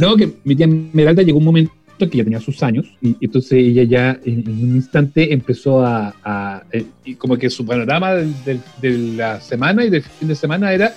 No, 0.00 0.16
que 0.16 0.30
mi 0.44 0.54
tía 0.54 0.66
Esmeralda 0.66 1.22
llegó 1.22 1.38
un 1.38 1.44
momento 1.44 1.72
que 1.98 2.16
ya 2.16 2.24
tenía 2.24 2.40
sus 2.40 2.62
años 2.62 2.86
y, 3.02 3.14
entonces 3.20 3.52
ella 3.52 3.82
ya 3.84 4.18
en, 4.24 4.48
un 4.48 4.76
instante 4.76 5.34
empezó 5.34 5.84
a, 5.84 6.14
a- 6.24 6.62
eh, 6.72 6.84
y 7.04 7.14
como 7.14 7.36
que 7.36 7.50
su 7.50 7.66
panorama 7.66 8.14
del- 8.14 8.32
del- 8.44 8.60
de 8.80 8.98
la 9.16 9.38
semana 9.40 9.84
y 9.84 9.90
del 9.90 10.02
fin 10.02 10.28
de 10.28 10.34
semana 10.34 10.72
era 10.72 10.94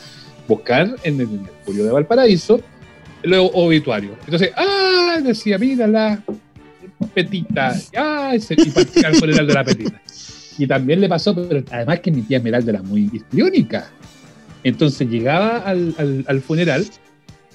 buscar 0.48 0.96
en 1.04 1.20
el 1.22 1.28
Mercurio 1.28 1.86
de 1.86 1.92
Valparaíso 1.92 2.60
los 3.24 3.50
obituarios. 3.54 4.18
Entonces, 4.26 4.52
ah, 4.56 5.20
decía, 5.24 5.58
mira 5.58 5.88
la 5.88 6.22
petita, 7.14 7.76
ah, 7.98 8.34
se- 8.40 8.56
y 8.56 9.16
funeral 9.20 9.48
de 9.48 9.54
la 9.54 9.64
petita. 9.64 10.02
Y 10.58 10.68
también 10.68 11.02
le 11.02 11.10
pasó, 11.10 11.34
pero 11.36 11.64
además 11.72 12.00
que 12.02 12.12
mi 12.12 12.22
tía 12.22 12.38
Esmeralda 12.38 12.72
era 12.72 12.82
muy 12.84 13.10
histriónica. 13.12 13.90
Entonces 14.64 15.10
llegaba 15.10 15.58
al, 15.60 15.96
al- 15.98 16.26
al 16.28 16.42
funeral 16.42 16.86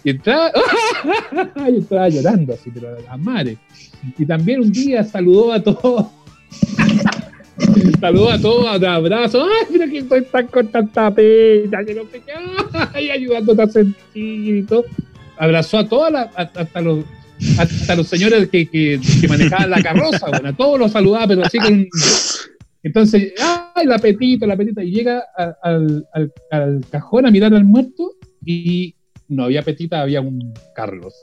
y 0.04 0.10
entraba, 0.10 0.50
y 1.68 1.76
entraba 1.76 2.08
llorando 2.08 2.54
así, 2.54 2.70
pero 2.72 2.88
a 2.96 3.00
las 3.00 3.18
mares. 3.18 3.58
Y 4.18 4.24
también 4.26 4.60
un 4.60 4.72
día 4.72 5.04
saludó 5.04 5.52
a 5.52 5.62
todos. 5.62 6.06
Saludó 8.00 8.30
a 8.30 8.38
todos, 8.40 8.82
abrazo. 8.82 9.44
¡Ay, 9.44 9.66
mira 9.70 9.86
que 9.88 9.98
estoy 9.98 10.22
tan 10.24 10.46
con 10.46 10.68
tanta 10.68 11.10
pena! 11.14 11.84
Que 11.84 11.94
no 11.94 12.08
qué. 12.10 12.22
¡Ay, 12.94 13.10
ayudándote 13.10 13.62
a 13.62 13.66
sentir 13.66 14.56
y 14.56 14.62
todo! 14.62 14.84
Abrazó 15.36 15.78
a 15.78 15.88
todas 15.88 16.12
las, 16.12 16.28
hasta 16.34 16.80
los, 16.80 17.04
hasta 17.58 17.94
los 17.94 18.06
señores 18.08 18.48
que, 18.48 18.68
que, 18.68 19.00
manejaban 19.28 19.70
la 19.70 19.82
carroza, 19.82 20.28
bueno, 20.28 20.48
a 20.48 20.56
todos 20.56 20.78
los 20.78 20.92
saludaba, 20.92 21.28
pero 21.28 21.44
así 21.44 21.58
con... 21.58 21.86
Entonces, 22.82 23.34
¡ay, 23.74 23.86
la 23.86 23.98
petita, 23.98 24.46
la 24.46 24.56
petita! 24.56 24.82
Y 24.82 24.90
llega 24.90 25.24
al, 25.36 26.06
al, 26.12 26.32
al, 26.50 26.80
cajón 26.90 27.26
a 27.26 27.30
mirar 27.30 27.54
al 27.54 27.64
muerto 27.64 28.12
y 28.44 28.94
no 29.28 29.44
había 29.44 29.62
petita, 29.62 30.00
había 30.00 30.20
un 30.20 30.54
Carlos. 30.74 31.14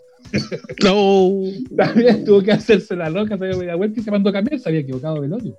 No. 0.84 1.32
También 1.78 2.26
tuvo 2.26 2.42
que 2.42 2.52
hacerse 2.52 2.96
la 2.96 3.10
loca, 3.10 3.38
se 3.38 3.46
había 3.46 3.76
vuelta 3.76 4.00
y 4.00 4.04
se 4.04 4.12
mandó 4.12 4.30
a 4.30 4.34
cambiar, 4.34 4.60
se 4.60 4.70
había 4.70 4.82
equivocado 4.82 5.22
de 5.22 5.34
odio. 5.34 5.56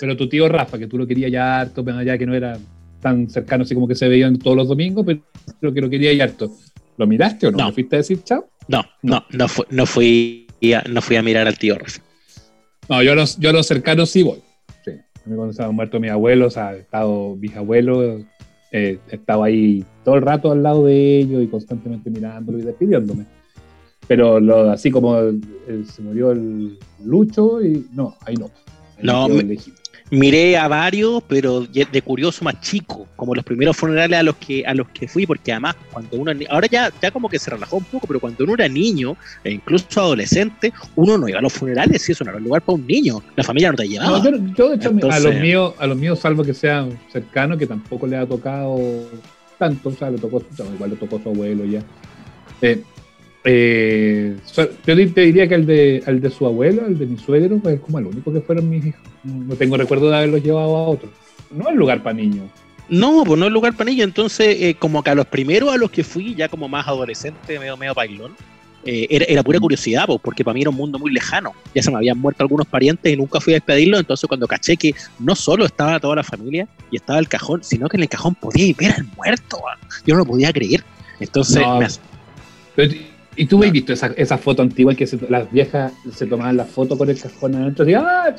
Pero 0.00 0.16
tu 0.16 0.28
tío 0.28 0.48
Rafa, 0.48 0.78
que 0.78 0.86
tú 0.86 0.98
lo 0.98 1.06
querías 1.06 1.30
ya 1.30 1.60
harto, 1.60 1.84
pero 1.84 2.02
ya 2.02 2.18
que 2.18 2.26
no 2.26 2.34
era 2.34 2.58
tan 3.00 3.28
cercano 3.28 3.64
así 3.64 3.74
como 3.74 3.86
que 3.86 3.94
se 3.94 4.08
veían 4.08 4.38
todos 4.38 4.56
los 4.56 4.68
domingos, 4.68 5.04
pero 5.60 5.74
que 5.74 5.80
lo 5.80 5.90
quería 5.90 6.12
ya 6.12 6.24
harto. 6.24 6.50
¿Lo 6.96 7.06
miraste 7.06 7.48
o 7.48 7.50
no? 7.50 7.58
no. 7.58 7.72
fuiste 7.72 7.96
a 7.96 7.98
decir 7.98 8.22
chao? 8.22 8.48
No, 8.68 8.82
no, 9.02 9.24
no, 9.30 9.46
no, 9.70 9.86
fui, 9.86 10.46
no 10.88 11.02
fui 11.02 11.16
a 11.16 11.22
mirar 11.22 11.46
al 11.46 11.58
tío 11.58 11.76
Rafa. 11.76 12.00
No, 12.88 13.02
yo 13.02 13.12
a 13.12 13.14
los, 13.14 13.38
yo 13.38 13.52
los 13.52 13.66
cercanos 13.66 14.10
sí 14.10 14.22
voy. 14.22 14.38
Sí. 14.84 14.92
Cuando 15.24 15.50
estaba 15.50 15.72
muerto 15.72 16.00
mi 16.00 16.08
abuelo, 16.08 16.46
o 16.46 16.50
sea, 16.50 16.68
ha 16.68 16.76
estado 16.76 17.36
bisabuelo, 17.36 18.24
eh, 18.72 18.98
estaba 19.10 19.46
ahí 19.46 19.84
todo 20.04 20.16
el 20.16 20.22
rato 20.22 20.52
al 20.52 20.62
lado 20.62 20.84
de 20.84 21.18
ellos 21.18 21.42
y 21.42 21.46
constantemente 21.46 22.10
mirándolo 22.10 22.58
y 22.58 22.62
despidiéndome. 22.62 23.24
Pero 24.06 24.40
lo, 24.40 24.70
así 24.70 24.90
como 24.90 25.18
se 25.18 26.02
murió 26.02 26.32
el 26.32 26.78
Lucho, 27.04 27.62
y 27.62 27.86
no, 27.92 28.16
ahí 28.26 28.34
no. 28.36 28.50
no, 29.02 29.28
miré 30.10 30.56
a 30.56 30.68
varios, 30.68 31.22
pero 31.26 31.62
de 31.62 32.02
curioso 32.02 32.44
más 32.44 32.60
chico, 32.60 33.06
como 33.16 33.34
los 33.34 33.44
primeros 33.44 33.76
funerales 33.76 34.18
a 34.18 34.22
los 34.22 34.36
que 34.36 34.64
a 34.66 34.74
los 34.74 34.88
que 34.88 35.08
fui, 35.08 35.26
porque 35.26 35.52
además 35.52 35.76
cuando 35.92 36.16
uno 36.16 36.32
ahora 36.50 36.66
ya 36.70 36.92
ya 37.00 37.10
como 37.10 37.28
que 37.28 37.38
se 37.38 37.50
relajó 37.50 37.76
un 37.76 37.84
poco, 37.84 38.06
pero 38.06 38.20
cuando 38.20 38.44
uno 38.44 38.54
era 38.54 38.68
niño 38.68 39.16
e 39.42 39.52
incluso 39.52 40.00
adolescente, 40.00 40.72
uno 40.96 41.18
no 41.18 41.28
iba 41.28 41.38
a 41.38 41.42
los 41.42 41.52
funerales, 41.52 42.08
y 42.08 42.12
eso 42.12 42.24
no 42.24 42.30
era 42.30 42.38
un 42.38 42.44
lugar 42.44 42.62
para 42.62 42.76
un 42.76 42.86
niño, 42.86 43.22
la 43.36 43.44
familia 43.44 43.70
no 43.70 43.76
te 43.76 43.88
llevaba. 43.88 44.22
yo, 44.22 44.30
yo, 44.56 44.68
de 44.70 44.76
hecho 44.76 44.90
a 45.10 45.20
los 45.20 45.34
míos, 45.36 45.74
a 45.78 45.86
los 45.86 45.96
míos 45.96 46.18
salvo 46.18 46.44
que 46.44 46.54
sean 46.54 46.98
cercanos, 47.10 47.58
que 47.58 47.66
tampoco 47.66 48.06
le 48.06 48.16
ha 48.16 48.26
tocado 48.26 48.78
tanto, 49.58 49.88
o 49.88 49.92
sea, 49.92 50.10
le 50.10 50.18
tocó, 50.18 50.42
igual 50.74 50.90
le 50.90 50.96
tocó 50.96 51.16
a 51.16 51.22
su 51.22 51.28
abuelo 51.30 51.64
ya. 51.64 51.82
Eh, 52.60 52.82
eh, 53.44 54.36
yo 54.86 55.12
te 55.12 55.20
diría 55.20 55.46
que 55.46 55.54
el 55.54 55.66
de, 55.66 56.02
el 56.06 56.20
de 56.20 56.30
su 56.30 56.46
abuelo, 56.46 56.86
el 56.86 56.98
de 56.98 57.06
mi 57.06 57.18
suegro, 57.18 57.58
pues 57.58 57.76
es 57.76 57.80
como 57.80 57.98
el 57.98 58.06
único 58.06 58.32
que 58.32 58.40
fueron 58.40 58.70
mis 58.70 58.86
hijos. 58.86 59.00
No 59.22 59.54
tengo 59.54 59.76
recuerdo 59.76 60.08
de 60.08 60.16
haberlos 60.16 60.42
llevado 60.42 60.76
a 60.76 60.88
otro. 60.88 61.10
No 61.50 61.68
es 61.68 61.76
lugar 61.76 62.02
para 62.02 62.16
niños. 62.16 62.46
No, 62.88 63.22
pues 63.24 63.38
no 63.38 63.46
es 63.46 63.52
lugar 63.52 63.74
para 63.76 63.90
niños. 63.90 64.06
Entonces, 64.06 64.56
eh, 64.60 64.76
como 64.78 65.02
que 65.02 65.10
a 65.10 65.14
los 65.14 65.26
primeros 65.26 65.72
a 65.72 65.76
los 65.76 65.90
que 65.90 66.04
fui, 66.04 66.34
ya 66.34 66.48
como 66.48 66.68
más 66.68 66.88
adolescente, 66.88 67.58
medio, 67.58 67.76
medio 67.76 67.94
bailón, 67.94 68.32
eh, 68.86 69.06
era, 69.28 69.42
pura 69.42 69.58
curiosidad, 69.60 70.04
pues, 70.06 70.20
porque 70.22 70.44
para 70.44 70.54
mí 70.54 70.60
era 70.62 70.70
un 70.70 70.76
mundo 70.76 70.98
muy 70.98 71.12
lejano. 71.12 71.52
Ya 71.74 71.82
se 71.82 71.90
me 71.90 71.96
habían 71.96 72.18
muerto 72.18 72.42
algunos 72.42 72.66
parientes 72.66 73.12
y 73.12 73.16
nunca 73.16 73.40
fui 73.40 73.52
a 73.52 73.56
despedirlos. 73.56 74.00
Entonces, 74.00 74.26
cuando 74.26 74.46
caché 74.46 74.76
que 74.76 74.94
no 75.18 75.34
solo 75.36 75.66
estaba 75.66 76.00
toda 76.00 76.16
la 76.16 76.22
familia 76.22 76.66
y 76.90 76.96
estaba 76.96 77.18
el 77.18 77.28
cajón, 77.28 77.62
sino 77.62 77.88
que 77.88 77.96
en 77.98 78.04
el 78.04 78.08
cajón 78.08 78.34
podía 78.34 78.74
ver 78.78 78.92
al 78.92 79.06
muerto, 79.16 79.60
yo 80.06 80.14
no 80.14 80.20
lo 80.20 80.26
podía 80.26 80.52
creer. 80.52 80.82
Entonces, 81.20 81.62
¿Y 83.36 83.46
tú 83.46 83.58
no. 83.58 83.64
has 83.64 83.72
visto 83.72 83.92
esa, 83.92 84.08
esa, 84.16 84.38
foto 84.38 84.62
antigua 84.62 84.94
que 84.94 85.08
las 85.28 85.50
viejas 85.50 85.92
se 86.12 86.26
tomaban 86.26 86.56
la 86.56 86.64
foto 86.64 86.96
con 86.96 87.10
el 87.10 87.20
cajón 87.20 87.54
adentro? 87.54 87.84
Así, 87.84 87.94
¡ah! 87.94 88.34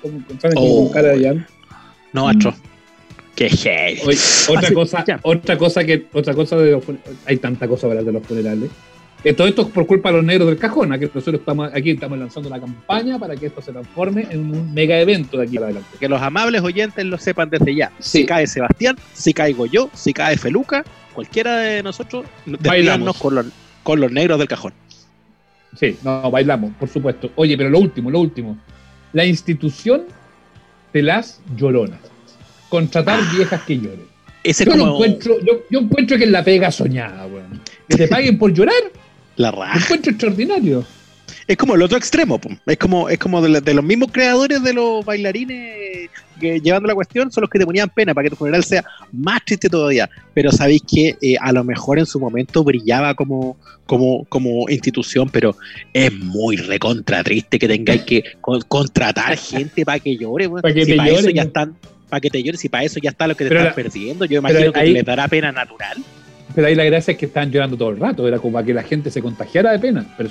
Con, 0.00 0.20
con, 0.20 0.38
oh, 0.56 0.90
cara 0.90 1.08
de 1.08 1.44
No, 2.12 2.26
macho. 2.26 2.50
Mm. 2.50 2.74
Qué 3.34 3.50
heavy. 3.50 4.00
Otra 4.48 4.66
Así, 4.66 4.74
cosa, 4.74 5.04
ya. 5.04 5.18
otra 5.22 5.58
cosa 5.58 5.84
que, 5.84 6.06
otra 6.12 6.34
cosa 6.34 6.56
de 6.56 6.70
los 6.70 6.84
hay 7.26 7.36
tanta 7.38 7.66
cosa 7.66 7.88
para 7.88 8.02
de 8.02 8.12
los 8.12 8.24
funerales. 8.24 8.70
Eh, 9.24 9.32
todo 9.32 9.48
esto 9.48 9.62
es 9.62 9.68
por 9.68 9.86
culpa 9.86 10.10
de 10.10 10.16
los 10.16 10.24
negros 10.24 10.48
del 10.48 10.58
cajón. 10.58 10.92
Aquí 10.92 11.06
nosotros 11.06 11.40
estamos, 11.40 11.70
aquí 11.74 11.92
estamos 11.92 12.18
lanzando 12.18 12.50
la 12.50 12.60
campaña 12.60 13.18
para 13.18 13.34
que 13.34 13.46
esto 13.46 13.62
se 13.62 13.72
transforme 13.72 14.26
en 14.30 14.54
un 14.54 14.72
mega 14.74 15.00
evento 15.00 15.38
de 15.38 15.44
aquí 15.44 15.54
para 15.54 15.66
adelante. 15.66 15.96
Que 15.98 16.08
los 16.08 16.20
amables 16.20 16.60
oyentes 16.60 17.04
lo 17.06 17.16
sepan 17.18 17.48
desde 17.48 17.74
ya. 17.74 17.90
Sí. 17.98 18.20
Si 18.20 18.26
cae 18.26 18.46
Sebastián, 18.46 18.96
si 19.14 19.32
caigo 19.32 19.64
yo, 19.64 19.88
si 19.94 20.12
cae 20.12 20.36
Feluca, 20.36 20.84
cualquiera 21.14 21.56
de 21.56 21.82
nosotros, 21.82 22.26
bailamos 22.60 23.16
con 23.16 23.34
los 23.36 23.46
con 23.84 24.00
los 24.00 24.10
negros 24.10 24.40
del 24.40 24.48
cajón. 24.48 24.72
Sí, 25.78 25.96
no, 26.02 26.30
bailamos, 26.30 26.72
por 26.78 26.88
supuesto. 26.88 27.30
Oye, 27.36 27.56
pero 27.56 27.70
lo 27.70 27.78
último, 27.78 28.10
lo 28.10 28.20
último. 28.20 28.58
La 29.12 29.24
institución 29.24 30.04
de 30.92 31.02
las 31.02 31.40
lloronas. 31.56 32.00
Contratar 32.68 33.20
ah, 33.22 33.32
viejas 33.36 33.62
que 33.62 33.78
lloren. 33.78 34.06
Ese 34.42 34.64
yo, 34.64 34.72
como... 34.72 34.94
encuentro, 34.94 35.38
yo, 35.40 35.62
yo, 35.70 35.78
encuentro 35.80 36.18
que 36.18 36.24
es 36.24 36.30
la 36.30 36.42
pega 36.42 36.70
soñada, 36.72 37.26
weón. 37.26 37.60
Que 37.88 37.96
te 37.96 38.08
paguen 38.08 38.38
por 38.38 38.52
llorar. 38.52 38.82
La 39.36 39.50
raja. 39.50 39.78
Lo 39.78 39.84
encuentro 39.84 40.10
extraordinario. 40.12 40.84
Es 41.46 41.56
como 41.56 41.74
el 41.74 41.82
otro 41.82 41.98
extremo, 41.98 42.40
es 42.66 42.78
como, 42.78 43.08
es 43.08 43.18
como 43.18 43.42
de, 43.42 43.60
de, 43.60 43.74
los 43.74 43.84
mismos 43.84 44.10
creadores 44.12 44.62
de 44.62 44.72
los 44.72 45.04
bailarines 45.04 46.10
que 46.40 46.60
llevando 46.60 46.88
la 46.88 46.94
cuestión, 46.94 47.30
son 47.30 47.42
los 47.42 47.50
que 47.50 47.58
te 47.58 47.66
ponían 47.66 47.88
pena 47.88 48.14
para 48.14 48.24
que 48.24 48.30
tu 48.30 48.36
funeral 48.36 48.64
sea 48.64 48.84
más 49.12 49.44
triste 49.44 49.68
todavía. 49.68 50.08
Pero 50.32 50.50
sabéis 50.52 50.82
que 50.82 51.16
eh, 51.20 51.36
a 51.40 51.52
lo 51.52 51.64
mejor 51.64 51.98
en 51.98 52.06
su 52.06 52.18
momento 52.18 52.64
brillaba 52.64 53.14
como, 53.14 53.56
como, 53.86 54.24
como 54.24 54.68
institución, 54.68 55.28
pero 55.30 55.56
es 55.92 56.12
muy 56.12 56.56
recontra 56.56 57.22
triste 57.22 57.58
que 57.58 57.68
tengáis 57.68 58.02
que 58.02 58.24
con, 58.40 58.60
contratar 58.62 59.36
gente 59.36 59.84
para 59.84 59.98
que 59.98 60.16
llore. 60.16 60.48
Para 60.62 60.74
que 60.74 60.84
si 60.84 60.92
te 60.92 60.96
para 60.96 61.10
eso 61.10 61.30
ya 61.30 61.42
están, 61.42 61.76
para 62.08 62.20
que 62.20 62.30
te 62.30 62.56
si 62.56 62.68
para 62.68 62.84
eso 62.84 63.00
ya 63.02 63.10
está 63.10 63.26
lo 63.26 63.36
que 63.36 63.48
te 63.48 63.56
estás 63.56 63.74
perdiendo, 63.74 64.24
yo 64.24 64.38
imagino 64.38 64.72
que 64.72 64.80
ahí, 64.80 64.92
les 64.92 65.04
dará 65.04 65.28
pena 65.28 65.52
natural. 65.52 65.98
Pero 66.54 66.66
ahí 66.68 66.74
la 66.74 66.84
gracia 66.84 67.12
es 67.12 67.18
que 67.18 67.26
están 67.26 67.50
llorando 67.50 67.76
todo 67.76 67.90
el 67.90 67.98
rato, 67.98 68.28
era 68.28 68.38
como 68.38 68.54
para 68.54 68.66
que 68.66 68.74
la 68.74 68.82
gente 68.82 69.10
se 69.10 69.20
contagiara 69.20 69.72
de 69.72 69.78
pena. 69.78 70.06
Pero 70.16 70.30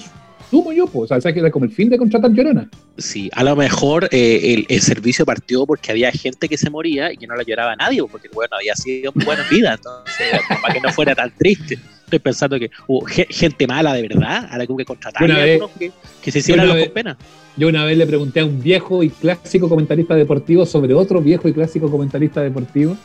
sumo 0.53 0.71
yo, 0.71 0.85
pues, 0.85 1.11
o 1.11 1.19
sea, 1.19 1.33
que 1.33 1.39
era 1.39 1.49
como 1.49 1.65
el 1.65 1.71
fin 1.71 1.89
de 1.89 1.97
contratar 1.97 2.31
llorona. 2.31 2.69
Sí, 2.99 3.27
a 3.33 3.43
lo 3.43 3.55
mejor 3.55 4.07
eh, 4.11 4.53
el, 4.53 4.65
el, 4.69 4.81
servicio 4.81 5.25
partió 5.25 5.65
porque 5.65 5.89
había 5.89 6.11
gente 6.11 6.47
que 6.47 6.59
se 6.59 6.69
moría 6.69 7.11
y 7.11 7.17
que 7.17 7.25
no 7.25 7.35
la 7.35 7.41
lloraba 7.41 7.71
a 7.71 7.75
nadie, 7.75 8.03
porque 8.03 8.29
bueno, 8.31 8.55
había 8.55 8.75
sido 8.75 9.11
muy 9.15 9.25
buena 9.25 9.43
vida, 9.49 9.73
entonces, 9.73 10.27
para 10.61 10.75
que 10.75 10.79
no 10.79 10.93
fuera 10.93 11.15
tan 11.15 11.31
triste. 11.35 11.79
Estoy 12.03 12.19
pensando 12.19 12.59
que 12.59 12.69
hubo 12.85 13.03
gente 13.07 13.65
mala 13.65 13.95
de 13.95 14.03
verdad, 14.03 14.47
a 14.47 14.55
la 14.59 14.67
que 14.67 14.71
hubo 14.71 14.77
que 14.77 14.85
contratar 14.85 15.23
a 15.31 15.37
vez, 15.39 15.59
que, 15.79 15.91
que, 16.21 16.31
se 16.31 16.37
hicieran 16.37 16.67
los 16.67 16.77
con 16.77 16.93
pena. 16.93 17.17
Yo 17.57 17.67
una 17.67 17.83
vez 17.83 17.97
le 17.97 18.05
pregunté 18.05 18.41
a 18.41 18.45
un 18.45 18.61
viejo 18.61 19.01
y 19.01 19.09
clásico 19.09 19.67
comentarista 19.67 20.13
deportivo 20.13 20.67
sobre 20.67 20.93
otro 20.93 21.19
viejo 21.19 21.47
y 21.47 21.53
clásico 21.53 21.89
comentarista 21.89 22.41
deportivo 22.41 22.95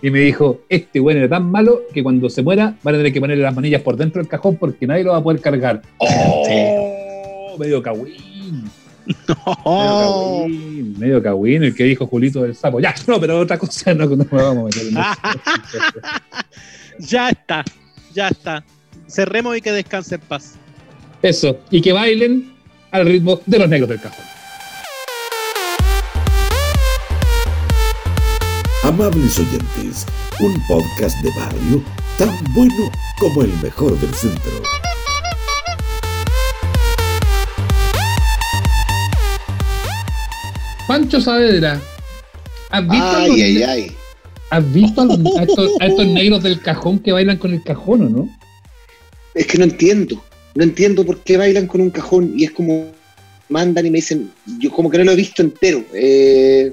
y 0.00 0.10
me 0.10 0.20
dijo, 0.20 0.60
este 0.70 1.00
bueno 1.00 1.20
era 1.20 1.28
tan 1.28 1.50
malo 1.50 1.82
que 1.92 2.02
cuando 2.02 2.30
se 2.30 2.42
muera 2.42 2.74
van 2.82 2.94
a 2.94 2.98
tener 2.98 3.12
que 3.12 3.20
ponerle 3.20 3.42
las 3.42 3.54
manillas 3.54 3.82
por 3.82 3.96
dentro 3.96 4.22
del 4.22 4.28
cajón 4.28 4.56
porque 4.56 4.86
nadie 4.86 5.04
lo 5.04 5.12
va 5.12 5.18
a 5.18 5.22
poder 5.22 5.42
cargar. 5.42 5.82
¡Oh! 5.98 6.83
Medio 7.58 7.82
cagüín. 7.82 8.70
No. 9.28 10.46
Medio 10.98 11.22
cagüín, 11.22 11.62
el 11.62 11.74
que 11.74 11.84
dijo 11.84 12.06
Julito 12.06 12.42
del 12.42 12.54
Sapo. 12.54 12.80
Ya, 12.80 12.94
no, 13.06 13.20
pero 13.20 13.38
otra 13.38 13.58
cosa 13.58 13.92
no, 13.92 14.06
no 14.06 14.24
vamos 14.30 14.74
a 14.74 14.80
meter 14.80 14.88
en 14.88 14.94
Ya 17.06 17.28
está, 17.28 17.62
ya 18.14 18.28
está. 18.28 18.64
Cerremos 19.06 19.58
y 19.58 19.60
que 19.60 19.72
descanse 19.72 20.14
en 20.14 20.22
paz. 20.22 20.54
Eso, 21.20 21.58
y 21.70 21.82
que 21.82 21.92
bailen 21.92 22.54
al 22.92 23.04
ritmo 23.04 23.42
de 23.44 23.58
los 23.58 23.68
negros 23.68 23.90
del 23.90 24.00
cajón. 24.00 24.24
Amables 28.84 29.38
oyentes, 29.38 30.06
un 30.40 30.54
podcast 30.68 31.16
de 31.22 31.30
barrio 31.38 31.82
tan 32.18 32.30
bueno 32.54 32.90
como 33.18 33.42
el 33.42 33.52
mejor 33.62 33.98
del 33.98 34.14
centro. 34.14 34.52
Pancho 40.86 41.20
Saavedra, 41.20 41.80
¿has 42.70 42.88
visto, 42.88 43.06
ay, 43.06 43.24
a, 43.24 43.28
los, 43.28 43.36
ay, 43.36 43.62
ay. 43.62 43.92
¿has 44.50 44.72
visto 44.72 45.00
a, 45.00 45.04
los, 45.06 45.18
a, 45.38 45.42
estos, 45.42 45.70
a, 45.80 45.86
estos, 45.86 46.06
negros 46.06 46.42
del 46.42 46.60
cajón 46.60 46.98
que 46.98 47.12
bailan 47.12 47.38
con 47.38 47.54
el 47.54 47.62
cajón 47.62 48.02
o 48.02 48.08
no? 48.10 48.28
Es 49.34 49.46
que 49.46 49.58
no 49.58 49.64
entiendo, 49.64 50.22
no 50.54 50.62
entiendo 50.62 51.04
por 51.04 51.20
qué 51.20 51.36
bailan 51.36 51.66
con 51.66 51.80
un 51.80 51.90
cajón 51.90 52.34
y 52.36 52.44
es 52.44 52.50
como 52.50 52.86
mandan 53.48 53.86
y 53.86 53.90
me 53.90 53.98
dicen, 53.98 54.30
yo 54.58 54.70
como 54.70 54.90
que 54.90 54.98
no 54.98 55.04
lo 55.04 55.12
he 55.12 55.16
visto 55.16 55.42
entero. 55.42 55.84
Eh, 55.94 56.72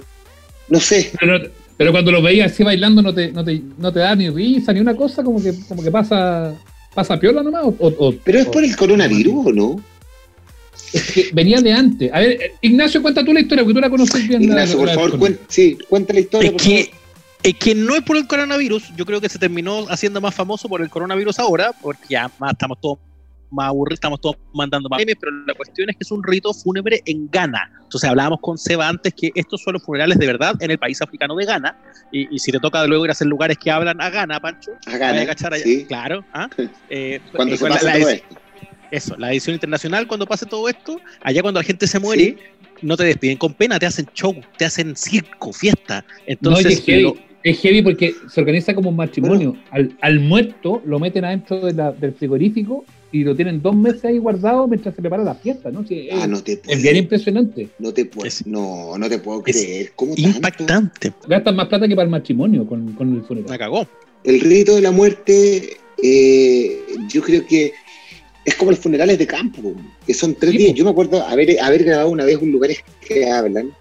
no 0.69 0.79
sé. 0.79 1.11
Pero, 1.19 1.39
pero 1.77 1.91
cuando 1.91 2.11
lo 2.11 2.21
veías 2.21 2.51
así 2.51 2.63
bailando 2.63 3.01
no 3.01 3.13
te, 3.13 3.31
no 3.31 3.43
te, 3.43 3.61
no 3.77 3.91
te 3.91 3.99
da 3.99 4.15
ni 4.15 4.29
risa 4.29 4.73
ni 4.73 4.79
una 4.79 4.95
cosa, 4.95 5.23
como 5.23 5.41
que, 5.41 5.53
como 5.67 5.83
que 5.83 5.91
pasa, 5.91 6.53
pasa 6.93 7.19
piola 7.19 7.43
nomás. 7.43 7.63
O, 7.65 7.75
o, 7.79 8.13
Pero 8.23 8.39
es 8.39 8.47
por 8.47 8.63
el 8.63 8.75
coronavirus, 8.75 9.47
¿o 9.47 9.53
no? 9.53 9.90
Es 10.93 11.11
que 11.11 11.29
venía 11.33 11.61
de 11.61 11.71
antes. 11.71 12.11
A 12.13 12.19
ver, 12.19 12.53
Ignacio, 12.61 13.01
cuenta 13.01 13.23
tú 13.23 13.33
la 13.33 13.39
historia, 13.39 13.63
porque 13.63 13.75
tú 13.75 13.81
la 13.81 13.89
conoces 13.89 14.27
bien. 14.27 14.43
Ignacio, 14.43 14.77
la, 14.77 14.93
por 14.93 14.93
favor, 14.93 15.19
cuenta, 15.19 15.43
sí, 15.47 15.77
cuenta 15.87 16.13
la 16.13 16.19
historia. 16.19 16.47
Es 16.47 16.53
por 16.53 16.61
que, 16.61 16.83
favor. 16.85 16.99
es 17.43 17.53
que 17.55 17.75
no 17.75 17.95
es 17.95 18.01
por 18.03 18.17
el 18.17 18.27
coronavirus, 18.27 18.91
yo 18.95 19.05
creo 19.05 19.21
que 19.21 19.29
se 19.29 19.39
terminó 19.39 19.85
haciendo 19.89 20.19
más 20.21 20.35
famoso 20.35 20.67
por 20.67 20.81
el 20.81 20.89
coronavirus 20.89 21.39
ahora, 21.39 21.71
porque 21.81 22.05
ya 22.09 22.29
más, 22.39 22.51
estamos 22.51 22.79
todos 22.81 22.99
más 23.51 23.67
aburridos, 23.67 23.97
estamos 23.97 24.21
todos 24.21 24.37
mandando 24.53 24.89
más 24.89 24.99
memes, 24.99 25.15
pero 25.19 25.31
la 25.45 25.53
cuestión 25.53 25.89
es 25.89 25.95
que 25.97 26.03
es 26.03 26.11
un 26.11 26.23
rito 26.23 26.53
fúnebre 26.53 27.01
en 27.05 27.29
Ghana. 27.29 27.69
Entonces 27.83 28.09
hablábamos 28.09 28.39
con 28.41 28.57
Seba 28.57 28.87
antes 28.87 29.13
que 29.13 29.31
estos 29.35 29.61
son 29.61 29.73
los 29.73 29.83
funerales 29.83 30.17
de 30.17 30.25
verdad 30.25 30.55
en 30.59 30.71
el 30.71 30.77
país 30.77 31.01
africano 31.01 31.35
de 31.35 31.45
Ghana, 31.45 31.77
y, 32.11 32.33
y 32.33 32.39
si 32.39 32.51
te 32.51 32.59
toca 32.59 32.85
luego 32.87 33.05
ir 33.05 33.11
a 33.11 33.13
hacer 33.13 33.27
lugares 33.27 33.57
que 33.57 33.69
hablan 33.69 33.99
a 34.01 34.09
Ghana, 34.09 34.39
Pancho, 34.39 34.71
a 34.85 34.97
Ghana, 34.97 35.21
a. 35.29 35.57
Sí. 35.57 35.85
claro. 35.85 36.23
¿ah? 36.33 36.49
Eh, 36.89 37.19
Cuando 37.35 37.55
eh, 37.55 37.57
se 37.57 37.67
pasa 37.67 37.85
la, 37.85 37.99
todo 37.99 38.09
esto. 38.09 38.40
Eso, 38.91 39.15
la 39.17 39.31
edición 39.31 39.55
internacional, 39.55 40.05
cuando 40.07 40.27
pase 40.27 40.45
todo 40.45 40.67
esto, 40.67 40.99
allá 41.21 41.41
cuando 41.41 41.59
la 41.59 41.63
gente 41.63 41.87
se 41.87 41.99
muere, 41.99 42.35
no 42.81 42.97
te 42.97 43.05
despiden 43.05 43.37
con 43.37 43.53
pena, 43.53 43.79
te 43.79 43.85
hacen 43.85 44.05
show, 44.13 44.35
te 44.57 44.65
hacen 44.65 44.95
circo, 44.95 45.53
fiesta. 45.53 46.05
Entonces, 46.25 46.83
es, 47.43 47.59
heavy, 47.59 47.81
porque 47.81 48.13
se 48.29 48.41
organiza 48.41 48.75
como 48.75 48.89
un 48.89 48.95
matrimonio. 48.97 49.55
al, 49.71 50.19
muerto 50.19 50.81
lo 50.85 50.99
meten 50.99 51.25
adentro 51.25 51.61
del 51.61 52.13
frigorífico 52.13 52.85
y 53.11 53.23
lo 53.23 53.35
tienen 53.35 53.61
dos 53.61 53.75
meses 53.75 54.05
ahí 54.05 54.17
guardado 54.17 54.67
mientras 54.67 54.95
se 54.95 55.01
prepara 55.01 55.23
la 55.23 55.35
fiesta, 55.35 55.69
¿no? 55.71 55.85
ah, 56.13 56.27
no 56.27 56.41
te 56.43 56.61
es 56.67 56.81
bien 56.81 56.95
impresionante. 56.95 57.69
No 57.79 57.93
te 57.93 58.05
puedo, 58.05 58.29
no, 58.45 58.97
no 58.97 59.09
te 59.09 59.19
puedo 59.19 59.41
creer. 59.43 59.91
¿Cómo 59.95 60.13
impactante. 60.15 61.13
Gastan 61.27 61.55
más 61.55 61.67
plata 61.67 61.87
que 61.87 61.95
para 61.95 62.05
el 62.05 62.11
matrimonio 62.11 62.65
con, 62.65 62.93
con 62.93 63.15
el 63.15 63.23
funeral. 63.23 63.49
La 63.49 63.57
cagó. 63.57 63.87
El 64.23 64.39
rito 64.39 64.75
de 64.75 64.81
la 64.81 64.91
muerte, 64.91 65.77
eh, 66.01 66.79
yo 67.09 67.21
creo 67.21 67.45
que 67.45 67.73
es 68.45 68.55
como 68.55 68.71
los 68.71 68.79
funerales 68.79 69.17
de 69.17 69.27
campo, 69.27 69.73
que 70.05 70.13
son 70.13 70.35
tres 70.35 70.51
días. 70.53 70.73
Yo 70.73 70.83
me 70.83 70.91
acuerdo 70.91 71.25
haber, 71.25 71.59
haber 71.61 71.83
grabado 71.83 72.09
una 72.09 72.25
vez 72.25 72.37
un 72.37 72.51
lugares 72.51 72.79
que 73.05 73.29
hablan 73.29 73.71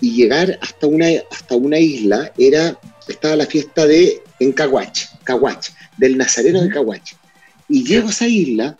y 0.00 0.12
llegar 0.12 0.58
hasta 0.62 0.86
una, 0.86 1.08
hasta 1.30 1.56
una 1.56 1.78
isla, 1.78 2.32
era, 2.38 2.78
estaba 3.08 3.36
la 3.36 3.46
fiesta 3.46 3.86
de 3.86 4.22
en 4.40 4.52
Caguach, 4.52 5.06
Caguach, 5.24 5.70
del 5.98 6.16
Nazareno 6.16 6.62
de 6.62 6.70
Caguach. 6.70 7.12
Y 7.68 7.84
llego 7.84 8.08
a 8.08 8.10
esa 8.10 8.26
isla 8.26 8.78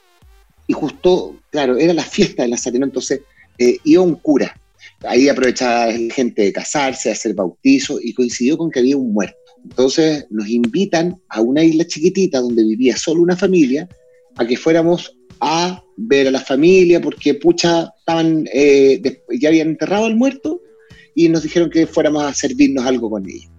y 0.67 0.73
justo, 0.73 1.37
claro, 1.51 1.77
era 1.77 1.93
la 1.93 2.05
fiesta 2.05 2.43
del 2.43 2.53
Nazareno, 2.53 2.87
entonces 2.87 3.21
eh, 3.59 3.79
iba 3.85 4.03
un 4.03 4.15
cura. 4.15 4.59
Ahí 5.03 5.29
aprovechaba 5.29 5.87
la 5.87 6.15
gente 6.15 6.43
de 6.43 6.53
casarse, 6.53 7.09
de 7.09 7.15
hacer 7.15 7.35
bautizo 7.35 7.99
y 8.01 8.13
coincidió 8.15 8.57
con 8.57 8.71
que 8.71 8.79
había 8.79 8.97
un 8.97 9.13
muerto. 9.13 9.37
Entonces 9.63 10.27
nos 10.31 10.49
invitan 10.49 11.21
a 11.29 11.41
una 11.41 11.63
isla 11.63 11.87
chiquitita 11.87 12.41
donde 12.41 12.65
vivía 12.65 12.97
solo 12.97 13.23
una 13.23 13.37
familia 13.37 13.89
a 14.37 14.47
que 14.47 14.57
fuéramos 14.57 15.18
a 15.41 15.83
ver 15.97 16.29
a 16.29 16.31
la 16.31 16.41
familia 16.41 17.01
porque 17.01 17.35
pucha 17.35 17.93
estaban 17.99 18.49
eh, 18.53 19.01
ya 19.41 19.49
habían 19.49 19.69
enterrado 19.69 20.07
al 20.07 20.17
muerto 20.17 20.61
y 21.15 21.29
nos 21.29 21.43
dijeron 21.43 21.71
que 21.71 21.87
fuéramos 21.87 22.23
a 22.23 22.33
servirnos 22.33 22.87
algo 22.87 23.11
con 23.11 23.29
ellos. 23.29 23.51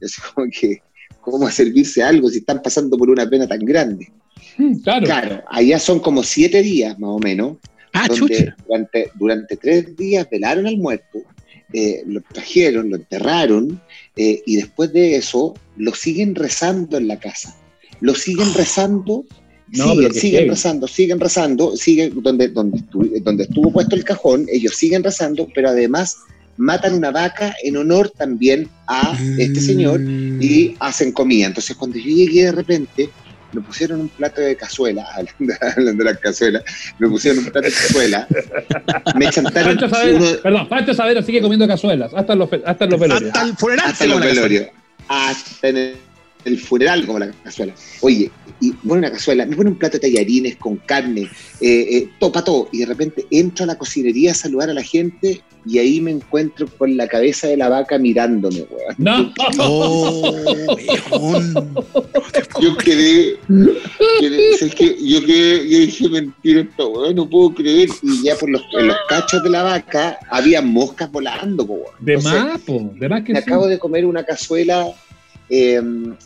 Es 0.00 0.16
como 0.16 0.48
que, 0.50 0.80
¿cómo 1.20 1.46
a 1.46 1.50
servirse 1.50 2.02
algo 2.02 2.28
si 2.28 2.38
están 2.38 2.62
pasando 2.62 2.96
por 2.96 3.10
una 3.10 3.28
pena 3.28 3.46
tan 3.46 3.60
grande? 3.60 4.12
Mm, 4.56 4.78
claro. 4.78 5.04
Claro, 5.04 5.44
allá 5.48 5.78
son 5.80 5.98
como 5.98 6.22
siete 6.22 6.62
días 6.62 6.98
más 6.98 7.10
o 7.10 7.18
menos. 7.18 7.56
Ah, 7.92 8.06
donde 8.06 8.54
durante, 8.66 9.10
durante, 9.14 9.56
tres 9.56 9.96
días 9.96 10.28
velaron 10.30 10.66
al 10.66 10.76
muerto, 10.76 11.20
eh, 11.72 12.02
lo 12.06 12.20
trajeron, 12.20 12.90
lo 12.90 12.96
enterraron, 12.96 13.80
eh, 14.14 14.42
y 14.46 14.56
después 14.56 14.92
de 14.92 15.16
eso 15.16 15.54
lo 15.76 15.94
siguen 15.94 16.34
rezando 16.34 16.98
en 16.98 17.08
la 17.08 17.18
casa. 17.18 17.56
Lo 18.00 18.14
siguen 18.14 18.54
rezando 18.54 19.24
siguen, 19.72 20.48
rezando, 20.48 20.88
siguen 20.88 21.20
rezando, 21.20 21.76
siguen 21.76 22.22
donde, 22.22 22.48
donde, 22.48 22.82
donde 23.22 23.44
estuvo 23.44 23.72
puesto 23.72 23.96
el 23.96 24.04
cajón, 24.04 24.46
ellos 24.50 24.76
siguen 24.76 25.04
rezando, 25.04 25.48
pero 25.54 25.68
además 25.70 26.18
matan 26.56 26.94
una 26.94 27.10
vaca 27.10 27.54
en 27.62 27.76
honor 27.76 28.10
también 28.10 28.68
a 28.86 29.16
este 29.38 29.60
señor 29.60 30.00
y 30.00 30.76
hacen 30.80 31.12
comida. 31.12 31.46
Entonces 31.46 31.76
cuando 31.76 31.98
yo 31.98 32.04
llegué 32.04 32.46
de 32.46 32.52
repente, 32.52 33.10
me 33.52 33.62
pusieron 33.62 34.00
un 34.00 34.08
plato 34.08 34.40
de 34.40 34.56
cazuela, 34.56 35.06
hablando, 35.76 36.04
de 36.04 36.04
la 36.04 36.16
cazuela, 36.16 36.62
me 36.98 37.08
pusieron 37.08 37.38
un 37.38 37.50
plato 37.50 37.66
de 37.66 37.72
cazuela, 37.72 38.28
me 39.14 39.30
chantaron... 39.30 39.78
perdón, 40.42 40.68
Pancho 40.68 40.92
Savero 40.92 41.22
sigue 41.22 41.40
comiendo 41.40 41.66
cazuelas, 41.66 42.12
hasta 42.12 42.34
los, 42.34 42.50
hasta 42.64 42.86
los 42.86 43.00
velorios. 43.00 43.30
Hasta 43.32 43.46
el 43.46 43.56
funeral. 43.56 43.86
Hasta 43.90 44.06
los 44.06 44.20
velorios. 44.20 44.66
Hasta 45.08 45.68
en 45.68 45.76
el 45.78 46.07
funeral 46.56 47.04
como 47.04 47.18
la 47.18 47.32
cazuela. 47.42 47.74
Oye, 48.00 48.30
y 48.60 48.72
pone 48.72 49.00
una 49.00 49.10
cazuela, 49.10 49.44
me 49.46 49.56
pone 49.56 49.70
un 49.70 49.76
plato 49.76 49.98
de 49.98 50.08
tallarines 50.08 50.56
con 50.56 50.76
carne, 50.76 51.22
eh, 51.60 51.96
eh, 51.96 52.08
topa 52.18 52.42
todo, 52.42 52.68
y 52.72 52.78
de 52.78 52.86
repente 52.86 53.26
entro 53.30 53.64
a 53.64 53.66
la 53.66 53.78
cocinería 53.78 54.32
a 54.32 54.34
saludar 54.34 54.70
a 54.70 54.74
la 54.74 54.82
gente 54.82 55.42
y 55.66 55.78
ahí 55.78 56.00
me 56.00 56.12
encuentro 56.12 56.66
con 56.78 56.96
la 56.96 57.06
cabeza 57.06 57.46
de 57.46 57.56
la 57.56 57.68
vaca 57.68 57.98
mirándome, 57.98 58.64
weón. 58.70 58.94
No, 58.96 59.32
yo 62.60 62.76
quedé, 62.84 63.38
es 64.60 64.74
que 64.74 64.96
yo 65.04 65.24
quedé, 65.24 65.68
yo 65.68 65.78
dije 65.78 66.08
mentira 66.08 66.60
esto, 66.62 66.88
weón, 66.88 67.16
no 67.16 67.28
puedo 67.28 67.54
creer, 67.54 67.90
y 68.02 68.24
ya 68.24 68.36
por 68.36 68.48
los, 68.48 68.62
en 68.78 68.88
los 68.88 68.96
cachos 69.08 69.42
de 69.42 69.50
la 69.50 69.62
vaca 69.62 70.18
había 70.30 70.62
moscas 70.62 71.10
volando, 71.12 71.64
weón. 71.64 71.84
De 72.00 72.16
más, 72.18 72.60
de 72.66 73.08
más 73.08 73.22
que 73.22 73.32
Me 73.34 73.40
acabo 73.40 73.66
de 73.66 73.78
comer 73.78 74.06
una 74.06 74.24
cazuela 74.24 74.86
eh, 75.50 75.80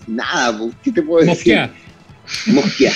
nada, 0.07 0.71
¿qué 0.83 0.93
te 0.93 1.03
puedo 1.03 1.25
decir? 1.25 1.71
Mosquea. 2.47 2.93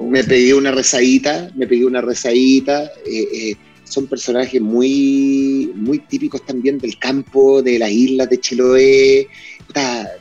Me 0.00 0.24
pegué 0.24 0.54
una 0.54 0.70
rezadita, 0.70 1.50
me 1.54 1.66
pegué 1.66 1.84
una 1.84 2.00
rezadita. 2.00 2.84
Eh, 3.06 3.28
eh, 3.32 3.56
son 3.84 4.06
personajes 4.06 4.60
muy, 4.60 5.70
muy 5.74 5.98
típicos 5.98 6.44
también 6.46 6.78
del 6.78 6.98
campo, 6.98 7.60
de 7.62 7.78
las 7.78 7.90
islas 7.90 8.30
de 8.30 8.40
Chiloé. 8.40 9.28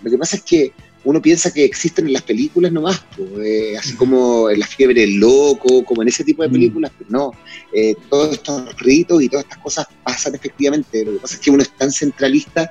lo 0.01 0.11
que 0.11 0.17
pasa 0.17 0.35
es 0.35 0.43
que 0.43 0.73
uno 1.05 1.21
piensa 1.21 1.51
que 1.53 1.63
existen 1.63 2.05
en 2.05 2.13
las 2.13 2.21
películas 2.21 2.71
nomás, 2.71 3.01
pues, 3.17 3.77
así 3.79 3.95
como 3.95 4.49
en 4.49 4.59
La 4.59 4.67
fiebre 4.67 4.99
del 5.01 5.15
loco, 5.15 5.83
como 5.85 6.01
en 6.01 6.09
ese 6.09 6.25
tipo 6.25 6.43
de 6.43 6.49
mm. 6.49 6.51
películas, 6.51 6.91
pero 6.97 7.09
no. 7.09 7.31
todos 8.09 8.33
estos 8.33 8.75
ritos 8.81 9.23
y 9.23 9.29
todas 9.29 9.45
estas 9.45 9.59
cosas 9.59 9.87
pasan 10.03 10.35
efectivamente. 10.35 11.05
Lo 11.05 11.13
que 11.13 11.19
pasa 11.19 11.35
es 11.35 11.41
que 11.41 11.49
uno 11.49 11.63
es 11.63 11.75
tan 11.77 11.91
centralista 11.91 12.69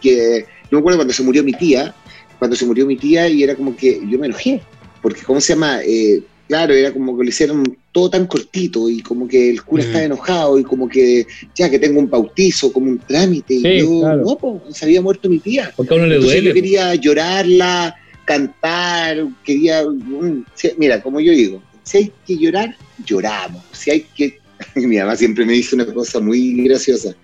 que. 0.00 0.46
No 0.70 0.78
me 0.78 0.80
acuerdo 0.80 0.98
cuando 0.98 1.14
se 1.14 1.22
murió 1.22 1.42
mi 1.44 1.52
tía, 1.52 1.94
cuando 2.38 2.56
se 2.56 2.66
murió 2.66 2.86
mi 2.86 2.96
tía 2.96 3.28
y 3.28 3.42
era 3.42 3.54
como 3.54 3.76
que 3.76 4.00
yo 4.08 4.18
me 4.18 4.26
enojé, 4.26 4.60
porque 5.02 5.22
¿cómo 5.22 5.40
se 5.40 5.54
llama? 5.54 5.80
Eh, 5.84 6.22
claro, 6.46 6.74
era 6.74 6.92
como 6.92 7.16
que 7.16 7.24
le 7.24 7.30
hicieron 7.30 7.76
todo 7.92 8.10
tan 8.10 8.26
cortito 8.26 8.88
y 8.88 9.00
como 9.02 9.28
que 9.28 9.50
el 9.50 9.62
cura 9.62 9.82
estaba 9.82 10.04
enojado 10.04 10.58
y 10.58 10.64
como 10.64 10.88
que 10.88 11.26
ya 11.54 11.70
que 11.70 11.78
tengo 11.78 11.98
un 12.00 12.08
bautizo, 12.08 12.72
como 12.72 12.86
un 12.90 12.98
trámite, 12.98 13.54
y 13.54 13.80
yo, 13.80 14.16
no, 14.16 14.36
pues 14.36 14.76
se 14.76 14.84
había 14.84 15.02
muerto 15.02 15.28
mi 15.28 15.38
tía. 15.38 15.72
Porque 15.76 15.94
a 15.94 15.96
uno 15.96 16.06
le 16.06 16.16
duele. 16.16 16.48
Yo 16.48 16.54
quería 16.54 16.94
llorarla, 16.94 17.94
cantar, 18.24 19.26
quería, 19.44 19.84
mm, 19.84 20.44
mira, 20.76 21.02
como 21.02 21.20
yo 21.20 21.32
digo, 21.32 21.62
si 21.82 21.98
hay 21.98 22.12
que 22.26 22.36
llorar, 22.36 22.76
lloramos, 23.04 23.62
si 23.72 23.90
hay 23.90 24.06
que, 24.14 24.38
mi 24.76 24.98
mamá 24.98 25.16
siempre 25.16 25.44
me 25.44 25.54
dice 25.54 25.74
una 25.74 25.86
cosa 25.86 26.20
muy 26.20 26.62
graciosa, 26.64 27.14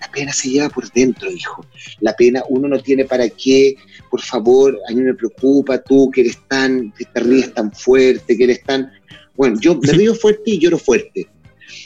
la 0.00 0.10
pena 0.12 0.32
se 0.32 0.50
lleva 0.50 0.68
por 0.68 0.90
dentro, 0.92 1.30
hijo. 1.30 1.66
La 2.00 2.14
pena 2.14 2.42
uno 2.48 2.68
no 2.68 2.80
tiene 2.80 3.04
para 3.04 3.28
qué, 3.28 3.74
por 4.12 4.20
favor, 4.20 4.78
a 4.86 4.92
mí 4.92 5.00
me 5.00 5.14
preocupa 5.14 5.78
tú 5.78 6.10
que 6.10 6.20
eres 6.20 6.38
tan, 6.46 6.92
que 6.92 7.06
te 7.06 7.20
ríes 7.20 7.54
tan 7.54 7.72
fuerte, 7.72 8.36
que 8.36 8.44
eres 8.44 8.62
tan... 8.62 8.92
Bueno, 9.34 9.58
yo 9.58 9.74
me 9.80 9.90
río 9.90 10.14
fuerte 10.14 10.42
y 10.50 10.58
lloro 10.58 10.76
fuerte. 10.76 11.26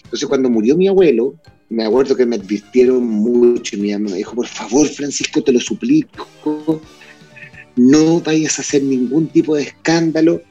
Entonces 0.03 0.29
cuando 0.29 0.51
murió 0.51 0.77
mi 0.77 0.89
abuelo, 0.89 1.37
me 1.69 1.85
acuerdo 1.85 2.17
que 2.17 2.27
me 2.27 2.35
advirtieron 2.35 3.07
mucho 3.07 3.77
y 3.77 3.81
mi 3.81 3.93
mamá 3.93 4.11
me 4.11 4.17
dijo, 4.17 4.35
por 4.35 4.49
favor, 4.49 4.89
Francisco, 4.89 5.41
te 5.41 5.53
lo 5.53 5.61
suplico, 5.61 6.27
no 7.77 8.21
vayas 8.23 8.59
a 8.59 8.63
hacer 8.63 8.83
ningún 8.83 9.29
tipo 9.29 9.55
de 9.55 9.63
escándalo 9.63 10.43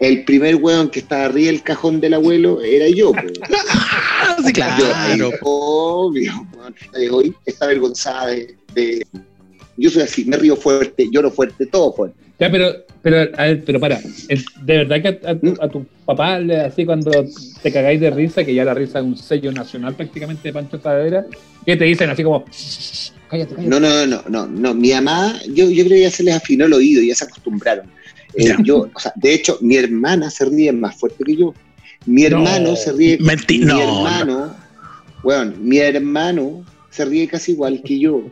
el 0.00 0.24
primer 0.24 0.56
hueón 0.56 0.88
que 0.88 1.00
estaba 1.00 1.26
arriba 1.26 1.48
del 1.48 1.62
cajón 1.62 2.00
del 2.00 2.14
abuelo 2.14 2.62
era 2.62 2.88
yo. 2.88 3.12
sí, 4.46 4.52
claro. 4.54 5.30
obvio. 5.42 6.46
Hoy 7.12 7.34
está 7.44 7.66
avergonzada 7.66 8.28
de, 8.74 9.04
Yo 9.78 9.90
soy 9.90 10.02
así, 10.02 10.24
me 10.24 10.36
río 10.36 10.56
fuerte, 10.56 11.08
lloro 11.10 11.30
fuerte, 11.30 11.66
todo 11.66 11.92
fuerte. 11.92 12.18
Ya, 12.38 12.50
pero, 12.50 12.84
pero, 13.00 13.30
a 13.36 13.44
ver, 13.44 13.64
pero 13.64 13.80
para, 13.80 14.00
¿de 14.00 14.76
verdad 14.76 15.02
que 15.02 15.20
a, 15.60 15.68
tu, 15.68 15.86
papá, 16.04 16.36
así 16.66 16.84
cuando 16.84 17.10
te 17.62 17.72
cagáis 17.72 18.00
de 18.00 18.10
risa, 18.10 18.44
que 18.44 18.54
ya 18.54 18.64
la 18.64 18.74
risa 18.74 18.98
es 18.98 19.04
un 19.04 19.16
sello 19.16 19.52
nacional 19.52 19.94
prácticamente 19.94 20.48
de 20.48 20.52
Pancho 20.52 20.78
Tadera, 20.78 21.26
que 21.64 21.76
te 21.76 21.84
dicen 21.84 22.10
así 22.10 22.22
como, 22.22 22.44
cállate, 23.28 23.54
cállate? 23.54 23.68
No, 23.68 23.80
no, 23.80 24.06
no, 24.06 24.22
no, 24.28 24.46
no, 24.46 24.74
mi 24.74 24.92
mamá, 24.92 25.40
yo, 25.46 25.70
yo 25.70 25.84
creo 25.84 25.96
que 25.96 26.02
ya 26.02 26.10
se 26.10 26.24
les 26.24 26.34
afinó 26.34 26.66
el 26.66 26.72
oído, 26.72 27.02
ya 27.02 27.14
se 27.14 27.24
acostumbraron. 27.24 27.86
Eh, 28.34 28.54
yo, 28.62 28.88
o 28.92 29.00
sea, 29.00 29.12
de 29.16 29.34
hecho, 29.34 29.58
mi 29.60 29.76
hermana 29.76 30.30
se 30.30 30.44
ríe 30.44 30.72
más 30.72 30.96
fuerte 30.96 31.24
que 31.24 31.36
yo. 31.36 31.54
Mi 32.06 32.24
hermano 32.24 32.76
se 32.76 32.92
ríe. 32.92 33.18
mi 33.18 33.80
hermano, 33.80 34.54
bueno, 35.22 35.54
mi 35.58 35.78
hermano 35.78 36.64
se 36.98 37.04
ríe 37.04 37.28
casi 37.28 37.52
igual 37.52 37.80
que 37.84 37.96
yo. 37.96 38.22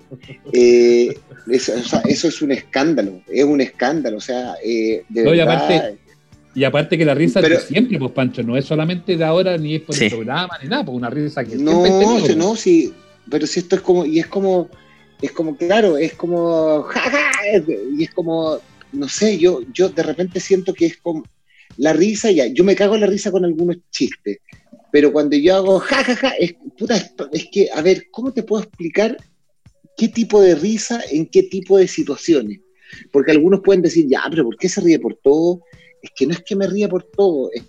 Eh, 0.52 1.16
eso, 1.48 1.72
es 2.05 2.42
un 2.42 2.50
escándalo, 2.50 3.22
es 3.29 3.44
un 3.44 3.61
escándalo, 3.61 4.16
o 4.16 4.20
sea, 4.20 4.55
eh, 4.64 5.05
de 5.09 5.22
verdad. 5.22 5.35
Y 5.37 5.40
aparte, 5.40 5.98
y 6.52 6.64
aparte 6.64 6.98
que 6.98 7.05
la 7.05 7.14
risa 7.14 7.38
es 7.38 7.62
siempre, 7.62 7.96
pues 7.96 8.11
Pancho, 8.11 8.42
no 8.42 8.57
es 8.57 8.64
solamente 8.64 9.16
de 9.16 9.22
ahora, 9.22 9.57
ni 9.57 9.76
es 9.76 9.83
por 9.83 10.02
el 10.02 10.11
programa, 10.11 10.59
ni 10.61 10.68
nada, 10.68 10.85
pues 10.85 10.96
una 10.96 11.11
risa 11.11 11.44
que 11.44 11.55
no, 11.55 11.85
siempre 11.85 12.35
No, 12.35 12.57
sí, 12.57 12.92
pero 13.31 13.46
si 13.46 13.61
esto 13.61 13.76
es 13.76 13.83
como, 13.83 14.05
y 14.05 14.18
es 14.18 14.26
como, 14.26 14.68
es 15.22 15.31
como, 15.31 15.57
claro, 15.57 15.96
es 15.96 16.14
como, 16.14 16.87
y 17.96 18.02
es 18.02 18.11
como, 18.11 18.59
no 18.92 19.09
sé, 19.09 19.38
yo, 19.38 19.61
yo 19.72 19.90
de 19.90 20.02
repente 20.02 20.40
siento 20.40 20.74
que 20.74 20.87
es 20.87 20.96
como 20.96 21.22
la 21.76 21.92
risa, 21.92 22.33
ya, 22.33 22.46
yo 22.48 22.64
me 22.64 22.74
cago 22.74 22.96
en 22.96 23.02
la 23.02 23.07
risa 23.07 23.31
con 23.31 23.44
algunos 23.44 23.76
chistes, 23.90 24.38
pero 24.96 25.12
cuando 25.12 25.37
yo 25.37 25.56
hago 25.56 25.78
jajaja, 25.78 26.30
es, 26.38 26.54
puta, 26.78 26.96
es 27.30 27.48
que, 27.52 27.68
a 27.70 27.82
ver, 27.82 28.06
¿cómo 28.11 28.32
te 28.32 28.42
puedo 28.42 28.62
explicar 28.62 29.14
qué 29.94 30.09
tipo 30.09 30.40
de 30.40 30.54
risa 30.54 31.02
en 31.11 31.26
qué 31.26 31.42
tipo 31.42 31.76
de 31.76 31.87
situaciones? 31.87 32.61
Porque 33.12 33.32
algunos 33.32 33.61
pueden 33.62 33.82
decir, 33.82 34.06
ya, 34.09 34.22
pero 34.30 34.44
¿por 34.44 34.56
qué 34.56 34.70
se 34.70 34.80
ríe 34.80 34.98
por 34.98 35.14
todo? 35.16 35.61
Es 36.00 36.12
que 36.16 36.26
no 36.26 36.32
es 36.32 36.42
que 36.42 36.56
me 36.56 36.66
ría 36.66 36.88
por 36.88 37.02
todo, 37.14 37.50
es, 37.52 37.62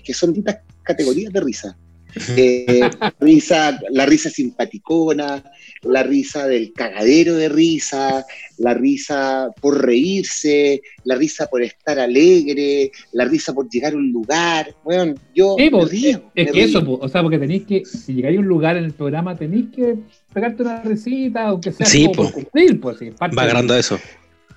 que 0.00 0.12
son 0.12 0.32
distintas 0.32 0.64
categorías 0.82 1.32
de 1.32 1.40
risa. 1.40 1.78
Eh, 2.36 2.88
risa, 3.20 3.78
la 3.90 4.06
risa 4.06 4.30
simpaticona, 4.30 5.42
la 5.82 6.02
risa 6.02 6.46
del 6.46 6.72
cagadero 6.72 7.34
de 7.34 7.48
risa, 7.48 8.24
la 8.58 8.74
risa 8.74 9.50
por 9.60 9.84
reírse, 9.84 10.82
la 11.04 11.14
risa 11.14 11.46
por 11.46 11.62
estar 11.62 11.98
alegre, 11.98 12.90
la 13.12 13.24
risa 13.24 13.52
por 13.52 13.68
llegar 13.68 13.92
a 13.92 13.96
un 13.96 14.10
lugar. 14.12 14.74
Bueno, 14.84 15.14
yo 15.34 15.56
me 15.58 15.84
río, 15.84 16.30
es 16.34 16.52
que 16.52 16.64
eso, 16.64 16.82
o 17.00 17.08
sea, 17.08 17.22
porque 17.22 17.38
tenéis 17.38 17.64
que, 17.64 17.84
si 17.84 18.14
llegáis 18.14 18.38
a 18.38 18.40
un 18.40 18.48
lugar 18.48 18.76
en 18.76 18.84
el 18.84 18.92
programa, 18.92 19.36
tenéis 19.36 19.66
que 19.74 19.96
pegarte 20.32 20.62
una 20.62 20.82
risita, 20.82 21.48
aunque 21.48 21.72
sea 21.72 21.86
sí, 21.86 22.08
por 22.08 22.32
cumplir, 22.32 22.80
pues, 22.80 22.98
sí, 22.98 23.10
va 23.10 23.42
agarrando 23.42 23.76
eso. 23.76 23.98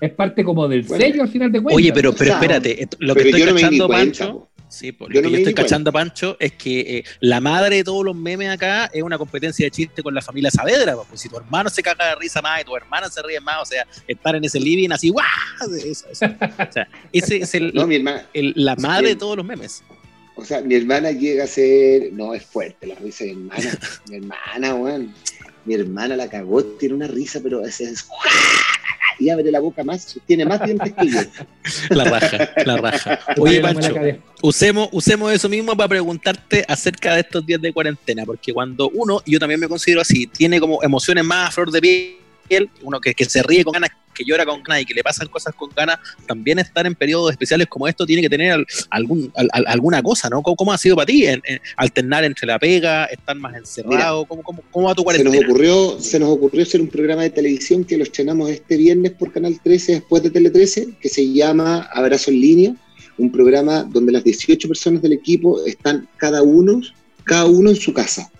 Es 0.00 0.12
parte 0.12 0.42
como 0.44 0.66
del 0.66 0.86
sello 0.88 1.22
al 1.22 1.28
final 1.28 1.52
de 1.52 1.60
cuentas. 1.60 1.76
Oye, 1.76 1.92
pero, 1.92 2.14
pero 2.14 2.32
espérate, 2.32 2.88
lo 3.00 3.14
que 3.14 3.28
estoy 3.28 3.42
cachando, 3.42 3.88
Pancho, 3.88 4.48
Sí, 4.70 4.92
porque 4.92 5.20
yo, 5.20 5.28
estoy 5.28 5.52
cachando, 5.52 5.92
Pancho, 5.92 6.36
es 6.38 6.52
que 6.52 6.80
eh, 6.80 7.04
la 7.18 7.40
madre 7.40 7.76
de 7.76 7.84
todos 7.84 8.04
los 8.04 8.14
memes 8.14 8.50
acá 8.50 8.88
es 8.92 9.02
una 9.02 9.18
competencia 9.18 9.66
de 9.66 9.70
chiste 9.72 10.00
con 10.00 10.14
la 10.14 10.22
familia 10.22 10.48
Saavedra. 10.50 10.94
Pues 11.08 11.20
si 11.20 11.28
tu 11.28 11.36
hermano 11.36 11.68
se 11.68 11.82
caga 11.82 12.10
de 12.10 12.14
risa 12.14 12.40
más 12.40 12.60
y 12.60 12.64
tu 12.64 12.76
hermana 12.76 13.08
se 13.10 13.20
ríe 13.20 13.40
más, 13.40 13.62
o 13.62 13.66
sea, 13.66 13.84
estar 14.06 14.36
en 14.36 14.44
ese 14.44 14.60
living 14.60 14.90
así, 14.90 15.10
¡guau! 15.10 15.26
Eso, 15.84 16.06
O 16.10 16.14
sea, 16.14 16.88
ese 17.12 17.38
es 17.38 17.54
el, 17.54 17.72
la 18.54 18.76
madre 18.76 19.08
de 19.08 19.16
todos 19.16 19.36
los 19.36 19.44
memes. 19.44 19.82
O 20.36 20.44
sea, 20.44 20.60
mi 20.60 20.76
hermana 20.76 21.10
llega 21.10 21.44
a 21.44 21.48
ser. 21.48 22.12
No, 22.12 22.32
es 22.32 22.46
fuerte 22.46 22.86
la 22.86 22.94
risa 22.94 23.24
de 23.24 23.34
mi 23.34 23.48
hermana. 23.48 23.78
mi 24.08 24.16
hermana, 24.16 24.74
weón. 24.74 25.14
Mi 25.64 25.74
hermana 25.74 26.16
la 26.16 26.30
cagó, 26.30 26.64
tiene 26.64 26.94
una 26.94 27.08
risa, 27.08 27.40
pero 27.42 27.58
a 27.58 27.62
veces 27.62 27.88
es 27.90 28.02
y 29.20 29.30
abre 29.30 29.50
la 29.50 29.60
boca 29.60 29.84
más, 29.84 30.18
tiene 30.26 30.44
más 30.44 30.64
dientes 30.64 30.92
que 30.94 31.08
yo. 31.08 31.20
La 31.90 32.04
raja, 32.04 32.50
la 32.64 32.76
raja. 32.78 33.20
Oye, 33.36 33.60
Pancho, 33.60 33.94
usemos, 34.42 34.88
usemos 34.92 35.32
eso 35.32 35.48
mismo 35.48 35.76
para 35.76 35.88
preguntarte 35.88 36.64
acerca 36.66 37.14
de 37.14 37.20
estos 37.20 37.44
días 37.44 37.60
de 37.60 37.72
cuarentena, 37.72 38.24
porque 38.24 38.52
cuando 38.52 38.90
uno, 38.94 39.20
y 39.24 39.32
yo 39.32 39.38
también 39.38 39.60
me 39.60 39.68
considero 39.68 40.00
así, 40.00 40.26
tiene 40.26 40.58
como 40.58 40.82
emociones 40.82 41.22
más 41.24 41.48
a 41.48 41.52
flor 41.52 41.70
de 41.70 41.80
piel, 41.80 42.16
uno 42.82 43.00
que, 43.00 43.14
que 43.14 43.24
se 43.24 43.42
ríe 43.42 43.64
con 43.64 43.72
ganas 43.72 43.90
que 44.20 44.24
llora 44.24 44.44
con 44.44 44.62
ganas 44.62 44.82
y 44.82 44.86
que 44.86 44.94
le 44.94 45.02
pasan 45.02 45.28
cosas 45.28 45.54
con 45.54 45.70
ganas, 45.74 45.98
también 46.26 46.58
estar 46.58 46.86
en 46.86 46.94
periodos 46.94 47.30
especiales 47.30 47.66
como 47.68 47.88
esto 47.88 48.04
tiene 48.06 48.22
que 48.22 48.28
tener 48.28 48.64
algún, 48.90 49.32
alguna 49.66 50.02
cosa, 50.02 50.28
¿no? 50.28 50.42
¿Cómo, 50.42 50.72
ha 50.72 50.78
sido 50.78 50.96
para 50.96 51.06
ti 51.06 51.26
alternar 51.76 52.24
entre 52.24 52.46
la 52.46 52.58
pega, 52.58 53.06
estar 53.06 53.36
más 53.36 53.54
encerrado? 53.56 54.24
¿Cómo, 54.26 54.42
cómo, 54.70 54.88
va 54.88 54.94
tu 54.94 55.04
cuarentena? 55.04 55.34
Se 55.34 55.40
nos, 55.40 55.50
ocurrió, 55.50 56.00
se 56.00 56.18
nos 56.18 56.28
ocurrió 56.30 56.62
hacer 56.62 56.80
un 56.80 56.88
programa 56.88 57.22
de 57.22 57.30
televisión 57.30 57.84
que 57.84 57.96
lo 57.96 58.04
estrenamos 58.04 58.50
este 58.50 58.76
viernes 58.76 59.12
por 59.12 59.32
Canal 59.32 59.58
13, 59.62 59.92
después 59.92 60.22
de 60.22 60.30
Tele 60.30 60.50
13, 60.50 60.96
que 61.00 61.08
se 61.08 61.32
llama 61.32 61.88
Abrazo 61.92 62.30
en 62.30 62.40
línea, 62.40 62.74
un 63.18 63.32
programa 63.32 63.82
donde 63.84 64.12
las 64.12 64.24
18 64.24 64.68
personas 64.68 65.02
del 65.02 65.12
equipo 65.12 65.64
están 65.66 66.08
cada 66.16 66.42
uno, 66.42 66.80
cada 67.24 67.46
uno 67.46 67.70
en 67.70 67.76
su 67.76 67.92
casa. 67.92 68.30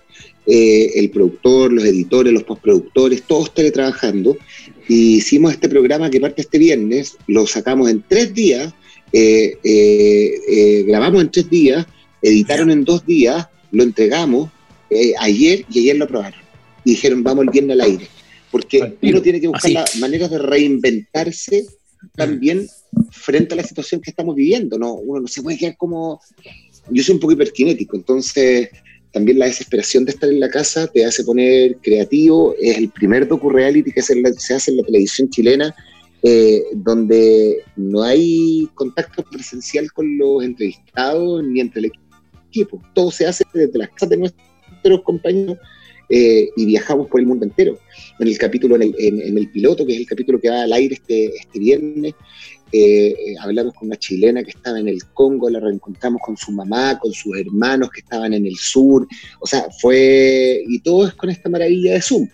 Eh, 0.47 0.91
el 0.95 1.11
productor, 1.11 1.71
los 1.71 1.85
editores, 1.85 2.33
los 2.33 2.43
postproductores, 2.43 3.23
todos 3.23 3.53
teletrabajando, 3.53 4.37
y 4.87 5.17
hicimos 5.17 5.53
este 5.53 5.69
programa 5.69 6.09
que 6.09 6.19
parte 6.19 6.41
este 6.41 6.57
viernes, 6.57 7.15
lo 7.27 7.45
sacamos 7.47 7.89
en 7.89 8.03
tres 8.07 8.33
días, 8.33 8.73
eh, 9.13 9.57
eh, 9.63 10.33
eh, 10.47 10.83
grabamos 10.83 11.21
en 11.21 11.31
tres 11.31 11.49
días, 11.49 11.85
editaron 12.21 12.71
en 12.71 12.83
dos 12.85 13.05
días, 13.05 13.47
lo 13.71 13.83
entregamos 13.83 14.49
ayer 15.19 15.65
y 15.71 15.79
ayer 15.79 15.95
lo 15.95 16.03
aprobaron. 16.05 16.41
Y 16.83 16.91
dijeron, 16.91 17.23
vamos 17.23 17.45
el 17.45 17.51
viernes 17.51 17.75
al 17.75 17.81
aire. 17.81 18.07
Porque 18.51 18.97
uno 19.01 19.21
tiene 19.21 19.39
que 19.39 19.47
buscar 19.47 19.85
maneras 19.99 20.29
de 20.29 20.37
reinventarse 20.39 21.65
también 22.13 22.67
frente 23.09 23.53
a 23.53 23.57
la 23.57 23.63
situación 23.63 24.01
que 24.01 24.09
estamos 24.09 24.35
viviendo. 24.35 24.77
¿no? 24.77 24.95
Uno 24.95 25.21
no 25.21 25.27
se 25.27 25.41
puede 25.41 25.57
quedar 25.57 25.77
como... 25.77 26.19
Yo 26.89 27.03
soy 27.03 27.13
un 27.13 27.21
poco 27.21 27.31
hiperkinético, 27.31 27.95
entonces 27.95 28.69
también 29.11 29.39
la 29.39 29.45
desesperación 29.45 30.05
de 30.05 30.11
estar 30.11 30.29
en 30.29 30.39
la 30.39 30.49
casa 30.49 30.87
te 30.87 31.05
hace 31.05 31.23
poner 31.23 31.77
creativo. 31.77 32.55
Es 32.61 32.77
el 32.77 32.89
primer 32.89 33.27
docu-reality 33.27 33.91
que 33.91 34.01
se, 34.01 34.13
hace 34.53 34.71
en 34.71 34.77
la 34.77 34.83
televisión 34.83 35.29
chilena, 35.29 35.75
eh, 36.23 36.63
donde 36.73 37.63
no 37.75 38.03
hay 38.03 38.69
contacto 38.73 39.23
presencial 39.23 39.91
con 39.91 40.17
los 40.17 40.43
entrevistados 40.43 41.43
ni 41.43 41.59
entre 41.59 41.79
el 41.79 41.91
equipo. 42.47 42.81
Todo 42.93 43.11
se 43.11 43.25
hace 43.25 43.43
desde 43.53 43.79
las 43.79 43.89
casas 43.89 44.09
de 44.09 44.17
nuestros 44.17 45.01
compañeros 45.03 45.57
eh, 46.09 46.49
y 46.55 46.65
viajamos 46.65 47.07
por 47.07 47.19
el 47.19 47.27
mundo 47.27 47.45
entero. 47.45 47.77
En 48.19 48.27
el 48.27 48.37
capítulo, 48.37 48.75
en 48.75 48.83
el, 48.83 48.95
en 48.97 49.37
el, 49.37 49.49
piloto, 49.49 49.85
que 49.85 49.93
es 49.93 49.99
el 49.99 50.05
capítulo 50.05 50.39
que 50.39 50.49
va 50.49 50.63
al 50.63 50.73
aire 50.73 50.95
este, 50.95 51.35
este 51.35 51.59
viernes, 51.59 52.13
eh, 52.71 53.35
hablamos 53.41 53.73
con 53.73 53.87
una 53.87 53.97
chilena 53.97 54.43
que 54.43 54.51
estaba 54.51 54.79
en 54.79 54.87
el 54.87 55.03
Congo, 55.13 55.49
la 55.49 55.59
reencontramos 55.59 56.21
con 56.23 56.37
su 56.37 56.51
mamá, 56.51 56.97
con 56.99 57.11
sus 57.11 57.37
hermanos 57.37 57.89
que 57.91 58.01
estaban 58.01 58.33
en 58.33 58.45
el 58.45 58.55
sur, 58.55 59.07
o 59.39 59.47
sea, 59.47 59.67
fue, 59.79 60.63
y 60.67 60.79
todo 60.79 61.07
es 61.07 61.13
con 61.13 61.29
esta 61.29 61.49
maravilla 61.49 61.93
de 61.93 62.01
Zoom. 62.01 62.27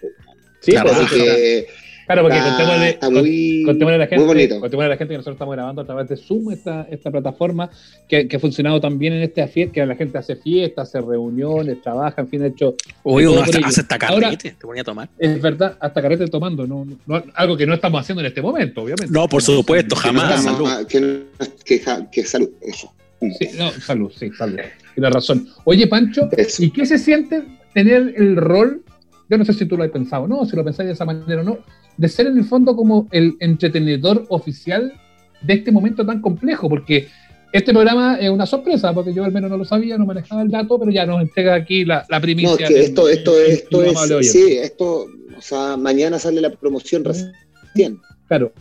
Sí, 0.62 0.72
claro, 0.72 0.92
porque, 0.94 1.68
claro, 1.68 1.87
porque 2.08 2.38
está, 2.38 3.10
muy, 3.10 3.94
a 3.94 3.98
la 3.98 4.08
gente, 4.08 4.26
bonito. 4.26 4.64
a 4.64 4.88
la 4.88 4.98
gente 4.98 5.14
que 5.14 5.18
nosotros 5.18 5.36
estamos 5.36 5.56
grabando 5.56 5.82
a 5.82 5.86
través 5.86 6.08
de 6.08 6.16
Zoom 6.16 6.52
esta, 6.52 6.88
esta 6.90 7.12
plataforma 7.12 7.70
que, 8.08 8.30
que 8.30 8.38
ha 8.38 8.40
funcionado 8.40 8.80
también 8.80 9.14
en 9.14 9.24
este 9.24 9.46
fiesta, 9.48 9.74
que 9.74 9.86
la 9.86 9.96
gente 9.96 10.18
hace 10.18 10.38
fiestas, 10.38 10.88
hace 10.88 11.02
reuniones, 11.02 11.82
trabaja, 11.82 12.22
en 12.22 12.30
fin, 12.30 12.42
de 12.42 12.48
hecho. 12.48 12.76
Uy, 13.04 13.26
uno 13.26 13.42
hace, 13.42 13.60
hasta 13.64 14.00
carrete, 14.00 14.52
te 14.52 14.66
ponía 14.66 14.84
a 14.84 14.86
tomar. 14.86 15.10
Es 15.18 15.42
verdad, 15.42 15.78
hasta 15.80 16.02
carrete 16.02 16.28
tomando, 16.28 16.66
no, 16.66 16.88
no, 17.06 17.24
algo 17.34 17.58
que 17.58 17.68
no 17.68 17.74
estamos 17.74 18.00
haciendo 18.00 18.22
en 18.22 18.28
este 18.28 18.42
momento, 18.42 18.84
obviamente. 18.84 19.12
No, 19.12 19.28
por 19.28 19.42
supuesto, 19.42 19.96
jamás. 19.98 20.44
salud. 20.44 20.88
Que, 20.88 21.26
que, 21.66 21.82
que, 22.12 22.24
salud, 22.24 22.50
eso. 22.62 22.94
Sí, 23.20 23.50
no, 23.58 23.72
salud, 23.72 24.12
sí, 24.16 24.30
salud. 24.32 24.60
Tienes 24.94 25.14
razón. 25.14 25.50
Oye, 25.66 25.88
Pancho, 25.88 26.30
¿y 26.60 26.72
qué 26.72 26.86
se 26.86 26.98
siente 26.98 27.44
tener 27.74 28.14
el 28.16 28.38
rol 28.38 28.84
yo 29.30 29.38
no 29.38 29.46
sé 29.46 29.54
si 29.54 29.66
tú 29.66 29.78
lo 29.78 29.84
has 29.84 29.92
pensado 29.92 30.28
no, 30.28 30.46
si 30.46 30.56
lo 30.56 30.64
pensáis 30.64 30.88
de 30.88 30.94
esa 30.94 31.06
manera 31.06 31.42
o 31.42 31.44
no, 31.44 31.60
de 31.98 32.08
ser 32.08 32.28
en 32.28 32.38
el 32.38 32.46
fondo 32.46 32.76
como 32.76 33.08
el 33.12 33.36
entretenedor 33.40 34.26
oficial 34.30 34.94
de 35.42 35.54
este 35.54 35.72
momento 35.72 36.06
tan 36.06 36.22
complejo, 36.22 36.70
porque 36.70 37.08
este 37.54 37.72
programa 37.72 38.18
es 38.20 38.30
una 38.30 38.46
sorpresa, 38.46 38.94
porque 38.94 39.14
yo 39.14 39.24
al 39.24 39.32
menos 39.32 39.50
no 39.50 39.58
lo 39.58 39.66
sabía, 39.66 39.98
no 39.98 40.06
manejaba 40.06 40.42
el 40.42 40.50
dato, 40.50 40.78
pero 40.80 40.92
ya 40.92 41.06
nos 41.06 41.22
entrega 41.22 41.56
aquí 41.56 41.86
la, 41.86 42.06
la 42.10 42.20
primicia. 42.20 42.70
No, 42.70 42.76
esto, 42.76 43.10
esto, 43.10 43.40
esto 43.40 43.84
es, 43.84 44.32
sí, 44.32 44.58
esto, 44.58 45.08
o 45.38 45.42
sea, 45.42 45.78
mañana 45.78 46.20
sale 46.20 46.42
la 46.42 46.52
promoción 46.52 47.04
recién. 47.04 48.00
Claro, 48.28 48.52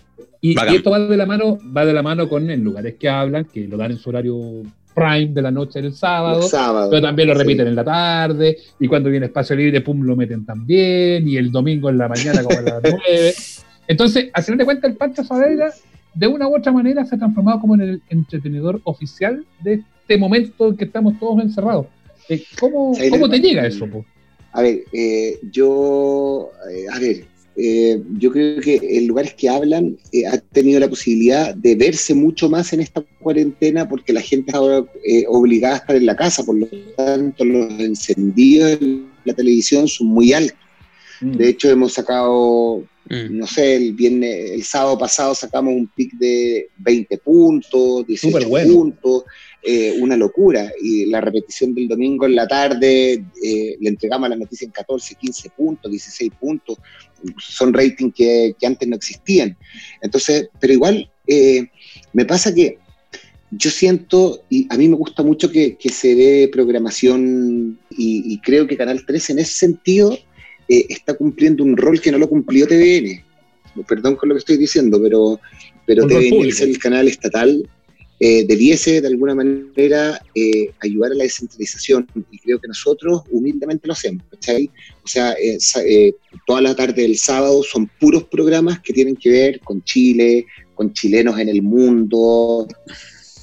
y, 0.40 0.52
y, 0.52 0.76
esto 0.76 0.90
va 0.90 1.00
de 1.00 1.16
la 1.16 1.26
mano, 1.26 1.58
va 1.76 1.84
de 1.84 1.92
la 1.92 2.02
mano 2.02 2.28
con 2.28 2.48
en 2.50 2.62
lugares 2.62 2.94
que 2.98 3.08
hablan, 3.08 3.46
que 3.46 3.66
lo 3.66 3.76
dan 3.76 3.92
en 3.92 3.98
su 3.98 4.10
horario 4.10 4.62
prime 4.96 5.28
de 5.34 5.42
la 5.42 5.50
noche 5.50 5.82
del 5.82 5.92
sábado, 5.92 6.40
sábado 6.42 6.88
pero 6.88 7.02
también 7.02 7.28
lo 7.28 7.34
repiten 7.34 7.66
en 7.66 7.76
la 7.76 7.84
tarde, 7.84 8.56
y 8.80 8.88
cuando 8.88 9.10
viene 9.10 9.26
espacio 9.26 9.54
libre, 9.54 9.82
pum, 9.82 10.00
lo 10.02 10.16
meten 10.16 10.46
también, 10.46 11.28
y 11.28 11.36
el 11.36 11.52
domingo 11.52 11.90
en 11.90 11.98
la 11.98 12.08
mañana 12.08 12.42
como 12.42 12.58
a 12.58 12.62
las 12.62 12.82
9. 12.82 13.34
Entonces, 13.88 14.30
al 14.32 14.42
final 14.42 14.58
de 14.58 14.64
cuentas, 14.64 14.90
el 14.90 14.96
Pancho 14.96 15.22
Saavedra, 15.22 15.70
de 16.14 16.26
una 16.26 16.48
u 16.48 16.56
otra 16.56 16.72
manera, 16.72 17.04
se 17.04 17.14
ha 17.14 17.18
transformado 17.18 17.60
como 17.60 17.74
en 17.74 17.82
el 17.82 18.02
entretenedor 18.08 18.80
oficial 18.84 19.44
de 19.62 19.82
este 20.00 20.16
momento 20.16 20.68
en 20.68 20.76
que 20.76 20.86
estamos 20.86 21.18
todos 21.20 21.42
encerrados. 21.42 21.86
Eh, 22.30 22.42
¿Cómo, 22.58 22.96
¿cómo 23.10 23.28
te 23.28 23.38
llega 23.38 23.66
eso? 23.66 23.86
A 24.52 24.62
ver, 24.62 24.84
eh, 24.92 25.38
yo, 25.52 26.50
eh, 26.72 26.86
a 26.90 26.98
ver, 26.98 27.26
eh, 27.58 28.02
yo 28.18 28.30
creo 28.30 28.60
que 28.60 28.78
en 28.82 29.06
lugares 29.06 29.32
que 29.32 29.48
hablan 29.48 29.96
eh, 30.12 30.26
ha 30.26 30.36
tenido 30.36 30.78
la 30.78 30.90
posibilidad 30.90 31.54
de 31.54 31.74
verse 31.74 32.12
mucho 32.12 32.50
más 32.50 32.74
en 32.74 32.80
esta 32.80 33.02
cuarentena 33.20 33.88
porque 33.88 34.12
la 34.12 34.20
gente 34.20 34.50
está 34.50 34.58
ahora 34.58 34.84
eh, 35.02 35.24
obligada 35.26 35.74
a 35.74 35.78
estar 35.78 35.96
en 35.96 36.04
la 36.04 36.16
casa, 36.16 36.44
por 36.44 36.56
lo 36.56 36.68
tanto 36.96 37.46
los 37.46 37.70
encendidos 37.80 38.72
en 38.82 39.06
la 39.24 39.32
televisión 39.32 39.88
son 39.88 40.08
muy 40.08 40.34
altos. 40.34 40.58
Mm. 41.22 41.32
De 41.32 41.48
hecho 41.48 41.70
hemos 41.70 41.94
sacado, 41.94 42.84
mm. 43.08 43.36
no 43.36 43.46
sé, 43.46 43.76
el 43.76 43.92
viernes, 43.92 44.50
el 44.50 44.62
sábado 44.62 44.98
pasado 44.98 45.34
sacamos 45.34 45.74
un 45.74 45.88
pic 45.88 46.12
de 46.14 46.68
20 46.78 47.18
puntos, 47.18 48.06
18 48.06 48.48
puntos. 48.48 49.24
Eh, 49.68 49.96
una 49.98 50.16
locura. 50.16 50.70
Y 50.80 51.06
la 51.06 51.20
repetición 51.20 51.74
del 51.74 51.88
domingo 51.88 52.24
en 52.24 52.36
la 52.36 52.46
tarde, 52.46 53.14
eh, 53.14 53.76
le 53.80 53.88
entregamos 53.88 54.28
la 54.28 54.36
noticia 54.36 54.64
en 54.64 54.70
14, 54.70 55.16
15 55.16 55.50
puntos, 55.50 55.90
16 55.90 56.30
puntos. 56.38 56.78
Son 57.36 57.74
ratings 57.74 58.14
que, 58.14 58.54
antes 58.64 58.88
no 58.88 58.94
existían. 58.94 59.56
Entonces, 60.02 60.50
pero 60.60 60.72
igual 60.72 61.10
eh, 61.26 61.66
me 62.12 62.24
pasa 62.24 62.54
que 62.54 62.78
yo 63.50 63.70
siento, 63.70 64.44
y 64.48 64.68
a 64.72 64.76
mí 64.76 64.88
me 64.88 64.94
gusta 64.94 65.24
mucho 65.24 65.50
que, 65.50 65.76
se 65.92 66.14
dé 66.14 66.46
programación, 66.46 67.80
y, 67.90 68.38
creo 68.42 68.68
que 68.68 68.76
Canal 68.76 69.04
13 69.04 69.32
en 69.32 69.38
ese 69.40 69.52
sentido 69.52 70.16
está 70.68 71.14
cumpliendo 71.14 71.64
un 71.64 71.76
rol 71.76 72.00
que 72.00 72.12
no 72.12 72.18
lo 72.18 72.28
cumplió 72.28 72.66
TVN. 72.66 73.22
Perdón 73.86 74.16
con 74.16 74.28
lo 74.28 74.34
que 74.34 74.40
estoy 74.40 74.56
diciendo, 74.56 75.00
pero, 75.02 75.38
pero 75.86 76.06
TVN 76.06 76.48
es 76.48 76.60
el 76.60 76.78
canal 76.78 77.08
estatal 77.08 77.68
eh, 78.18 78.46
debiese 78.46 79.02
de 79.02 79.08
alguna 79.08 79.34
manera 79.34 80.18
eh, 80.34 80.70
ayudar 80.80 81.12
a 81.12 81.16
la 81.16 81.24
descentralización 81.24 82.06
y 82.30 82.38
creo 82.38 82.58
que 82.58 82.68
nosotros 82.68 83.22
humildemente 83.30 83.86
lo 83.86 83.92
hacemos, 83.92 84.24
¿cachai? 84.30 84.70
O 85.04 85.06
sea, 85.06 85.34
eh, 85.34 86.12
toda 86.46 86.62
la 86.62 86.74
tarde 86.74 87.02
del 87.02 87.18
sábado 87.18 87.62
son 87.62 87.90
puros 88.00 88.24
programas 88.24 88.80
que 88.80 88.94
tienen 88.94 89.16
que 89.16 89.28
ver 89.28 89.60
con 89.60 89.82
Chile, 89.84 90.46
con 90.74 90.94
chilenos 90.94 91.38
en 91.38 91.50
el 91.50 91.60
mundo, 91.60 92.66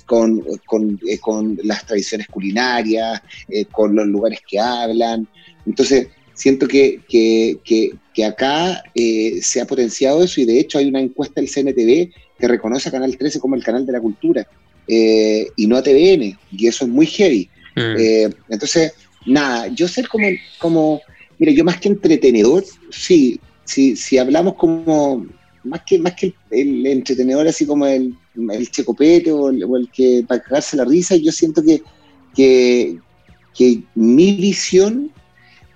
con, 0.08 0.44
con, 0.66 1.00
eh, 1.08 1.20
con 1.20 1.60
las 1.64 1.86
tradiciones 1.86 2.28
culinarias, 2.28 3.22
eh, 3.50 3.66
con 3.66 3.96
los 3.96 4.08
lugares 4.08 4.40
que 4.48 4.60
hablan. 4.60 5.28
Entonces, 5.68 6.08
siento 6.34 6.68
que, 6.68 7.02
que, 7.08 7.58
que, 7.64 7.92
que 8.14 8.26
acá 8.26 8.84
eh, 8.96 9.40
se 9.42 9.62
ha 9.62 9.66
potenciado 9.66 10.24
eso 10.24 10.42
y 10.42 10.46
de 10.46 10.60
hecho 10.60 10.78
hay 10.78 10.88
una 10.88 11.02
encuesta 11.02 11.42
del 11.42 11.50
CNTV 11.50 12.12
que 12.40 12.48
reconoce 12.48 12.90
a 12.90 12.92
Canal 12.92 13.18
13 13.18 13.40
como 13.40 13.56
el 13.56 13.64
canal 13.64 13.86
de 13.86 13.94
la 13.94 14.02
cultura 14.02 14.48
eh, 14.88 15.48
y 15.56 15.68
no 15.68 15.78
a 15.78 15.84
TVN, 15.84 16.38
y 16.52 16.68
eso 16.68 16.86
es 16.86 16.92
muy 16.92 17.06
heavy. 17.06 17.50
Mm. 17.76 17.96
Eh, 17.98 18.30
entonces, 18.50 18.94
nada, 19.26 19.68
yo 19.68 19.88
ser 19.88 20.08
como, 20.08 20.28
como, 20.60 21.02
mira, 21.40 21.54
yo 21.54 21.64
más 21.64 21.80
que 21.80 21.90
entretenedor, 21.90 22.64
sí, 22.90 23.40
sí, 23.64 23.96
si 23.96 24.18
hablamos 24.18 24.56
como, 24.56 25.26
más 25.64 25.82
que, 25.86 26.00
más 26.00 26.14
que 26.14 26.34
el, 26.52 26.86
el 26.86 26.88
entretenedor 26.88 27.48
así 27.48 27.66
como 27.66 27.86
el, 27.86 28.14
el 28.52 28.72
checopete 28.72 29.32
o 29.32 29.50
el, 29.50 29.64
o 29.64 29.78
el 29.78 29.90
que 29.90 30.26
para 30.28 30.42
cagarse 30.42 30.76
la 30.76 30.86
risa, 30.86 31.16
yo 31.16 31.32
siento 31.32 31.64
que, 31.64 31.82
que, 32.36 32.98
que 33.56 33.84
mi 33.96 34.36
visión 34.36 35.12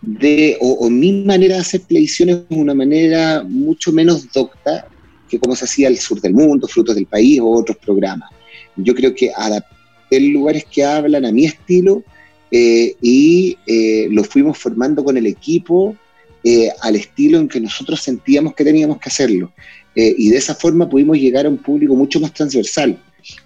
de, 0.08 0.58
o, 0.62 0.72
o 0.72 0.90
mi 0.90 1.12
manera 1.26 1.56
de 1.56 1.62
hacer 1.62 1.82
televisión 1.82 2.30
es 2.30 2.40
una 2.50 2.74
manera 2.74 3.44
mucho 3.44 3.92
menos 3.92 4.32
docta 4.32 4.88
que 5.28 5.38
como 5.38 5.54
se 5.54 5.66
hacía 5.66 5.90
el 5.90 5.98
sur 5.98 6.22
del 6.22 6.34
mundo, 6.34 6.68
Frutos 6.68 6.96
del 6.96 7.06
País 7.06 7.42
o 7.42 7.50
otros 7.50 7.78
programas. 7.78 8.30
Yo 8.78 8.96
creo 8.96 9.14
que 9.14 9.32
adapté 9.36 10.20
lugares 10.22 10.64
que 10.66 10.86
hablan 10.86 11.26
a 11.26 11.32
mi 11.34 11.46
estilo 11.46 12.04
eh, 12.52 12.96
y 13.02 13.58
eh, 13.68 14.08
lo 14.10 14.24
fuimos 14.24 14.58
formando 14.58 15.04
con 15.04 15.18
el 15.18 15.26
equipo 15.26 15.94
eh, 16.42 16.70
al 16.82 16.96
estilo 16.96 17.40
en 17.40 17.50
que 17.50 17.60
nosotros 17.60 18.00
sentíamos 18.00 18.56
que 18.56 18.64
teníamos 18.64 19.00
que 19.00 19.10
hacerlo. 19.10 19.52
Eh, 19.94 20.16
y 20.18 20.30
de 20.30 20.38
esa 20.38 20.56
forma 20.56 20.88
pudimos 20.88 21.18
llegar 21.18 21.46
a 21.46 21.50
un 21.50 21.58
público 21.58 21.94
mucho 21.96 22.22
más 22.22 22.34
transversal. 22.34 22.98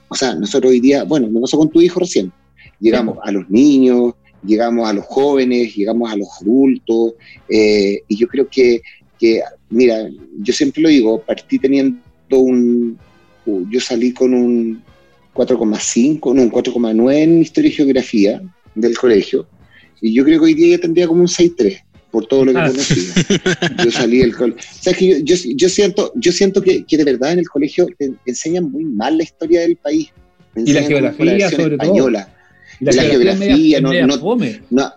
O 0.09 0.15
sea, 0.15 0.35
nosotros 0.35 0.69
hoy 0.69 0.79
día, 0.79 1.03
bueno, 1.05 1.27
me 1.27 1.41
pasó 1.41 1.57
con 1.57 1.71
tu 1.71 1.81
hijo 1.81 1.99
recién, 1.99 2.31
llegamos 2.79 3.17
a 3.23 3.31
los 3.31 3.49
niños, 3.49 4.13
llegamos 4.45 4.89
a 4.89 4.93
los 4.93 5.05
jóvenes, 5.05 5.75
llegamos 5.75 6.11
a 6.11 6.15
los 6.15 6.27
adultos, 6.41 7.13
eh, 7.49 8.01
y 8.07 8.17
yo 8.17 8.27
creo 8.27 8.47
que, 8.49 8.81
que, 9.19 9.41
mira, 9.69 10.09
yo 10.41 10.53
siempre 10.53 10.81
lo 10.81 10.89
digo, 10.89 11.21
partí 11.21 11.59
teniendo 11.59 11.99
un, 12.31 12.97
yo 13.69 13.79
salí 13.79 14.13
con 14.13 14.33
un 14.33 14.81
4,5, 15.33 16.33
no, 16.35 16.41
un 16.43 16.51
4,9 16.51 17.13
en 17.15 17.41
historia 17.41 17.69
y 17.69 17.73
geografía 17.73 18.41
del 18.75 18.97
colegio, 18.97 19.47
y 20.01 20.13
yo 20.13 20.23
creo 20.23 20.39
que 20.39 20.45
hoy 20.45 20.53
día 20.53 20.75
ya 20.75 20.81
tendría 20.81 21.07
como 21.07 21.21
un 21.21 21.27
6,3 21.27 21.81
por 22.11 22.25
todo 22.25 22.43
lo 22.45 22.51
que 22.51 22.57
Ah. 22.59 22.67
conocía. 22.67 23.13
Yo 23.85 23.91
salí 23.91 24.17
del 24.17 24.35
colegio. 24.35 24.59
O 24.59 24.83
sea, 24.83 24.93
que 24.93 25.07
yo, 25.07 25.17
yo, 25.23 25.35
yo 25.55 25.69
siento, 25.69 26.11
yo 26.15 26.31
siento 26.33 26.61
que, 26.61 26.83
que 26.83 26.97
de 26.97 27.05
verdad 27.05 27.31
en 27.31 27.39
el 27.39 27.47
colegio 27.47 27.87
te 27.97 28.11
enseñan 28.25 28.69
muy 28.69 28.83
mal 28.83 29.15
la 29.17 29.23
historia 29.23 29.61
del 29.61 29.77
país. 29.77 30.09
Me 30.53 30.63
Y 30.63 30.73
la 30.73 30.81
geografía, 30.83 31.49
sobre 31.49 31.77
todo. 31.77 31.83
española. 31.87 32.27
Y 32.27 32.40
la, 32.81 32.91
La 32.93 33.03
geografía, 33.03 33.55
media- 33.55 33.81
no- 33.81 33.89
media 33.89 34.07
no- 34.07 34.17
fome. 34.19 34.61
no, 34.69 34.91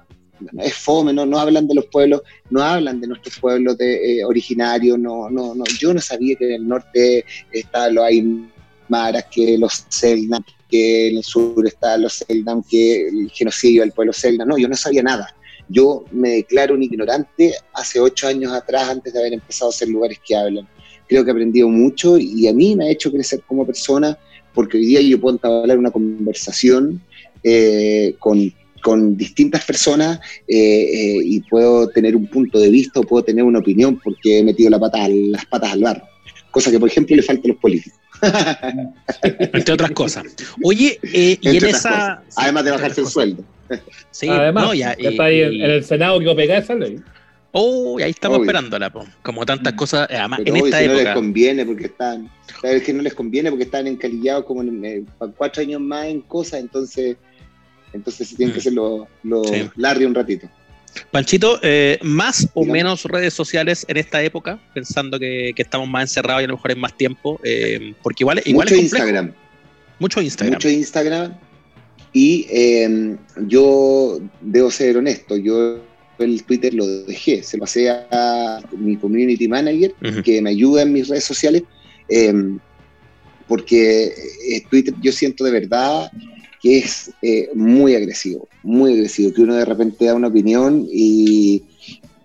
no, 0.52 0.62
es 0.62 0.74
fome, 0.74 1.12
no, 1.12 1.24
no 1.24 1.38
hablan 1.38 1.66
de 1.68 1.74
los 1.74 1.86
pueblos, 1.86 2.22
no 2.50 2.60
hablan 2.62 3.00
de 3.00 3.06
nuestros 3.06 3.38
pueblos 3.38 3.78
de, 3.78 4.18
eh, 4.18 4.24
originarios, 4.24 4.98
no, 4.98 5.30
no, 5.30 5.54
no, 5.54 5.64
yo 5.78 5.94
no 5.94 6.00
sabía 6.00 6.34
que 6.36 6.46
en 6.46 6.52
el 6.62 6.68
norte 6.68 7.24
estaban 7.52 7.94
los 7.94 8.04
aymaras, 8.04 9.24
que 9.30 9.56
los 9.58 9.84
Selknam, 9.88 10.44
que 10.68 11.08
en 11.08 11.16
el 11.18 11.22
sur 11.22 11.66
estaban 11.66 12.02
los 12.02 12.14
Selknam, 12.14 12.62
que 12.68 13.08
el 13.08 13.30
genocidio 13.32 13.82
del 13.82 13.92
pueblo 13.92 14.12
Selknam, 14.12 14.48
no, 14.48 14.58
yo 14.58 14.68
no 14.68 14.76
sabía 14.76 15.02
nada. 15.02 15.34
Yo 15.68 16.04
me 16.12 16.30
declaro 16.30 16.74
un 16.74 16.82
ignorante 16.82 17.54
hace 17.72 17.98
ocho 18.00 18.26
años 18.28 18.52
atrás, 18.52 18.88
antes 18.90 19.12
de 19.14 19.18
haber 19.20 19.32
empezado 19.34 19.70
a 19.70 19.74
hacer 19.74 19.88
lugares 19.88 20.18
que 20.26 20.36
hablan. 20.36 20.68
Creo 21.08 21.24
que 21.24 21.30
he 21.30 21.32
aprendido 21.32 21.68
mucho 21.68 22.18
y 22.18 22.46
a 22.48 22.52
mí 22.52 22.76
me 22.76 22.86
ha 22.86 22.90
hecho 22.90 23.10
crecer 23.10 23.40
como 23.46 23.64
persona, 23.64 24.18
porque 24.52 24.76
hoy 24.76 24.84
día 24.86 25.00
yo 25.00 25.18
puedo 25.20 25.36
entablar 25.36 25.78
una 25.78 25.90
conversación 25.90 27.00
eh, 27.44 28.16
con 28.18 28.52
con 28.82 29.16
distintas 29.16 29.64
personas 29.64 30.20
eh, 30.46 30.56
eh, 30.56 31.16
y 31.24 31.40
puedo 31.40 31.88
tener 31.88 32.14
un 32.14 32.26
punto 32.26 32.58
de 32.58 32.68
vista 32.68 33.00
o 33.00 33.02
puedo 33.02 33.24
tener 33.24 33.42
una 33.42 33.60
opinión 33.60 33.98
porque 34.04 34.40
he 34.40 34.42
metido 34.44 34.68
la 34.68 34.78
pata, 34.78 35.08
las 35.08 35.46
patas 35.46 35.72
al 35.72 35.80
barro. 35.80 36.02
Cosa 36.50 36.70
que, 36.70 36.78
por 36.78 36.90
ejemplo, 36.90 37.16
le 37.16 37.22
falta 37.22 37.42
a 37.46 37.48
los 37.48 37.56
políticos. 37.56 37.98
Entre 39.22 39.72
otras 39.72 39.90
cosas. 39.92 40.24
Oye, 40.62 40.98
eh, 41.02 41.38
y 41.40 41.48
en 41.56 41.64
esa. 41.64 41.88
cosas. 41.90 42.18
Además 42.36 42.64
de 42.66 42.70
bajarse 42.72 43.00
el 43.00 43.06
sueldo. 43.06 43.42
cosas. 43.68 43.84
Sí, 44.10 44.28
Además, 44.28 44.64
no, 44.64 44.74
ya, 44.74 44.94
ya 44.98 45.08
está 45.08 45.24
ahí 45.24 45.40
en, 45.40 45.52
y- 45.54 45.64
en 45.64 45.70
el 45.70 45.84
Senado 45.84 46.20
que 46.20 46.34
pegar 46.34 46.62
esa 46.62 46.74
ley. 46.74 46.98
Oh, 47.56 47.98
y 48.00 48.02
ahí 48.02 48.10
estamos 48.10 48.38
Obvio. 48.38 48.46
esperándola, 48.46 48.90
po. 48.90 49.06
como 49.22 49.46
tantas 49.46 49.72
cosas. 49.74 50.10
eh, 50.10 50.16
Además, 50.16 50.40
Pero 50.44 50.56
en 50.56 50.64
esta 50.66 50.80
si 50.80 50.86
no 50.86 50.92
les 50.92 51.00
época. 51.02 51.14
conviene 51.14 51.64
porque 51.64 51.84
están, 51.86 52.28
es 52.64 52.82
que 52.82 52.92
no 52.92 53.00
les 53.02 53.14
conviene 53.14 53.48
porque 53.48 53.64
están 53.64 53.86
encalillados 53.86 54.44
como 54.44 54.62
en, 54.62 55.06
cuatro 55.36 55.62
años 55.62 55.80
más 55.80 56.06
en 56.06 56.20
cosas, 56.22 56.60
entonces, 56.60 57.16
entonces 57.94 58.28
se 58.28 58.36
tienen 58.36 58.52
que 58.52 58.58
Mm. 58.58 58.60
hacer 58.60 58.72
los 58.74 59.08
los 59.22 59.48
Sí. 59.48 59.70
Larry 59.76 60.04
un 60.04 60.14
ratito. 60.14 60.48
Panchito, 61.10 61.58
eh, 61.62 61.98
más 62.02 62.48
o 62.54 62.60
Dígame. 62.60 62.78
menos 62.80 63.04
redes 63.04 63.34
sociales 63.34 63.84
en 63.88 63.96
esta 63.96 64.22
época, 64.22 64.60
pensando 64.74 65.18
que, 65.18 65.52
que 65.56 65.62
estamos 65.62 65.88
más 65.88 66.02
encerrados 66.04 66.42
y 66.42 66.44
a 66.44 66.48
lo 66.48 66.54
mejor 66.54 66.70
es 66.70 66.76
más 66.76 66.96
tiempo, 66.96 67.40
eh, 67.42 67.94
porque 68.02 68.22
igual, 68.22 68.40
igual 68.44 68.66
Mucho 68.66 68.74
es 68.76 68.80
complejo. 68.82 69.04
Instagram. 69.06 69.34
Mucho 69.98 70.20
Instagram. 70.20 70.54
mucho 70.54 70.68
Instagram 70.68 71.34
y 72.12 72.46
eh, 72.48 73.16
yo 73.48 74.20
debo 74.40 74.70
ser 74.70 74.96
honesto, 74.96 75.36
yo 75.36 75.80
el 76.20 76.44
Twitter 76.44 76.72
lo 76.74 76.86
dejé, 76.86 77.42
se 77.42 77.56
lo 77.56 77.62
pasé 77.62 77.90
a 77.90 78.60
mi 78.78 78.96
community 78.96 79.48
manager 79.48 79.92
que 80.24 80.40
me 80.40 80.50
ayuda 80.50 80.82
en 80.82 80.92
mis 80.92 81.08
redes 81.08 81.24
sociales, 81.24 81.64
eh, 82.08 82.32
porque 83.48 84.04
eh, 84.48 84.62
Twitter 84.70 84.94
yo 85.02 85.10
siento 85.12 85.42
de 85.44 85.50
verdad 85.50 86.10
que 86.64 86.78
es 86.78 87.14
eh, 87.20 87.50
muy 87.54 87.94
agresivo, 87.94 88.48
muy 88.62 88.94
agresivo, 88.94 89.34
que 89.34 89.42
uno 89.42 89.54
de 89.54 89.66
repente 89.66 90.06
da 90.06 90.14
una 90.14 90.28
opinión 90.28 90.86
y, 90.90 91.62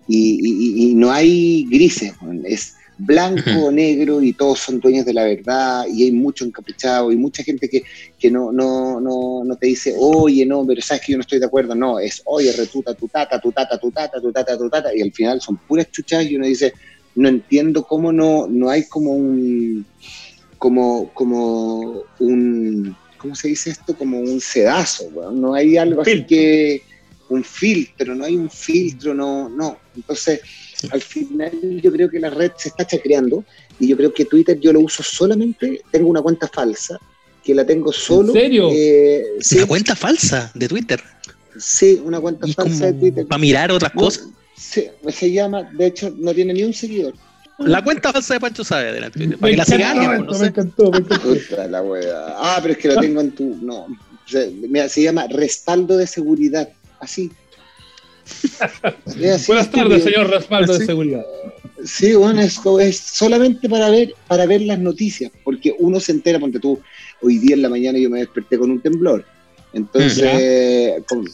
y- 0.08 0.40
y- 0.88 0.92
y 0.92 0.96
no 0.96 1.12
hay 1.12 1.68
grises, 1.70 2.14
es 2.46 2.74
blanco 2.98 3.66
o 3.66 3.70
negro 3.72 4.22
y 4.24 4.32
todos 4.32 4.60
son 4.60 4.80
dueños 4.80 5.06
de 5.06 5.14
la 5.14 5.26
verdad 5.26 5.84
y 5.94 6.04
hay 6.04 6.14
mucho 6.14 6.46
encapuchado 6.46 7.12
y 7.12 7.18
mucha 7.18 7.44
gente 7.44 7.68
que, 7.68 7.82
que 8.18 8.32
no, 8.32 8.54
no, 8.54 9.02
no, 9.02 9.44
no 9.44 9.58
te 9.58 9.68
dice, 9.68 9.94
oye, 10.00 10.46
no, 10.46 10.66
pero 10.66 10.82
sabes 10.82 11.04
que 11.06 11.12
yo 11.12 11.18
no 11.18 11.22
estoy 11.24 11.40
de 11.40 11.46
acuerdo, 11.46 11.76
no, 11.76 12.00
es, 12.00 12.22
oye, 12.24 12.54
retuta 12.54 12.96
tu 12.96 13.10
tata, 13.10 13.42
tu 13.42 13.52
tata, 13.52 13.78
tu 13.78 13.92
tata, 13.92 14.22
tu 14.22 14.32
tata, 14.32 14.58
tu 14.58 14.70
tata, 14.70 14.96
y 14.96 15.02
al 15.02 15.12
final 15.12 15.42
son 15.42 15.58
puras 15.68 15.92
chuchas 15.92 16.26
y 16.32 16.38
uno 16.38 16.46
dice, 16.46 16.72
no 17.16 17.28
entiendo 17.28 17.84
cómo 17.84 18.14
no, 18.14 18.48
no 18.50 18.70
hay 18.70 18.88
como 18.88 19.12
un, 19.12 19.86
como, 20.58 21.14
como 21.14 22.06
un, 22.20 22.98
¿cómo 23.20 23.36
se 23.36 23.50
dice 23.50 23.70
esto? 23.70 23.96
Como 23.96 24.20
un 24.20 24.42
sedazo, 24.42 25.04
weón. 25.14 25.40
no 25.40 25.54
hay 25.54 25.78
algo 25.78 26.02
así 26.02 26.26
que, 26.26 26.82
un 27.30 27.44
filtro, 27.44 28.16
no 28.16 28.26
hay 28.26 28.36
un 28.36 28.50
filtro, 28.50 29.14
no, 29.14 29.48
no. 29.50 29.78
Entonces, 29.96 30.42
al 30.92 31.02
final 31.02 31.52
yo 31.84 31.92
creo 31.92 32.10
que 32.10 32.20
la 32.20 32.32
red 32.32 32.52
se 32.58 32.70
está 32.70 32.88
chacreando 32.88 33.46
y 33.80 33.88
yo 33.88 33.96
creo 33.96 34.12
que 34.12 34.26
Twitter 34.26 34.60
yo 34.60 34.74
lo 34.74 34.80
uso 34.80 35.04
solamente, 35.04 35.82
tengo 35.92 36.10
una 36.10 36.22
cuenta 36.24 36.48
falsa, 36.48 36.98
que 37.44 37.54
la 37.54 37.66
tengo 37.66 37.92
solo. 37.94 38.34
serio? 38.34 38.70
eh, 38.74 39.24
sí, 39.42 39.58
Una 39.58 39.68
cuenta 39.68 39.96
falsa 39.96 40.52
de 40.56 40.68
Twitter. 40.68 41.02
sí, 41.60 42.02
una 42.04 42.20
cuenta 42.20 42.48
falsa 42.48 42.88
de 42.88 42.94
Twitter. 42.94 43.28
para 43.28 43.40
mirar 43.40 43.72
otras 43.72 43.94
No, 43.94 44.02
cosas. 44.02 44.28
sí, 44.58 44.88
se 45.10 45.32
llama, 45.32 45.64
de 45.64 45.86
hecho, 45.86 46.12
no 46.18 46.34
tiene 46.34 46.54
ni 46.54 46.64
un 46.64 46.74
seguidor. 46.74 47.14
La 47.60 47.84
cuenta 47.84 48.12
falsa 48.14 48.36
de 48.36 48.40
Pancho 48.40 48.64
Saavedra. 48.64 49.10
Para 49.10 49.26
Me 49.26 49.38
que 49.52 49.58
la 49.58 49.66
siga 49.66 49.92
alguien, 49.92 50.26
no 50.26 50.40
me 50.40 50.48
encantó, 50.48 50.92
me 50.92 50.98
encantó. 51.00 51.34
Puta 51.34 51.68
la 51.68 51.82
wea. 51.82 52.36
Ah, 52.38 52.60
pero 52.62 52.74
es 52.74 52.78
que 52.80 52.88
lo 52.88 53.00
tengo 53.00 53.22
en 53.22 53.32
tu. 53.32 53.58
No. 53.62 53.88
Se, 54.26 54.50
mira, 54.52 54.88
se 54.88 55.04
llama 55.04 55.28
respaldo 55.28 55.98
de 55.98 56.08
seguridad. 56.08 56.70
Así. 57.00 57.32
Buenas 59.48 59.72
tardes, 59.72 60.04
señor 60.04 60.30
respaldo 60.30 60.78
de 60.78 60.86
seguridad. 60.86 61.26
Sí, 61.84 62.14
bueno, 62.14 62.42
es, 62.42 62.60
es 62.82 62.98
solamente 62.98 63.70
para 63.70 63.90
ver, 63.90 64.14
para 64.28 64.46
ver 64.46 64.62
las 64.62 64.80
noticias, 64.80 65.32
porque 65.44 65.74
uno 65.80 66.00
se 66.00 66.12
entera, 66.12 66.40
ponte 66.40 66.60
tú, 66.60 66.80
hoy 67.22 67.40
día 67.40 67.56
en 67.56 67.62
la 67.62 67.70
mañana 67.70 67.98
yo 67.98 68.10
me 68.10 68.20
desperté 68.20 68.58
con 68.58 68.70
un 68.70 68.82
temblor. 68.82 69.26
Entonces, 69.74 71.02
con- 71.08 71.26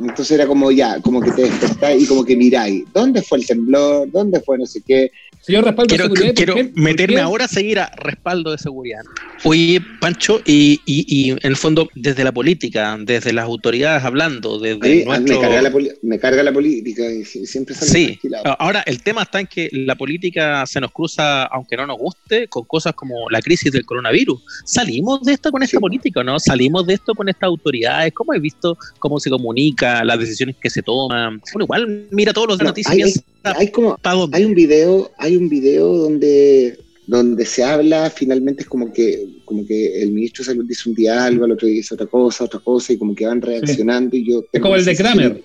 entonces 0.00 0.30
era 0.32 0.46
como 0.46 0.70
ya, 0.72 1.00
como 1.00 1.20
que 1.20 1.30
te 1.32 1.42
despertáis 1.42 2.02
y 2.04 2.06
como 2.06 2.24
que 2.24 2.36
miráis, 2.36 2.84
¿dónde 2.94 3.22
fue 3.22 3.38
el 3.38 3.46
temblor? 3.46 4.10
¿Dónde 4.10 4.40
fue 4.40 4.58
no 4.58 4.66
sé 4.66 4.80
qué? 4.86 5.10
Señor 5.42 5.64
respaldo 5.64 5.88
Quiero, 5.88 6.04
de 6.04 6.10
seguridad. 6.10 6.34
quiero 6.34 6.52
¿por 6.54 6.62
qué? 6.64 6.68
¿Por 6.70 6.82
meterme 6.82 7.20
ahora 7.20 7.44
a 7.46 7.48
seguir 7.48 7.78
a 7.78 7.90
respaldo 7.96 8.50
de 8.50 8.58
seguridad. 8.58 9.00
Oye, 9.44 9.80
Pancho, 9.98 10.42
y, 10.44 10.80
y, 10.84 11.06
y 11.08 11.30
en 11.30 11.38
el 11.42 11.56
fondo, 11.56 11.88
desde 11.94 12.24
la 12.24 12.32
política, 12.32 12.98
desde 13.00 13.32
las 13.32 13.46
autoridades 13.46 14.04
hablando, 14.04 14.58
desde 14.58 14.76
a 14.76 14.96
mí 14.96 15.04
nuestro... 15.04 15.40
me, 15.40 15.48
carga 15.48 15.62
la, 15.62 15.72
me 16.02 16.18
carga 16.18 16.42
la 16.42 16.52
política 16.52 17.10
y 17.10 17.24
si- 17.24 17.46
siempre 17.46 17.74
salgo 17.74 17.90
Sí, 17.94 18.18
ahora 18.58 18.82
el 18.86 19.02
tema 19.02 19.22
está 19.22 19.40
en 19.40 19.46
que 19.46 19.70
la 19.72 19.94
política 19.96 20.66
se 20.66 20.78
nos 20.78 20.92
cruza, 20.92 21.44
aunque 21.44 21.74
no 21.78 21.86
nos 21.86 21.96
guste, 21.96 22.46
con 22.48 22.64
cosas 22.66 22.92
como 22.92 23.30
la 23.30 23.40
crisis 23.40 23.72
del 23.72 23.86
coronavirus. 23.86 24.42
¿Salimos 24.66 25.22
de 25.22 25.32
esto 25.32 25.50
con 25.50 25.62
esta 25.62 25.78
Sí. 25.78 25.80
política 25.80 26.22
no? 26.22 26.38
¿Salimos 26.38 26.86
de 26.86 26.94
esto 26.94 27.14
con 27.14 27.30
estas 27.30 27.46
autoridades? 27.48 28.12
¿Cómo 28.12 28.32
has 28.34 28.42
visto 28.42 28.76
cómo 28.98 29.18
se 29.18 29.30
comunica, 29.30 29.89
las 30.04 30.18
decisiones 30.18 30.56
que 30.60 30.70
se 30.70 30.82
toman? 30.82 31.40
Bueno, 31.52 31.64
igual 31.64 32.08
mira 32.10 32.32
todos 32.32 32.48
los 32.48 32.58
No, 32.58 32.64
noticias 32.64 33.22
hay, 33.42 33.68
como, 33.68 33.98
hay 34.02 34.44
un 34.44 34.54
video, 34.54 35.10
hay 35.18 35.36
un 35.36 35.48
video 35.48 35.96
donde, 35.96 36.78
donde 37.06 37.46
se 37.46 37.64
habla, 37.64 38.10
finalmente 38.10 38.62
es 38.62 38.68
como 38.68 38.92
que, 38.92 39.26
como 39.44 39.66
que 39.66 40.02
el 40.02 40.12
ministro 40.12 40.42
de 40.42 40.50
Salud 40.50 40.66
dice 40.66 40.88
un 40.88 40.94
día 40.94 41.24
algo, 41.24 41.44
al 41.44 41.52
otro 41.52 41.66
día 41.66 41.76
dice 41.76 41.94
otra 41.94 42.06
cosa, 42.06 42.44
otra 42.44 42.60
cosa, 42.60 42.92
y 42.92 42.98
como 42.98 43.14
que 43.14 43.26
van 43.26 43.40
reaccionando. 43.40 44.16
Y 44.16 44.26
yo 44.28 44.44
es 44.52 44.60
como 44.60 44.76
el 44.76 44.84
de 44.84 44.96
Kramer. 44.96 45.42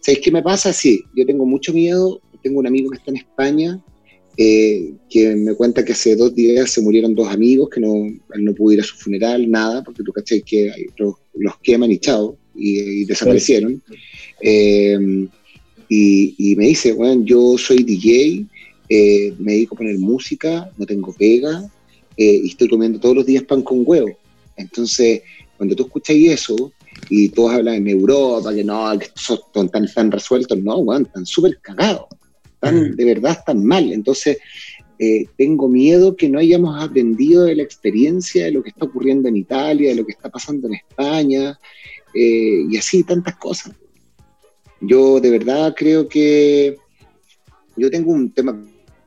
¿Sabes 0.00 0.20
qué 0.20 0.30
me 0.30 0.42
pasa? 0.42 0.72
Sí, 0.72 1.02
yo 1.14 1.26
tengo 1.26 1.44
mucho 1.44 1.72
miedo. 1.72 2.20
Tengo 2.42 2.60
un 2.60 2.66
amigo 2.66 2.90
que 2.90 2.98
está 2.98 3.10
en 3.10 3.16
España 3.16 3.80
eh, 4.38 4.92
que 5.08 5.34
me 5.34 5.54
cuenta 5.54 5.82
que 5.82 5.92
hace 5.92 6.14
dos 6.14 6.34
días 6.34 6.70
se 6.70 6.82
murieron 6.82 7.14
dos 7.14 7.28
amigos, 7.28 7.70
que 7.70 7.80
no, 7.80 7.94
él 7.94 8.44
no 8.44 8.54
pudo 8.54 8.74
ir 8.74 8.80
a 8.80 8.84
su 8.84 8.94
funeral, 8.96 9.50
nada, 9.50 9.82
porque 9.82 10.02
tú 10.02 10.12
caché 10.12 10.42
que 10.42 10.70
los, 10.98 11.14
los, 11.34 11.58
queman 11.62 11.90
y 11.90 11.98
chao, 11.98 12.36
y, 12.56 13.04
desaparecieron. 13.04 13.82
Eh, 14.40 15.28
y, 15.88 16.54
me 16.56 16.66
dice, 16.66 16.92
bueno, 16.92 17.22
yo 17.24 17.56
soy 17.58 17.82
DJ, 17.82 18.44
eh, 18.88 19.34
me 19.38 19.52
dedico 19.52 19.74
a 19.74 19.78
poner 19.78 19.98
música, 19.98 20.70
no 20.76 20.86
tengo 20.86 21.12
pega, 21.12 21.70
y 22.16 22.48
estoy 22.48 22.68
comiendo 22.68 22.98
todos 22.98 23.16
los 23.16 23.26
días 23.26 23.44
pan 23.44 23.62
con 23.62 23.82
huevo. 23.84 24.16
Entonces, 24.56 25.22
cuando 25.56 25.76
tú 25.76 25.84
escuchas 25.84 26.16
eso, 26.16 26.72
y 27.10 27.28
todos 27.28 27.52
hablan 27.52 27.74
en 27.74 27.88
Europa, 27.88 28.54
que 28.54 28.64
no, 28.64 28.98
que 28.98 29.08
son 29.14 29.68
tan, 29.70 29.86
tan 29.92 30.10
resueltos, 30.10 30.58
no, 30.58 30.82
bueno, 30.82 31.06
están 31.06 31.26
súper 31.26 31.58
cagados 31.60 32.06
de 32.60 33.04
verdad 33.04 33.32
están 33.32 33.64
mal. 33.64 33.92
Entonces, 33.92 34.38
eh, 34.98 35.26
tengo 35.36 35.68
miedo 35.68 36.16
que 36.16 36.28
no 36.28 36.38
hayamos 36.38 36.82
aprendido 36.82 37.44
de 37.44 37.56
la 37.56 37.62
experiencia 37.62 38.44
de 38.46 38.52
lo 38.52 38.62
que 38.62 38.70
está 38.70 38.86
ocurriendo 38.86 39.28
en 39.28 39.36
Italia, 39.36 39.90
de 39.90 39.96
lo 39.96 40.06
que 40.06 40.12
está 40.12 40.30
pasando 40.30 40.68
en 40.68 40.74
España, 40.74 41.58
eh, 42.16 42.66
y 42.70 42.76
así 42.76 43.04
tantas 43.04 43.36
cosas. 43.36 43.74
Yo 44.80 45.20
de 45.20 45.30
verdad 45.30 45.74
creo 45.76 46.08
que 46.08 46.76
yo 47.76 47.90
tengo 47.90 48.12
un 48.12 48.30
tema 48.32 48.58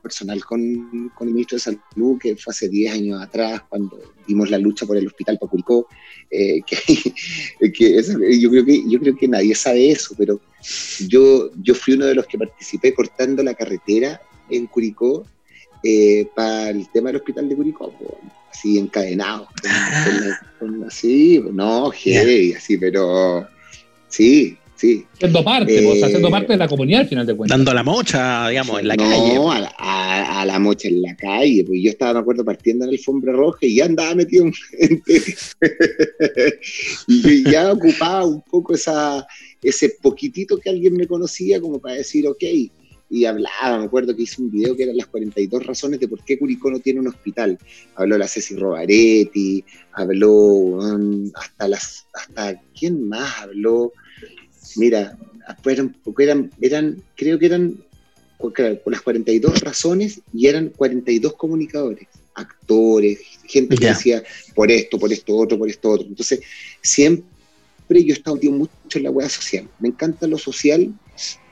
personal 0.02 0.44
con, 0.44 1.10
con, 1.14 1.28
el 1.28 1.34
ministro 1.34 1.56
de 1.56 1.60
Salud, 1.60 2.18
que 2.18 2.36
fue 2.36 2.52
hace 2.52 2.68
10 2.68 2.94
años 2.94 3.22
atrás, 3.22 3.62
cuando 3.68 4.00
dimos 4.26 4.50
la 4.50 4.58
lucha 4.58 4.86
por 4.86 4.96
el 4.96 5.06
hospital 5.06 5.38
Pacuricó, 5.38 5.86
eh, 6.30 6.60
que, 6.66 8.38
yo, 8.40 8.50
creo 8.50 8.64
que, 8.64 8.82
yo 8.88 9.00
creo 9.00 9.16
que 9.16 9.28
nadie 9.28 9.54
sabe 9.54 9.90
eso, 9.90 10.14
pero 10.16 10.40
yo, 11.06 11.50
yo 11.62 11.74
fui 11.74 11.94
uno 11.94 12.06
de 12.06 12.14
los 12.14 12.26
que 12.26 12.38
participé 12.38 12.94
cortando 12.94 13.42
la 13.42 13.54
carretera 13.54 14.20
en 14.48 14.66
Curicó 14.66 15.24
eh, 15.82 16.28
para 16.34 16.70
el 16.70 16.88
tema 16.90 17.08
del 17.08 17.16
hospital 17.16 17.48
de 17.48 17.56
Curicó, 17.56 17.92
así 18.50 18.78
encadenado, 18.78 19.48
así, 20.86 21.40
no, 21.52 21.90
hey, 21.92 22.54
así, 22.56 22.76
pero 22.76 23.46
sí, 24.08 24.56
sí. 24.74 25.06
Siendo 25.18 25.44
parte, 25.44 25.82
pues, 25.82 26.02
haciendo 26.02 26.28
eh, 26.28 26.30
parte 26.30 26.52
de 26.52 26.58
la 26.58 26.68
comunidad 26.68 27.02
al 27.02 27.08
final 27.08 27.26
de 27.26 27.36
cuentas. 27.36 27.58
Dando 27.58 27.74
la 27.74 27.82
mocha, 27.82 28.48
digamos, 28.48 28.80
en 28.80 28.88
la 28.88 28.96
calle. 28.96 29.34
No, 29.34 29.52
a, 29.52 30.44
la 30.44 30.58
mocha 30.58 30.88
en 30.88 31.02
la 31.02 31.14
calle, 31.16 31.64
pues 31.64 31.80
yo 31.82 31.90
estaba, 31.90 32.14
me 32.14 32.20
acuerdo, 32.20 32.44
partiendo 32.44 32.84
en 32.86 32.92
el 32.92 32.98
Fombre 32.98 33.32
roja 33.32 33.58
y 33.62 33.76
ya 33.76 33.84
andaba 33.84 34.14
metido 34.14 34.46
en... 34.46 34.54
y 37.06 37.50
ya 37.50 37.72
ocupaba 37.72 38.24
un 38.24 38.40
poco 38.42 38.74
esa, 38.74 39.26
ese 39.62 39.96
poquitito 40.02 40.58
que 40.58 40.70
alguien 40.70 40.94
me 40.94 41.06
conocía 41.06 41.60
como 41.60 41.78
para 41.78 41.96
decir, 41.96 42.26
ok, 42.26 42.42
y 43.10 43.24
hablaba, 43.24 43.78
me 43.78 43.84
acuerdo 43.86 44.14
que 44.14 44.22
hice 44.22 44.40
un 44.40 44.52
video 44.52 44.76
que 44.76 44.84
eran 44.84 44.96
las 44.96 45.06
42 45.06 45.66
razones 45.66 45.98
de 45.98 46.06
por 46.06 46.24
qué 46.24 46.38
Curicó 46.38 46.70
no 46.70 46.78
tiene 46.78 47.00
un 47.00 47.08
hospital. 47.08 47.58
Habló 47.96 48.16
la 48.16 48.28
Ceci 48.28 48.54
Robaretti, 48.54 49.64
habló 49.92 50.78
hasta 51.34 51.66
las, 51.66 52.06
hasta, 52.14 52.62
¿quién 52.78 53.08
más 53.08 53.40
habló? 53.40 53.92
Mira, 54.76 55.18
eran, 55.66 55.96
eran, 56.18 56.50
eran 56.60 57.02
creo 57.16 57.36
que 57.40 57.46
eran 57.46 57.84
con 58.38 58.52
las 58.86 59.02
42 59.02 59.60
razones 59.60 60.20
y 60.32 60.46
eran 60.46 60.68
42 60.68 61.34
comunicadores, 61.34 62.06
actores, 62.34 63.18
gente 63.44 63.76
que 63.76 63.86
decía 63.86 64.22
por 64.54 64.70
esto, 64.70 65.00
por 65.00 65.12
esto 65.12 65.36
otro, 65.36 65.58
por 65.58 65.68
esto 65.68 65.90
otro. 65.90 66.06
Entonces, 66.06 66.40
siempre 66.80 68.04
yo 68.04 68.14
he 68.14 68.16
estado 68.16 68.38
mucho 68.52 68.70
en 68.94 69.02
la 69.02 69.10
hueá 69.10 69.28
social. 69.28 69.68
Me 69.80 69.88
encanta 69.88 70.28
lo 70.28 70.38
social 70.38 70.94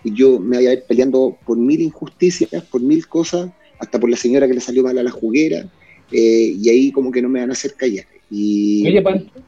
yo 0.05 0.39
me 0.39 0.57
voy 0.57 0.67
a 0.67 0.73
ir 0.75 0.83
peleando 0.87 1.37
por 1.45 1.57
mil 1.57 1.81
injusticias, 1.81 2.63
por 2.65 2.81
mil 2.81 3.07
cosas, 3.07 3.51
hasta 3.79 3.99
por 3.99 4.11
la 4.11 4.17
señora 4.17 4.47
que 4.47 4.55
le 4.55 4.61
salió 4.61 4.83
mal 4.83 4.99
a 4.99 5.03
la 5.03 5.11
juguera, 5.11 5.67
eh, 6.11 6.55
y 6.61 6.69
ahí 6.69 6.93
como 6.93 7.11
que 7.11 7.23
no 7.23 7.29
me 7.29 7.41
van 7.41 7.51
a 7.51 7.53
hacer 7.53 7.75
callar. 7.75 8.07
Y, 8.31 8.85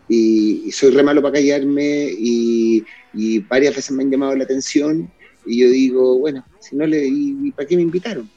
y, 0.08 0.72
soy 0.72 0.90
re 0.90 1.02
malo 1.02 1.20
para 1.20 1.34
callarme 1.34 2.08
y, 2.18 2.82
varias 3.48 3.76
veces 3.76 3.90
me 3.90 4.02
han 4.02 4.10
llamado 4.10 4.34
la 4.36 4.44
atención 4.44 5.10
y 5.46 5.58
yo 5.58 5.68
digo, 5.68 6.18
bueno, 6.18 6.44
si 6.60 6.76
no 6.76 6.86
le, 6.86 7.06
¿y, 7.06 7.50
para 7.50 7.68
qué 7.68 7.76
me 7.76 7.82
invitaron? 7.82 8.28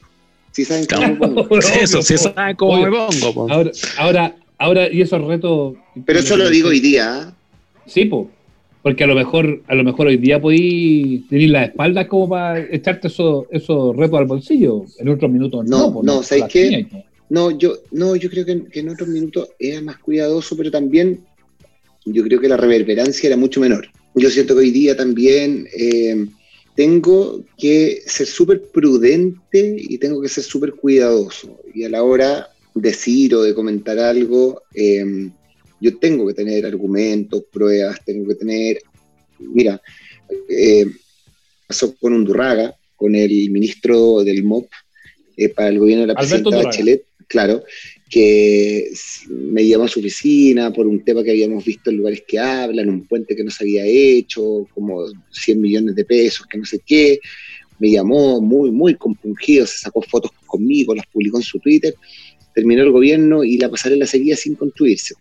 Si 0.52 0.64
saben 0.64 0.86
cómo 0.86 1.08
me 1.08 1.44
pongo. 1.44 1.58
Eso, 1.80 2.02
si 2.02 2.18
saben 2.18 2.56
cómo 2.56 2.76
me 2.76 2.90
pongo. 2.90 3.50
Ahora, 3.50 3.70
ahora, 3.96 4.36
ahora, 4.58 4.92
y 4.92 5.00
esos 5.00 5.24
retos... 5.24 5.76
Pero 6.04 6.18
eso 6.18 6.36
lo 6.36 6.48
digo 6.48 6.68
hoy 6.68 6.80
día. 6.80 7.12
¿ah? 7.12 7.36
Sí, 7.86 8.04
pues. 8.04 8.28
Porque 8.84 9.02
a 9.02 9.06
lo 9.06 9.14
mejor, 9.14 9.62
a 9.66 9.74
lo 9.74 9.82
mejor 9.82 10.08
hoy 10.08 10.18
día 10.18 10.38
podéis 10.38 11.26
tener 11.28 11.48
las 11.48 11.70
espaldas 11.70 12.06
como 12.06 12.28
para 12.28 12.60
echarte 12.60 13.08
esos 13.08 13.46
eso 13.50 13.94
retos 13.94 14.18
al 14.18 14.26
bolsillo. 14.26 14.84
En 14.98 15.08
otros 15.08 15.32
minutos 15.32 15.64
no. 15.64 15.90
No, 15.90 16.02
no, 16.02 16.22
¿sabéis 16.22 16.44
qué? 16.50 16.86
No, 17.30 17.50
yo, 17.50 17.78
no, 17.92 18.14
yo 18.14 18.28
creo 18.28 18.44
que, 18.44 18.62
en 18.70 18.88
otros 18.90 19.08
minutos 19.08 19.48
era 19.58 19.80
más 19.80 19.96
cuidadoso, 19.96 20.54
pero 20.54 20.70
también 20.70 21.24
yo 22.04 22.22
creo 22.24 22.38
que 22.38 22.46
la 22.46 22.58
reverberancia 22.58 23.28
era 23.28 23.38
mucho 23.38 23.58
menor. 23.58 23.88
Yo 24.16 24.28
siento 24.28 24.52
que 24.52 24.60
hoy 24.60 24.70
día 24.70 24.94
también 24.94 25.66
eh, 25.74 26.26
tengo 26.76 27.42
que 27.56 28.02
ser 28.04 28.26
súper 28.26 28.64
prudente 28.64 29.76
y 29.78 29.96
tengo 29.96 30.20
que 30.20 30.28
ser 30.28 30.44
súper 30.44 30.74
cuidadoso. 30.74 31.58
Y 31.72 31.84
a 31.84 31.88
la 31.88 32.02
hora 32.02 32.50
de 32.74 32.90
decir 32.90 33.34
o 33.34 33.44
de 33.44 33.54
comentar 33.54 33.98
algo, 33.98 34.60
eh, 34.74 35.30
yo 35.80 35.96
tengo 35.98 36.26
que 36.26 36.34
tener 36.34 36.64
argumentos, 36.66 37.44
pruebas, 37.52 38.02
tengo 38.04 38.28
que 38.28 38.34
tener, 38.34 38.82
mira, 39.38 39.80
eh, 40.48 40.86
pasó 41.66 41.94
con 41.96 42.12
Undurraga, 42.12 42.74
con 42.96 43.14
el 43.14 43.50
ministro 43.50 44.22
del 44.24 44.44
MOP 44.44 44.68
eh, 45.36 45.48
para 45.48 45.68
el 45.68 45.78
gobierno 45.78 46.02
de 46.02 46.08
la 46.08 46.14
presidenta 46.14 46.62
Bachelet, 46.62 47.04
claro, 47.26 47.64
que 48.08 48.90
me 49.28 49.66
llamó 49.66 49.84
a 49.84 49.88
su 49.88 50.00
oficina 50.00 50.72
por 50.72 50.86
un 50.86 51.04
tema 51.04 51.24
que 51.24 51.30
habíamos 51.30 51.64
visto 51.64 51.90
en 51.90 51.96
lugares 51.96 52.22
que 52.26 52.38
hablan, 52.38 52.88
un 52.88 53.06
puente 53.06 53.34
que 53.34 53.42
no 53.42 53.50
se 53.50 53.64
había 53.64 53.84
hecho, 53.84 54.68
como 54.72 55.04
100 55.32 55.60
millones 55.60 55.96
de 55.96 56.04
pesos, 56.04 56.46
que 56.46 56.58
no 56.58 56.64
sé 56.64 56.80
qué. 56.86 57.18
Me 57.80 57.90
llamó 57.90 58.40
muy, 58.40 58.70
muy 58.70 58.94
compungido, 58.94 59.66
se 59.66 59.78
sacó 59.78 60.00
fotos 60.02 60.30
conmigo, 60.46 60.94
las 60.94 61.06
publicó 61.06 61.38
en 61.38 61.42
su 61.42 61.58
Twitter. 61.58 61.94
Terminó 62.54 62.84
el 62.84 62.92
gobierno 62.92 63.42
y 63.42 63.58
la 63.58 63.68
pasarela 63.68 64.06
seguía 64.06 64.36
sin 64.36 64.54
construirse. 64.54 65.14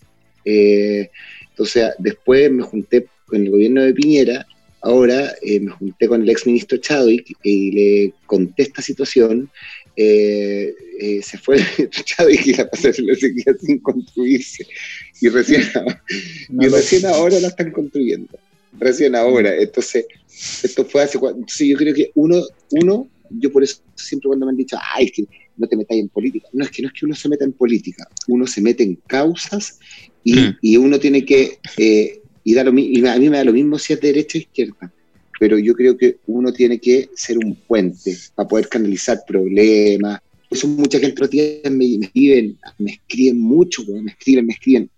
Eh, 0.46 1.10
entonces, 1.50 1.92
después 2.00 2.52
me 2.52 2.64
junté 2.64 3.08
con 3.26 3.42
el 3.42 3.50
gobierno 3.50 3.84
de 3.84 3.94
Piñera, 3.94 4.46
ahora 4.82 5.34
eh, 5.42 5.60
me 5.60 5.72
junté 5.72 6.08
con 6.08 6.22
el 6.22 6.30
ex 6.30 6.46
ministro 6.46 6.78
Chadwick 6.78 7.36
y 7.44 7.72
le 7.72 8.14
conté 8.26 8.64
esta 8.64 8.82
situación. 8.82 9.50
Eh, 9.96 10.74
se 11.22 11.38
fue 11.38 11.58
Chadwick 12.06 12.48
y 12.48 12.54
la 12.54 12.70
pasarela 12.70 13.16
seguía 13.20 13.54
sin 13.60 13.80
construirse. 13.80 14.66
Y 15.22 15.30
recién, 15.30 15.64
y 16.50 16.68
recién 16.68 17.06
ahora 17.06 17.40
la 17.40 17.48
están 17.48 17.72
construyendo. 17.72 18.38
Recién 18.80 19.16
ahora. 19.16 19.56
Entonces, 19.56 20.06
esto 20.64 20.84
fue 20.86 21.04
hace 21.04 21.20
cuatro. 21.20 21.40
Entonces, 21.40 21.68
yo 21.68 21.78
creo 21.78 21.94
que 21.94 22.12
uno, 22.16 22.44
uno, 22.72 23.08
yo 23.30 23.52
por 23.52 23.64
eso 23.64 23.82
siempre 23.96 24.28
cuando 24.28 24.46
me 24.46 24.52
han 24.52 24.58
dicho, 24.58 24.78
ay, 24.96 25.06
es 25.06 25.12
que 25.12 25.26
no 25.58 25.68
te 25.68 25.78
metáis 25.78 26.02
en 26.02 26.10
política. 26.10 26.48
No 26.54 26.66
es 26.66 26.72
que 26.72 26.82
no 26.82 26.88
es 26.88 26.94
que 26.94 27.06
uno 27.06 27.16
se 27.16 27.30
meta 27.30 27.46
en 27.46 27.54
política, 27.54 28.08
uno 28.28 28.48
se 28.48 28.62
mete 28.62 28.84
en 28.84 28.96
causas 29.08 29.80
Mm. 30.26 30.58
Y, 30.62 30.78
uno 30.78 31.00
tiene 31.00 31.26
que, 31.26 31.60
eh, 31.78 32.22
y, 32.44 32.58
a 32.58 32.64
mí 32.72 33.02
me 33.30 33.38
da 33.38 33.44
lo 33.44 33.54
mismo 33.54 33.78
si 33.78 33.94
es 33.94 34.02
derecha 34.02 34.38
o 34.38 34.42
izquierda, 34.42 34.94
pero 35.40 35.58
yo 35.58 35.74
creo 35.74 35.98
que 35.98 36.18
uno 36.28 36.54
tiene 36.54 36.80
que 36.80 37.10
ser 37.16 37.38
un 37.38 37.56
puente 37.56 38.16
para 38.36 38.48
poder 38.48 38.70
canalizar 38.70 39.20
problemas. 39.28 40.22
Eso 40.50 40.68
mucha 40.68 41.00
gente 41.00 41.70
me, 41.70 41.98
me 41.98 42.06
escriben, 42.06 42.58
me 42.78 42.92
escriben 42.92 43.40
mucho, 43.40 43.84
me 43.88 44.12
escriben, 44.12 44.46
me 44.46 44.54
escriben, 44.54 44.90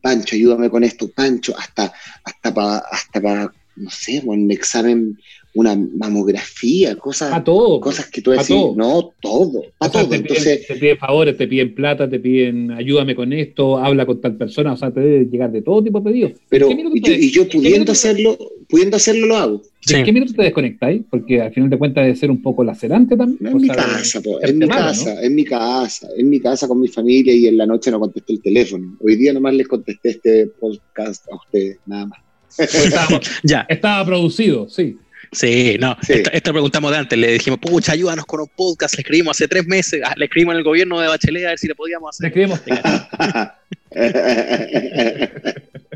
Pancho, 0.00 0.34
ayúdame 0.34 0.70
con 0.70 0.82
esto, 0.82 1.08
Pancho, 1.08 1.56
hasta, 1.56 1.92
hasta 2.24 2.54
para, 2.54 2.78
hasta 2.78 3.20
para, 3.20 3.52
no 3.76 3.90
sé, 3.90 4.22
un 4.24 4.50
examen 4.50 5.18
una 5.54 5.74
mamografía, 5.76 6.94
cosas, 6.96 7.42
cosas 7.42 8.06
que 8.10 8.20
tú 8.20 8.30
decís, 8.30 8.56
no, 8.76 9.12
todo, 9.20 9.62
a 9.80 9.90
todo. 9.90 10.08
Te, 10.08 10.16
Entonces, 10.16 10.58
piden, 10.58 10.66
te 10.66 10.74
piden 10.74 10.98
favores, 10.98 11.36
te 11.36 11.48
piden 11.48 11.74
plata, 11.74 12.08
te 12.08 12.20
piden 12.20 12.70
ayúdame 12.70 13.14
con 13.14 13.32
esto, 13.32 13.78
habla 13.78 14.06
con 14.06 14.20
tal 14.20 14.36
persona, 14.36 14.74
o 14.74 14.76
sea, 14.76 14.90
te 14.90 15.00
debe 15.00 15.24
llegar 15.24 15.50
de 15.50 15.62
todo 15.62 15.82
tipo 15.82 16.00
de 16.00 16.10
pedidos. 16.10 16.32
Pero, 16.48 16.68
y 16.70 17.30
yo, 17.30 17.48
pudiendo 17.48 17.92
hacerlo, 17.92 18.38
pudiendo 18.68 18.96
hacerlo, 18.96 19.26
lo 19.26 19.36
hago. 19.36 19.62
¿En 19.88 20.04
qué 20.04 20.12
minuto 20.12 20.34
te 20.34 20.42
desconectáis? 20.42 21.02
Porque 21.08 21.40
al 21.40 21.52
final 21.52 21.70
de 21.70 21.78
cuentas 21.78 22.04
debe 22.04 22.16
ser 22.16 22.30
un 22.30 22.42
poco 22.42 22.62
lacerante 22.62 23.16
también. 23.16 23.46
en 23.46 23.58
mi 23.58 23.68
casa, 23.68 24.20
en 24.42 24.58
mi 24.58 24.68
casa, 24.68 25.22
en 25.22 25.34
mi 25.34 25.44
casa, 25.44 26.08
en 26.16 26.30
mi 26.30 26.40
casa 26.40 26.68
con 26.68 26.80
mi 26.80 26.88
familia 26.88 27.32
y 27.32 27.46
en 27.46 27.56
la 27.56 27.66
noche 27.66 27.90
no 27.90 27.98
contesté 27.98 28.34
el 28.34 28.42
teléfono. 28.42 28.96
Hoy 29.00 29.16
día 29.16 29.32
nomás 29.32 29.54
les 29.54 29.66
contesté 29.66 30.10
este 30.10 30.46
podcast 30.60 31.26
a 31.32 31.36
ustedes, 31.36 31.78
nada 31.86 32.06
más. 32.06 32.18
ya. 33.42 33.66
Estaba 33.68 34.04
producido, 34.04 34.68
sí. 34.68 34.96
Sí, 35.32 35.76
no, 35.78 35.96
Sí. 36.02 36.14
Esta, 36.14 36.30
esta 36.30 36.52
preguntamos 36.52 36.90
de 36.90 36.96
antes, 36.98 37.18
le 37.18 37.32
dijimos, 37.32 37.58
pucha, 37.60 37.92
ayúdanos 37.92 38.24
con 38.26 38.40
un 38.40 38.48
podcast, 38.48 38.94
le 38.96 39.00
escribimos 39.02 39.36
hace 39.36 39.46
tres 39.48 39.66
meses, 39.66 40.00
ah, 40.04 40.14
le 40.16 40.24
escribimos 40.24 40.52
en 40.54 40.58
el 40.58 40.64
gobierno 40.64 40.98
de 41.00 41.08
Bachelet 41.08 41.44
a 41.46 41.50
ver 41.50 41.58
si 41.58 41.66
le 41.68 41.74
podíamos 41.74 42.16
Le 42.20 42.28
hacer. 42.28 42.38
escribimos. 42.38 42.60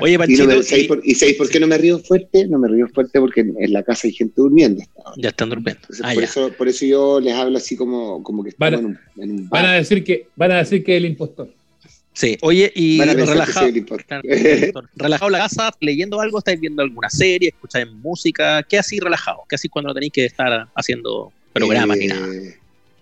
Oye, 0.00 0.14
y, 0.14 0.16
no 0.16 0.18
Panchito, 0.18 0.58
y- 0.58 0.62
¿sabéis 0.64 0.88
por, 0.88 1.00
y 1.04 1.14
sabéis 1.14 1.36
por 1.36 1.48
qué 1.48 1.60
no 1.60 1.66
me 1.68 1.78
río 1.78 1.98
fuerte? 2.00 2.46
No 2.48 2.58
me 2.58 2.68
río 2.68 2.88
fuerte 2.88 3.20
porque 3.20 3.40
en, 3.42 3.54
en 3.58 3.72
la 3.72 3.82
casa 3.84 4.08
hay 4.08 4.12
gente 4.12 4.34
durmiendo. 4.36 4.82
ya 5.16 5.28
están 5.28 5.48
durmiendo. 5.50 5.80
Entonces, 5.82 6.04
Ah, 6.04 6.12
por, 6.12 6.22
ya. 6.22 6.28
eso, 6.28 6.52
por 6.58 6.68
eso 6.68 6.84
yo 6.86 7.20
les 7.20 7.34
hablo 7.34 7.56
así 7.58 7.76
como, 7.76 8.22
como 8.22 8.42
que 8.42 8.50
estamos 8.50 8.72
Van 8.72 8.74
a- 8.74 8.78
en 8.80 8.86
un, 8.86 8.98
en 9.22 9.30
un 9.30 9.48
Van 9.48 9.66
a 9.66 9.72
decir 9.74 10.02
que, 10.02 10.26
van 10.34 10.50
a 10.52 10.56
decir 10.58 10.82
que 10.82 10.96
es 10.96 10.98
el 10.98 11.06
impostor. 11.10 11.48
Sí, 12.16 12.38
oye, 12.42 12.72
y 12.76 13.00
relajado, 13.00 13.66
relajado 14.94 15.26
en 15.28 15.32
la 15.32 15.38
casa, 15.38 15.70
leyendo 15.80 16.20
algo, 16.20 16.38
estáis 16.38 16.60
viendo 16.60 16.80
alguna 16.82 17.10
serie, 17.10 17.48
escucháis 17.48 17.90
música, 17.90 18.62
¿qué 18.62 18.78
así 18.78 19.00
relajado? 19.00 19.38
¿Qué 19.48 19.56
así 19.56 19.68
cuando 19.68 19.88
no 19.88 19.94
tenéis 19.94 20.12
que 20.12 20.24
estar 20.26 20.68
haciendo 20.76 21.32
programas 21.52 21.98
ni 21.98 22.04
Eh, 22.04 22.08
nada? 22.08 22.28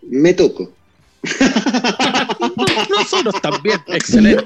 Me 0.09 0.33
toco. 0.33 0.73
Nosotros 2.91 3.35
también, 3.41 3.79
excelente. 3.89 4.45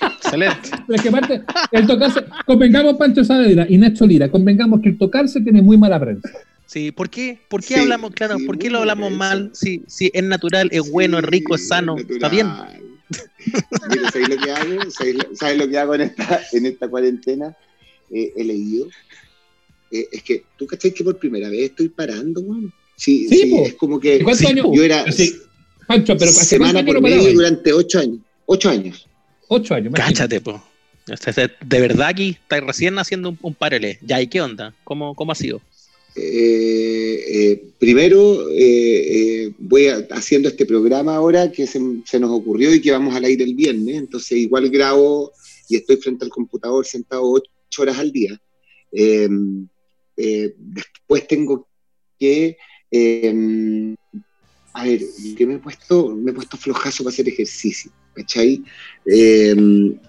Excelente. 0.00 0.70
Pero 0.86 0.96
es 0.96 1.02
que 1.02 1.08
aparte, 1.08 1.42
el 1.72 1.86
tocarse, 1.86 2.24
convengamos 2.44 2.96
Pancho 2.96 3.24
Saavedra 3.24 3.66
y 3.68 3.78
Nacho 3.78 4.06
Lira, 4.06 4.28
convengamos 4.30 4.80
que 4.82 4.90
el 4.90 4.98
tocarse 4.98 5.40
tiene 5.40 5.62
muy 5.62 5.76
mala 5.78 6.00
prensa. 6.00 6.28
Sí, 6.66 6.90
¿por 6.90 7.08
qué? 7.08 7.38
¿Por 7.48 7.60
qué 7.62 7.74
Sí, 7.74 7.80
hablamos, 7.80 8.10
claro, 8.10 8.36
sí, 8.38 8.44
por 8.44 8.58
qué 8.58 8.68
lo 8.70 8.80
hablamos 8.80 9.12
mal? 9.12 9.50
Si, 9.54 9.82
si 9.86 10.10
es 10.12 10.24
natural, 10.24 10.68
es 10.72 10.90
bueno, 10.90 11.18
es 11.18 11.24
rico, 11.24 11.54
es 11.54 11.68
sano, 11.68 11.96
está 11.96 12.28
bien. 12.28 12.48
Mira, 13.90 14.10
¿sabes 14.10 14.28
lo 14.28 14.36
que 14.38 14.50
hago? 14.50 14.90
¿Sabes 14.90 15.14
lo, 15.14 15.36
sabes 15.36 15.58
lo 15.58 15.68
que 15.68 15.78
hago 15.78 15.94
en 15.94 16.00
esta, 16.02 16.42
en 16.52 16.66
esta 16.66 16.88
cuarentena? 16.88 17.56
Eh, 18.10 18.32
he 18.36 18.44
leído. 18.44 18.88
Eh, 19.90 20.08
es 20.12 20.22
que, 20.22 20.44
¿tú 20.56 20.66
cachai 20.66 20.92
que 20.92 21.04
por 21.04 21.18
primera 21.18 21.48
vez 21.48 21.70
estoy 21.70 21.88
parando, 21.88 22.42
man? 22.42 22.72
Sí, 22.96 23.28
Sí, 23.28 23.38
sí, 23.38 23.50
po. 23.50 23.66
es 23.66 23.74
como 23.74 24.00
que 24.00 24.16
¿Y 24.16 24.20
cuántos 24.22 24.40
sí, 24.40 24.46
años? 24.52 24.66
yo 24.72 24.82
era 24.82 25.10
Sí, 25.12 25.36
Pancho, 25.86 26.16
pero 26.16 26.30
¿hace 26.30 26.44
semana 26.44 26.72
cuánto 26.84 26.92
por 26.94 27.02
medio 27.02 27.32
durante 27.32 27.72
ocho 27.72 28.00
años. 28.00 28.18
Ocho 28.46 28.70
años. 28.70 29.06
Ocho 29.48 29.74
años. 29.74 29.92
Cáchate, 29.94 30.40
po. 30.40 30.62
De 31.06 31.80
verdad 31.80 32.08
aquí 32.08 32.30
estáis 32.30 32.64
recién 32.64 32.98
haciendo 32.98 33.28
un, 33.28 33.38
un 33.40 33.54
paralelo. 33.54 33.96
Ya, 34.02 34.20
¿y 34.20 34.26
qué 34.26 34.40
onda? 34.40 34.74
¿Cómo, 34.82 35.14
cómo 35.14 35.30
ha 35.30 35.36
sido? 35.36 35.60
Eh, 36.16 37.24
eh, 37.28 37.64
primero, 37.78 38.48
eh, 38.50 39.52
voy 39.58 39.86
haciendo 40.10 40.48
este 40.48 40.64
programa 40.64 41.16
ahora 41.16 41.52
que 41.52 41.66
se, 41.66 41.78
nos 41.78 42.30
ocurrió 42.30 42.74
y 42.74 42.80
que 42.80 42.92
vamos 42.92 43.14
al 43.14 43.24
aire 43.24 43.44
el 43.44 43.54
viernes. 43.54 43.96
Entonces, 43.96 44.38
igual 44.38 44.70
grabo 44.70 45.32
y 45.68 45.76
estoy 45.76 45.96
frente 45.96 46.24
al 46.24 46.30
computador 46.30 46.86
sentado 46.86 47.22
ocho 47.30 47.50
horas 47.82 47.98
al 47.98 48.12
día. 48.12 48.40
Eh, 48.92 49.28
después 50.56 51.28
tengo 51.28 51.68
que. 52.18 52.56
eh, 52.90 53.94
a 54.76 54.84
ver, 54.84 55.00
que 55.38 55.46
me 55.46 55.54
he 55.54 55.58
puesto, 55.58 56.14
me 56.14 56.30
he 56.30 56.34
puesto 56.34 56.58
flojazo 56.58 57.02
para 57.02 57.12
hacer 57.12 57.26
ejercicio. 57.28 57.90
¿Cachai? 58.14 58.62
Eh, 59.06 59.54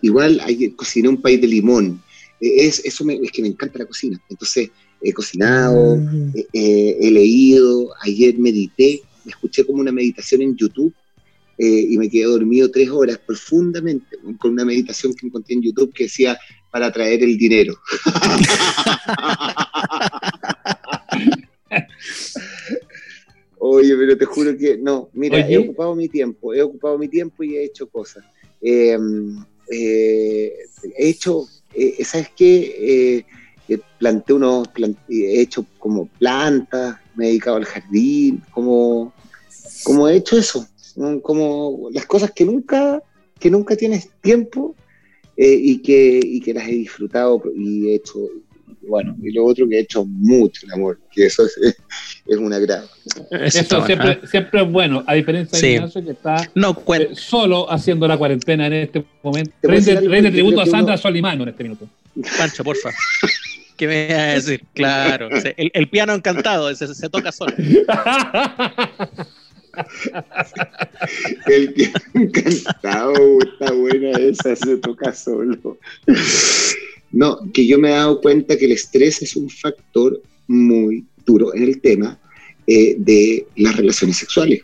igual 0.02 0.42
hay, 0.44 0.72
cociné 0.72 1.08
un 1.08 1.22
país 1.22 1.40
de 1.40 1.48
limón. 1.48 2.02
Es, 2.40 2.84
eso 2.86 3.04
me- 3.04 3.16
es 3.22 3.32
que 3.32 3.42
me 3.42 3.48
encanta 3.48 3.80
la 3.80 3.86
cocina. 3.86 4.22
Entonces, 4.30 4.70
he 5.02 5.14
cocinado, 5.14 6.00
eh, 6.54 6.98
he 7.00 7.12
leído, 7.12 7.90
ayer 8.02 8.38
medité, 8.38 9.02
me 9.26 9.32
escuché 9.32 9.66
como 9.66 9.82
una 9.82 9.92
meditación 9.92 10.42
en 10.42 10.56
YouTube 10.56 10.94
eh, 11.60 11.86
y 11.90 11.98
me 11.98 12.10
quedé 12.10 12.24
dormido 12.26 12.70
tres 12.72 12.90
horas 12.90 13.20
profundamente 13.26 14.18
con 14.40 14.52
una 14.52 14.66
meditación 14.66 15.14
que 15.14 15.28
encontré 15.28 15.56
en 15.56 15.64
YouTube 15.64 15.94
que 15.94 16.04
decía 16.06 16.38
para 16.72 16.92
traer 16.92 17.24
el 17.24 17.38
dinero. 17.38 17.76
Oye, 23.60 23.96
pero 23.98 24.18
te 24.18 24.26
juro 24.26 24.56
que 24.58 24.78
no, 24.78 25.10
mira, 25.14 25.44
Oye. 25.44 25.56
he 25.56 25.58
ocupado 25.58 25.96
mi 25.96 26.08
tiempo, 26.08 26.54
he 26.54 26.62
ocupado 26.62 26.98
mi 26.98 27.08
tiempo 27.08 27.44
y 27.44 27.56
he 27.56 27.64
hecho 27.66 27.88
cosas. 27.88 28.24
Eh, 28.62 28.98
eh, 29.72 30.54
he 30.98 31.10
hecho, 31.10 31.46
eh, 31.74 32.04
¿sabes 32.04 32.30
qué? 32.36 33.18
Eh, 33.18 33.26
eh, 33.70 33.80
planté 34.00 34.34
unos, 34.34 34.68
plant- 34.70 34.98
he 35.10 35.42
hecho 35.42 35.66
como 35.78 36.06
plantas, 36.06 36.98
me 37.16 37.26
he 37.26 37.28
dedicado 37.30 37.58
al 37.58 37.66
jardín, 37.66 38.42
como, 38.52 39.14
como 39.84 40.08
he 40.08 40.16
hecho 40.16 40.38
eso, 40.38 40.68
como 41.22 41.90
las 41.92 42.06
cosas 42.06 42.32
que 42.32 42.46
nunca, 42.46 43.02
que 43.40 43.50
nunca 43.52 43.76
tienes 43.76 44.10
tiempo 44.22 44.76
eh, 45.36 45.58
y, 45.60 45.80
que, 45.80 46.20
y 46.24 46.40
que 46.40 46.54
las 46.54 46.68
he 46.68 46.72
disfrutado 46.72 47.42
y 47.56 47.90
he 47.90 47.96
hecho, 47.96 48.18
bueno, 48.88 49.16
y 49.22 49.32
lo 49.32 49.46
otro 49.46 49.68
que 49.68 49.78
he 49.78 49.80
hecho 49.82 50.06
mucho 50.06 50.66
el 50.66 50.72
amor, 50.74 51.00
que 51.12 51.26
eso 51.26 51.46
es, 51.46 51.58
es 52.26 52.38
un 52.38 52.52
agrado. 52.54 52.88
Eso 53.32 53.86
siempre, 53.86 54.12
¿eh? 54.12 54.20
siempre 54.30 54.62
es 54.62 54.72
bueno, 54.72 55.04
a 55.06 55.14
diferencia 55.14 55.58
de 55.58 55.62
Sí. 55.62 55.74
Ignacio 55.76 56.04
que 56.06 56.12
está 56.12 56.50
No, 56.56 56.76
eh, 56.96 57.10
solo 57.14 57.72
haciendo 57.72 58.08
la 58.08 58.18
cuarentena 58.18 58.68
en 58.68 58.74
este 58.74 59.04
momento. 59.24 59.52
Yo 59.62 60.32
tributo 60.32 60.62
a 60.62 60.66
Sandra 60.66 60.94
uno- 60.94 60.98
Solimano 61.02 61.44
en 61.44 61.50
este 61.50 61.64
minuto. 61.64 61.88
Pancho, 62.38 62.64
porfa. 62.64 62.90
¿Qué 63.76 63.88
me 63.88 64.08
vas 64.08 64.18
a 64.18 64.26
decir? 64.34 64.64
Claro. 64.74 65.30
El, 65.56 65.70
el 65.74 65.88
piano 65.90 66.14
encantado, 66.14 66.74
se, 66.74 66.94
se 66.96 67.10
toca 67.10 67.32
solo. 67.32 67.54
El 71.46 71.74
que 71.74 71.92
encantado, 72.16 73.14
está 73.42 73.72
buena 73.74 74.10
esa, 74.20 74.56
se 74.56 74.78
toca 74.78 75.14
solo. 75.14 75.78
No, 77.12 77.40
que 77.54 77.66
yo 77.66 77.80
me 77.80 77.90
he 77.90 77.94
dado 77.94 78.22
cuenta 78.22 78.58
que 78.58 78.66
el 78.66 78.74
estrés 78.74 79.22
es 79.22 79.36
un 79.36 79.50
factor 79.50 80.22
muy 80.48 81.06
duro 81.26 81.54
en 81.54 81.64
el 81.64 81.82
tema 81.82 82.20
eh, 82.68 82.96
de 82.98 83.48
las 83.56 83.78
relaciones 83.78 84.18
sexuales. 84.18 84.62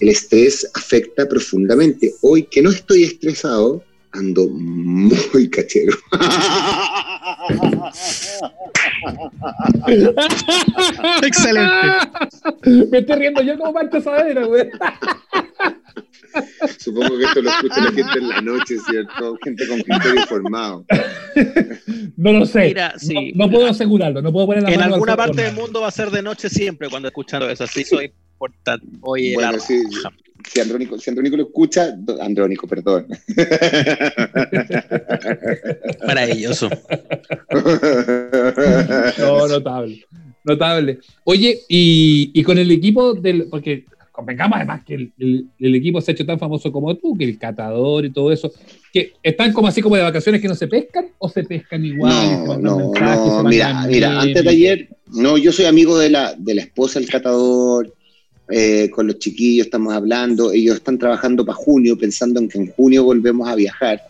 El 0.00 0.08
estrés 0.08 0.66
afecta 0.74 1.28
profundamente. 1.28 2.14
Hoy 2.22 2.44
que 2.44 2.62
no 2.62 2.70
estoy 2.70 3.04
estresado, 3.04 3.84
ando 4.12 4.48
muy 4.48 5.50
cachero. 5.50 5.94
Excelente. 11.22 11.86
Me 12.90 12.98
estoy 12.98 13.16
riendo 13.16 13.42
yo 13.42 13.58
como 13.58 13.74
Pancho 13.74 14.00
Saavedra, 14.00 14.46
güey. 14.46 14.70
Supongo 16.78 17.18
que 17.18 17.24
esto 17.24 17.42
lo 17.42 17.50
escucha 17.50 17.84
la 17.84 17.92
gente 17.92 18.18
en 18.18 18.28
la 18.28 18.40
noche, 18.40 18.76
¿cierto? 18.78 19.36
Gente 19.42 19.66
con 19.66 19.80
criterio 19.80 20.26
formado. 20.26 20.84
No 22.16 22.32
lo 22.32 22.46
sé. 22.46 22.68
Mira, 22.68 22.94
sí. 22.98 23.32
no, 23.34 23.46
no 23.46 23.52
puedo 23.52 23.66
asegurarlo, 23.68 24.22
no 24.22 24.32
puedo 24.32 24.46
poner 24.46 24.62
la 24.62 24.70
En 24.70 24.80
mano 24.80 24.94
alguna 24.94 25.16
parte 25.16 25.42
del 25.42 25.54
mundo 25.54 25.80
va 25.80 25.88
a 25.88 25.92
ser 25.92 26.10
de 26.10 26.22
noche 26.22 26.48
siempre 26.48 26.88
cuando 26.88 27.08
escuchando 27.08 27.48
eso. 27.48 27.64
Así 27.64 27.84
soy 27.84 28.12
importante. 28.32 28.86
Oye, 29.02 29.34
Bueno, 29.34 29.52
la 29.52 29.60
sí. 29.60 29.82
Si 30.50 30.60
Andrónico, 30.60 30.98
si 30.98 31.10
Andrónico 31.10 31.36
lo 31.36 31.42
escucha, 31.44 31.94
Andrónico, 32.20 32.68
perdón. 32.68 33.08
maravilloso. 36.06 36.70
No, 39.18 39.48
notable. 39.48 40.06
Notable. 40.44 41.00
Oye, 41.24 41.58
y, 41.68 42.30
y 42.32 42.42
con 42.44 42.56
el 42.56 42.70
equipo 42.70 43.14
del. 43.14 43.48
Porque 43.50 43.84
convengamos 44.18 44.56
además 44.56 44.82
que 44.84 44.94
el, 44.94 45.12
el- 45.16 45.46
el 45.60 45.74
equipo 45.76 46.00
se 46.00 46.10
ha 46.10 46.14
hecho 46.14 46.26
tan 46.26 46.40
famoso 46.40 46.72
como 46.72 46.92
tú, 46.96 47.16
que 47.16 47.22
el 47.22 47.38
catador 47.38 48.04
y 48.04 48.10
todo 48.10 48.32
eso, 48.32 48.50
que 48.92 49.12
están 49.22 49.52
como 49.52 49.68
así 49.68 49.80
como 49.80 49.94
de 49.94 50.02
vacaciones 50.02 50.40
que 50.42 50.48
no 50.48 50.56
se 50.56 50.66
pescan 50.66 51.06
o 51.18 51.28
se 51.28 51.44
pescan 51.44 51.84
igual. 51.84 52.12
No, 52.12 52.58
no, 52.58 52.76
mensajes, 52.78 53.24
no, 53.26 53.44
mira, 53.44 53.86
mira, 53.94 54.20
antes 54.20 54.42
de 54.42 54.50
ayer, 54.50 54.88
no, 55.14 55.38
yo 55.38 55.52
soy 55.52 55.66
amigo 55.66 55.96
de 55.96 56.10
la, 56.10 56.34
de 56.36 56.52
la 56.56 56.62
esposa 56.62 56.98
del 56.98 57.08
catador, 57.08 57.94
eh, 58.50 58.90
con 58.90 59.06
los 59.06 59.20
chiquillos 59.20 59.66
estamos 59.66 59.94
hablando, 59.94 60.50
ellos 60.50 60.74
están 60.76 60.98
trabajando 60.98 61.44
para 61.46 61.54
junio, 61.56 61.96
pensando 61.96 62.40
en 62.40 62.48
que 62.48 62.58
en 62.58 62.66
junio 62.72 63.04
volvemos 63.04 63.48
a 63.48 63.54
viajar, 63.54 64.02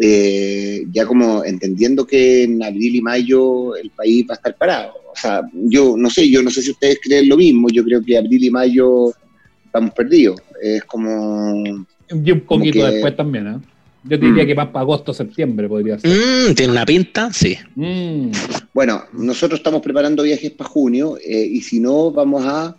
eh, 0.00 0.84
ya 0.92 1.06
como 1.06 1.44
entendiendo 1.44 2.04
que 2.04 2.42
en 2.42 2.60
abril 2.62 2.96
y 2.96 3.00
mayo 3.02 3.76
el 3.76 3.90
país 3.90 4.26
va 4.28 4.34
a 4.34 4.36
estar 4.36 4.56
parado. 4.56 4.94
O 5.12 5.16
sea, 5.20 5.42
yo 5.52 5.96
no 5.96 6.08
sé, 6.10 6.28
yo 6.30 6.42
no 6.42 6.50
sé 6.50 6.62
si 6.62 6.70
ustedes 6.70 6.98
creen 7.02 7.28
lo 7.28 7.36
mismo, 7.36 7.68
yo 7.72 7.82
creo 7.84 8.00
que 8.04 8.16
abril 8.16 8.44
y 8.44 8.50
mayo 8.50 9.12
estamos 9.68 9.92
perdidos. 9.92 10.40
Es 10.60 10.82
como... 10.84 11.84
Y 12.10 12.30
un 12.32 12.40
poquito 12.40 12.80
que- 12.86 12.92
después 12.92 13.16
también, 13.16 13.46
¿eh? 13.46 13.56
Yo 14.04 14.18
te 14.18 14.26
diría 14.26 14.44
Mm. 14.44 14.46
que 14.46 14.54
más 14.54 14.68
para 14.68 14.80
agosto, 14.82 15.12
septiembre 15.12 15.68
podría 15.68 15.98
ser. 15.98 16.10
Mm, 16.10 16.54
Tiene 16.54 16.72
una 16.72 16.86
pinta, 16.86 17.30
sí. 17.32 17.56
Mm. 17.74 18.30
Bueno, 18.72 19.02
nosotros 19.12 19.60
estamos 19.60 19.82
preparando 19.82 20.22
viajes 20.22 20.52
para 20.52 20.70
junio 20.70 21.18
eh, 21.18 21.44
y 21.50 21.60
si 21.60 21.78
no, 21.80 22.10
vamos 22.10 22.44
a, 22.46 22.76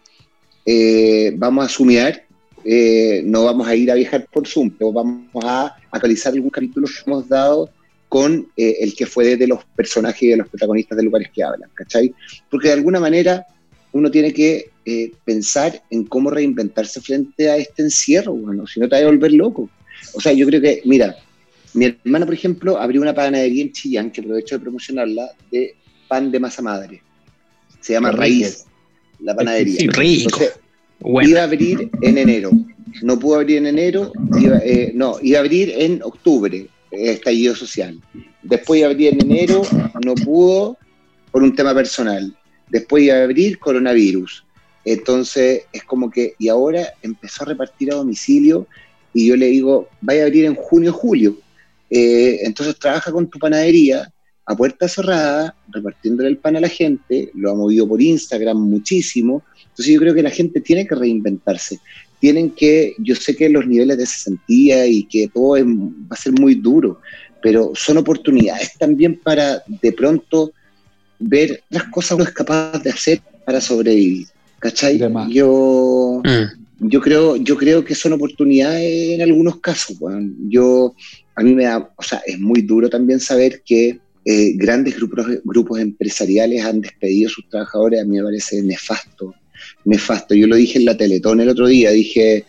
eh, 0.65 1.31
vamos 1.35 1.65
a 1.65 1.69
sumear, 1.69 2.23
eh, 2.65 3.21
no 3.25 3.45
vamos 3.45 3.67
a 3.67 3.75
ir 3.75 3.91
a 3.91 3.95
viajar 3.95 4.25
por 4.31 4.47
Zoom, 4.47 4.71
pero 4.71 4.91
vamos 4.91 5.27
a 5.43 5.75
actualizar 5.91 6.33
algún 6.33 6.49
capítulo 6.49 6.87
que 6.87 6.93
hemos 7.09 7.27
dado 7.27 7.69
con 8.07 8.47
eh, 8.57 8.77
el 8.81 8.95
que 8.95 9.05
fue 9.05 9.35
de 9.35 9.45
los 9.47 9.59
personajes 9.75 10.23
y 10.23 10.27
de 10.29 10.37
los 10.37 10.47
protagonistas 10.49 10.97
de 10.97 11.03
lugares 11.03 11.29
que 11.33 11.43
hablan, 11.43 11.69
¿cachai? 11.75 12.11
Porque 12.49 12.69
de 12.69 12.73
alguna 12.75 12.99
manera 12.99 13.45
uno 13.91 14.09
tiene 14.09 14.33
que 14.33 14.69
eh, 14.89 15.11
pensar 15.23 15.83
en 15.91 16.05
cómo 16.05 16.31
reinventarse 16.31 16.99
frente 16.99 17.47
a 17.47 17.57
este 17.57 17.83
encierro, 17.83 18.33
bueno, 18.33 18.65
si 18.65 18.79
no 18.79 18.89
te 18.89 18.95
vas 18.95 19.03
a 19.03 19.07
volver 19.07 19.33
loco. 19.33 19.69
O 20.13 20.19
sea, 20.19 20.33
yo 20.33 20.47
creo 20.47 20.59
que, 20.59 20.81
mira, 20.85 21.15
mi 21.75 21.85
hermana, 21.85 22.25
por 22.25 22.33
ejemplo, 22.33 22.75
abrió 22.79 22.99
una 22.99 23.13
panadería 23.13 23.61
en 23.61 23.71
Chillán, 23.71 24.09
que 24.09 24.21
aprovecho 24.21 24.55
de 24.55 24.61
promocionarla, 24.61 25.29
de 25.51 25.75
pan 26.07 26.31
de 26.31 26.39
masa 26.39 26.63
madre. 26.63 27.03
Se 27.79 27.93
llama. 27.93 28.11
Raíz, 28.11 28.65
la 29.19 29.35
panadería. 29.35 29.75
Exquisito. 29.75 29.99
Rico. 29.99 30.43
Entonces, 30.43 30.59
Bueno, 31.01 31.29
iba 31.29 31.41
a 31.41 31.43
abrir 31.43 31.91
en 32.01 32.17
enero. 32.17 32.49
No 33.03 33.19
pudo 33.19 33.35
abrir 33.35 33.57
en 33.57 33.67
enero, 33.67 34.11
iba, 34.39 34.57
eh, 34.63 34.91
no, 34.95 35.17
iba 35.21 35.37
a 35.37 35.41
abrir 35.41 35.69
en 35.69 36.01
octubre, 36.01 36.57
eh, 36.57 37.11
estallido 37.11 37.55
social. 37.55 38.01
Después 38.41 38.79
iba 38.79 38.87
a 38.87 38.91
abrir 38.91 39.13
en 39.13 39.21
enero, 39.21 39.61
no 40.03 40.15
pudo 40.15 40.77
por 41.31 41.43
un 41.43 41.55
tema 41.55 41.75
personal. 41.75 42.35
Después 42.69 43.03
iba 43.03 43.17
a 43.17 43.23
abrir 43.23 43.59
coronavirus. 43.59 44.43
Entonces 44.85 45.63
es 45.71 45.83
como 45.83 46.09
que, 46.09 46.33
y 46.39 46.47
ahora 46.47 46.93
empezó 47.01 47.43
a 47.43 47.47
repartir 47.47 47.91
a 47.91 47.95
domicilio 47.95 48.67
y 49.13 49.27
yo 49.27 49.35
le 49.35 49.47
digo, 49.47 49.89
vaya 50.01 50.23
a 50.23 50.25
abrir 50.25 50.45
en 50.45 50.55
junio, 50.55 50.93
julio. 50.93 51.37
Eh, 51.89 52.39
entonces 52.43 52.77
trabaja 52.77 53.11
con 53.11 53.29
tu 53.29 53.39
panadería 53.39 54.11
a 54.45 54.55
puerta 54.55 54.87
cerrada, 54.87 55.55
repartiéndole 55.69 56.29
el 56.29 56.37
pan 56.37 56.55
a 56.55 56.59
la 56.59 56.69
gente, 56.69 57.29
lo 57.35 57.51
ha 57.51 57.55
movido 57.55 57.87
por 57.87 58.01
Instagram 58.01 58.57
muchísimo. 58.57 59.43
Entonces 59.61 59.93
yo 59.93 59.99
creo 59.99 60.13
que 60.13 60.23
la 60.23 60.31
gente 60.31 60.59
tiene 60.61 60.87
que 60.87 60.95
reinventarse. 60.95 61.79
Tienen 62.19 62.51
que, 62.51 62.95
yo 62.97 63.15
sé 63.15 63.35
que 63.35 63.47
los 63.47 63.65
niveles 63.67 63.97
de 63.97 64.05
cesantía 64.05 64.87
y 64.87 65.03
que 65.03 65.27
todo 65.27 65.55
es- 65.55 65.65
va 65.65 66.11
a 66.11 66.15
ser 66.15 66.33
muy 66.33 66.55
duro, 66.55 66.99
pero 67.41 67.71
son 67.75 67.97
oportunidades 67.97 68.73
también 68.77 69.19
para 69.19 69.63
de 69.67 69.91
pronto 69.93 70.51
ver 71.19 71.63
las 71.69 71.83
cosas 71.85 72.09
que 72.09 72.15
uno 72.15 72.23
es 72.23 72.31
capaz 72.31 72.79
de 72.83 72.89
hacer 72.89 73.21
para 73.45 73.61
sobrevivir. 73.61 74.27
¿Cachai? 74.59 74.99
Yo, 75.29 76.21
mm, 76.23 76.87
yo 76.87 77.01
creo, 77.01 77.35
yo 77.37 77.57
creo 77.57 77.83
que 77.83 77.95
son 77.95 78.13
oportunidades 78.13 79.11
en 79.11 79.21
algunos 79.21 79.59
casos. 79.59 79.97
Yo, 80.47 80.93
a 81.35 81.43
mí 81.43 81.53
me 81.53 81.63
da, 81.65 81.91
o 81.95 82.03
sea, 82.03 82.21
es 82.25 82.39
muy 82.39 82.61
duro 82.61 82.89
también 82.89 83.19
saber 83.19 83.61
que 83.65 83.99
eh, 84.25 84.53
grandes 84.55 84.95
grupos, 84.95 85.25
grupos 85.43 85.79
empresariales 85.79 86.63
han 86.63 86.81
despedido 86.81 87.27
a 87.29 87.31
sus 87.31 87.49
trabajadores. 87.49 88.01
A 88.01 88.05
mí 88.05 88.17
me 88.17 88.23
parece 88.23 88.61
nefasto, 88.61 89.33
nefasto. 89.85 90.35
Yo 90.35 90.47
lo 90.47 90.55
dije 90.55 90.79
en 90.79 90.85
la 90.85 90.97
Teletón 90.97 91.39
el 91.39 91.49
otro 91.49 91.67
día, 91.67 91.91
dije, 91.91 92.45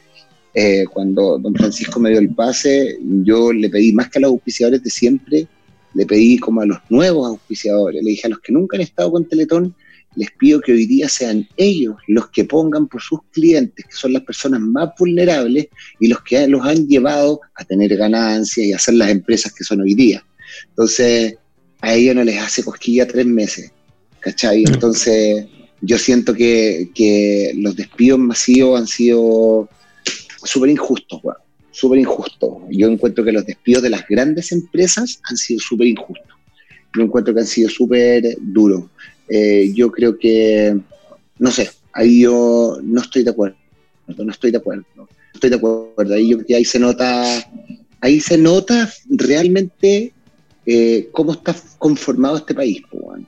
eh, 0.55 0.85
cuando 0.93 1.39
don 1.39 1.55
Francisco 1.55 2.01
me 2.01 2.11
dio 2.11 2.19
el 2.19 2.35
pase, 2.35 2.99
yo 3.23 3.53
le 3.53 3.69
pedí 3.69 3.93
más 3.93 4.11
que 4.11 4.19
a 4.19 4.23
los 4.23 4.33
auspiciadores 4.33 4.83
de 4.83 4.91
siempre, 4.91 5.47
le 5.95 6.07
pedí 6.07 6.39
como 6.39 6.61
a 6.61 6.67
los 6.67 6.79
nuevos 6.89 7.29
auspiciadores, 7.29 8.03
le 8.03 8.11
dije 8.11 8.27
a 8.27 8.31
los 8.31 8.41
que 8.41 8.53
nunca 8.53 8.77
han 8.77 8.83
estado 8.83 9.13
con 9.13 9.29
Teletón, 9.29 9.75
les 10.17 10.31
pido 10.33 10.61
que 10.61 10.73
hoy 10.73 10.87
día 10.87 11.09
sean 11.09 11.47
ellos 11.57 11.97
los 12.09 12.31
que 12.31 12.45
pongan 12.45 12.89
por 12.89 13.01
sus 13.01 13.21
clientes, 13.31 13.85
que 13.85 13.95
son 13.95 14.13
las 14.13 14.23
personas 14.23 14.61
más 14.61 14.91
vulnerables 14.99 15.69
y 16.01 16.09
los 16.09 16.23
que 16.23 16.47
los 16.49 16.65
han 16.67 16.89
llevado 16.89 17.41
a 17.55 17.65
tener 17.65 17.97
ganancias 17.97 18.67
y 18.67 18.73
a 18.73 18.79
ser 18.79 18.95
las 18.95 19.11
empresas 19.11 19.53
que 19.53 19.65
son 19.65 19.81
hoy 19.81 19.95
día. 19.95 20.25
Entonces, 20.71 21.37
a 21.81 21.95
ellos 21.95 22.15
no 22.15 22.25
les 22.25 22.39
hace 22.39 22.65
cosquilla 22.65 23.07
tres 23.07 23.27
meses, 23.27 23.73
¿cachai? 24.19 24.65
Mm. 24.65 24.75
Entonces, 24.75 25.47
yo 25.81 25.99
siento 25.99 26.35
que, 26.35 26.91
que 26.95 27.53
los 27.57 27.77
despidos 27.77 28.19
masivos 28.19 28.81
han 28.81 28.87
sido 28.87 29.69
súper 30.45 30.71
injustos, 30.71 31.21
weón. 31.23 31.39
Súper 31.73 32.01
injustos. 32.01 32.51
Yo 32.71 32.89
encuentro 32.89 33.25
que 33.25 33.33
los 33.33 33.47
despidos 33.47 33.83
de 33.85 33.91
las 33.91 34.07
grandes 34.09 34.51
empresas 34.51 35.21
han 35.31 35.37
sido 35.37 35.61
súper 35.61 35.87
injustos. 35.87 36.37
Yo 36.97 37.03
encuentro 37.03 37.33
que 37.33 37.41
han 37.41 37.47
sido 37.47 37.69
súper 37.69 38.37
duros. 38.41 38.85
Eh, 39.31 39.73
yo 39.75 39.93
creo 39.93 40.19
que, 40.19 40.77
no 41.39 41.51
sé, 41.53 41.71
ahí 41.93 42.23
yo 42.23 42.79
no 42.83 43.01
estoy 43.01 43.23
de 43.23 43.31
acuerdo. 43.31 43.57
No 44.19 44.33
estoy 44.33 44.51
de 44.51 44.59
acuerdo. 44.59 44.85
Estoy 45.33 45.51
de 45.51 45.57
acuerdo. 45.57 46.15
Ahí 46.15 46.31
yo 46.31 46.39
ahí 46.57 46.65
se 46.65 46.81
nota, 46.81 47.25
ahí 48.01 48.21
se 48.21 48.37
nota 48.37 48.93
realmente 49.09 50.13
eh, 50.67 51.09
cómo 51.13 51.33
está 51.33 51.55
conformado 51.79 52.39
este 52.39 52.55
país. 52.55 52.83
weón. 52.93 53.27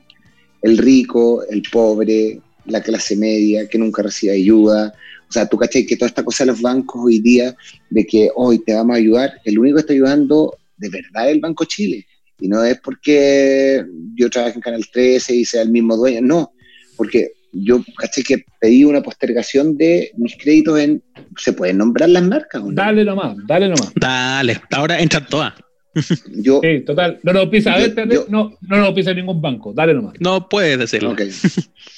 El 0.61 0.77
rico, 0.77 1.43
el 1.49 1.63
pobre, 1.71 2.41
la 2.65 2.81
clase 2.81 3.15
media 3.15 3.67
que 3.69 3.77
nunca 3.77 4.03
recibe 4.03 4.33
ayuda. 4.33 4.93
O 5.29 5.31
sea, 5.31 5.47
tú 5.47 5.57
cachai 5.57 5.85
que 5.85 5.95
toda 5.95 6.09
esta 6.09 6.23
cosa 6.23 6.43
de 6.43 6.51
los 6.51 6.61
bancos 6.61 7.01
hoy 7.05 7.19
día, 7.19 7.55
de 7.89 8.05
que 8.05 8.29
hoy 8.35 8.59
te 8.59 8.73
vamos 8.73 8.95
a 8.95 8.99
ayudar, 8.99 9.33
el 9.45 9.57
único 9.57 9.75
que 9.75 9.81
está 9.81 9.93
ayudando 9.93 10.57
de 10.77 10.89
verdad 10.89 11.29
es 11.29 11.35
el 11.35 11.39
Banco 11.39 11.65
Chile. 11.65 12.05
Y 12.43 12.49
no 12.49 12.61
es 12.61 12.77
porque 12.81 13.85
yo 14.15 14.29
trabaje 14.29 14.55
en 14.55 14.61
Canal 14.61 14.83
13 14.91 15.33
y 15.33 15.45
sea 15.45 15.61
el 15.61 15.69
mismo 15.69 15.95
dueño, 15.95 16.19
no, 16.21 16.51
porque 16.97 17.31
yo 17.53 17.81
caché 17.97 18.21
que 18.21 18.43
pedí 18.59 18.83
una 18.83 19.01
postergación 19.01 19.77
de 19.77 20.11
mis 20.17 20.35
créditos 20.35 20.77
en. 20.77 21.01
¿Se 21.37 21.53
pueden 21.53 21.77
nombrar 21.77 22.09
las 22.09 22.23
marcas 22.23 22.61
o 22.61 22.65
no? 22.67 22.73
Dale 22.73 23.05
nomás, 23.05 23.37
dale 23.47 23.69
nomás. 23.69 23.93
dale, 23.95 24.59
ahora 24.71 24.99
entran 24.99 25.25
todas. 25.27 25.53
Yo, 26.35 26.59
Sí, 26.61 26.81
total. 26.85 27.19
No 27.23 27.31
nos 27.31 27.47
pisa, 27.47 27.75
a 27.75 27.77
ver, 27.77 27.95
Yo- 27.95 28.05
yo- 28.13 28.25
no, 28.27 28.57
no 28.67 28.77
nos 28.77 28.93
pisa 28.93 29.13
ningún 29.13 29.39
banco. 29.41 29.71
Dale 29.73 29.93
nomás. 29.93 30.15
No 30.19 30.49
puedes 30.49 30.77
decirlo. 30.77 31.11
ok. 31.11 31.21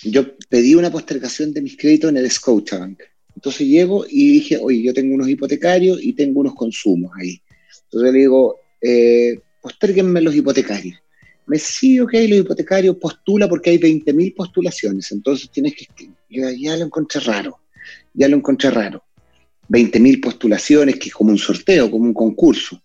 yo 0.03 0.25
pedí 0.49 0.75
una 0.75 0.91
postergación 0.91 1.53
de 1.53 1.61
mis 1.63 1.75
créditos 1.75 2.11
en 2.11 2.17
el 2.17 2.29
Scotiabank. 2.29 2.99
Entonces 3.35 3.65
llego 3.67 4.05
y 4.07 4.33
dije, 4.33 4.59
oye, 4.61 4.83
yo 4.83 4.93
tengo 4.93 5.15
unos 5.15 5.27
hipotecarios 5.27 6.03
y 6.03 6.13
tengo 6.13 6.41
unos 6.41 6.53
consumos 6.53 7.11
ahí. 7.19 7.41
Entonces 7.85 8.13
le 8.13 8.19
digo, 8.19 8.59
eh, 8.81 9.39
postérguenme 9.65 10.21
los 10.21 10.35
hipotecarios. 10.35 10.99
Me 11.47 11.55
dice, 11.55 11.73
sí, 11.79 11.99
ok, 11.99 12.13
los 12.29 12.39
hipotecarios 12.41 12.97
postula 12.97 13.49
porque 13.49 13.71
hay 13.71 13.79
20.000 13.79 14.35
postulaciones. 14.35 15.11
Entonces 15.11 15.49
tienes 15.49 15.73
que. 15.75 15.87
Yo 16.29 16.47
ya 16.51 16.77
lo 16.77 16.85
encontré 16.85 17.19
raro. 17.21 17.57
Ya 18.13 18.27
lo 18.27 18.37
encontré 18.37 18.69
raro. 18.69 19.03
20.000 19.69 20.21
postulaciones, 20.21 20.99
que 20.99 21.09
es 21.09 21.15
como 21.15 21.31
un 21.31 21.39
sorteo, 21.39 21.89
como 21.89 22.03
un 22.05 22.13
concurso. 22.13 22.79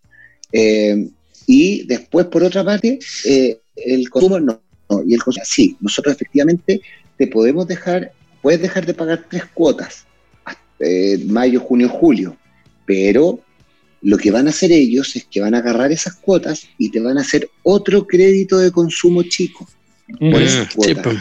Eh, 0.51 1.07
y 1.47 1.87
después, 1.87 2.27
por 2.29 2.45
otra 2.45 2.65
parte, 2.65 2.99
eh, 3.27 3.61
el 3.77 4.09
consumo 4.09 4.41
no, 4.41 4.63
no. 4.89 5.03
Y 5.07 5.13
el 5.13 5.23
consumo, 5.23 5.45
sí, 5.45 5.77
nosotros 5.81 6.15
efectivamente 6.15 6.81
te 7.19 7.27
podemos 7.27 7.69
dejar, 7.69 8.11
puedes 8.41 8.63
dejar 8.63 8.87
de 8.87 8.95
pagar 8.95 9.27
tres 9.29 9.45
cuotas, 9.53 10.07
hasta, 10.47 10.63
eh, 10.79 11.19
mayo, 11.27 11.61
junio, 11.61 11.91
julio, 11.91 12.39
pero 12.87 13.39
lo 14.03 14.17
que 14.17 14.31
van 14.31 14.47
a 14.47 14.51
hacer 14.51 14.73
ellos 14.73 15.15
es 15.17 15.25
que 15.27 15.41
van 15.41 15.55
a 15.55 15.59
agarrar 15.59 15.93
esas 15.93 16.15
cuotas 16.17 16.67
y 16.79 16.91
te 16.91 17.01
van 17.01 17.19
a 17.19 17.21
hacer 17.23 17.51
otro 17.63 18.07
crédito 18.07 18.59
de 18.59 18.71
consumo 18.71 19.23
chico. 19.25 19.69
Mm. 20.09 20.31
Por 20.31 20.41
Mm, 20.41 20.45
esas 20.45 20.75
cuotas. 20.75 21.03
pues. 21.05 21.19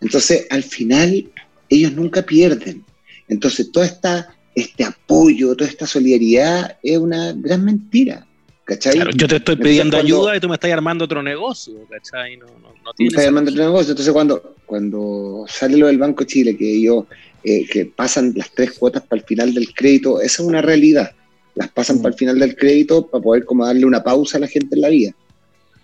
Entonces, 0.00 0.46
al 0.50 0.62
final, 0.62 1.28
ellos 1.68 1.92
nunca 1.92 2.22
pierden. 2.22 2.84
Entonces, 3.28 3.70
toda 3.72 3.84
esta, 3.86 4.34
este 4.54 4.84
apoyo, 4.84 5.54
toda 5.54 5.68
esta 5.68 5.86
solidaridad 5.86 6.76
es 6.82 6.98
una 6.98 7.32
gran 7.32 7.64
mentira. 7.64 8.24
¿Cachai? 8.64 8.94
Claro, 8.96 9.10
yo 9.12 9.26
te 9.26 9.36
estoy 9.36 9.54
Entonces, 9.54 9.64
pidiendo 9.72 9.96
cuando- 9.96 10.14
ayuda 10.18 10.36
y 10.36 10.40
tú 10.40 10.48
me 10.48 10.54
estás 10.54 10.70
armando 10.70 11.04
otro 11.06 11.22
negocio, 11.22 11.74
¿cachai? 11.90 12.36
No, 12.36 12.44
no, 12.46 12.52
no 12.52 12.68
Me 12.74 12.92
tiene 12.96 13.08
está 13.08 13.22
llamando 13.24 13.50
sentido. 13.50 13.64
otro 13.64 13.72
negocio. 13.72 13.90
Entonces, 13.92 14.12
cuando, 14.12 14.54
cuando 14.66 15.44
sale 15.48 15.76
lo 15.78 15.86
del 15.86 15.96
Banco 15.98 16.24
Chile, 16.24 16.54
que 16.56 16.70
ellos 16.74 17.04
eh, 17.44 17.64
que 17.66 17.86
pasan 17.86 18.32
las 18.36 18.50
tres 18.52 18.72
cuotas 18.72 19.02
para 19.04 19.20
el 19.22 19.26
final 19.26 19.54
del 19.54 19.72
crédito, 19.72 20.20
esa 20.20 20.42
es 20.42 20.48
una 20.48 20.60
realidad. 20.60 21.12
Las 21.58 21.68
pasan 21.70 21.96
Mm. 21.96 22.02
para 22.02 22.12
el 22.14 22.18
final 22.18 22.38
del 22.38 22.54
crédito 22.56 23.06
para 23.08 23.22
poder 23.22 23.44
como 23.44 23.66
darle 23.66 23.84
una 23.84 24.02
pausa 24.02 24.36
a 24.38 24.40
la 24.40 24.48
gente 24.48 24.74
en 24.76 24.80
la 24.82 24.88
vida. 24.88 25.12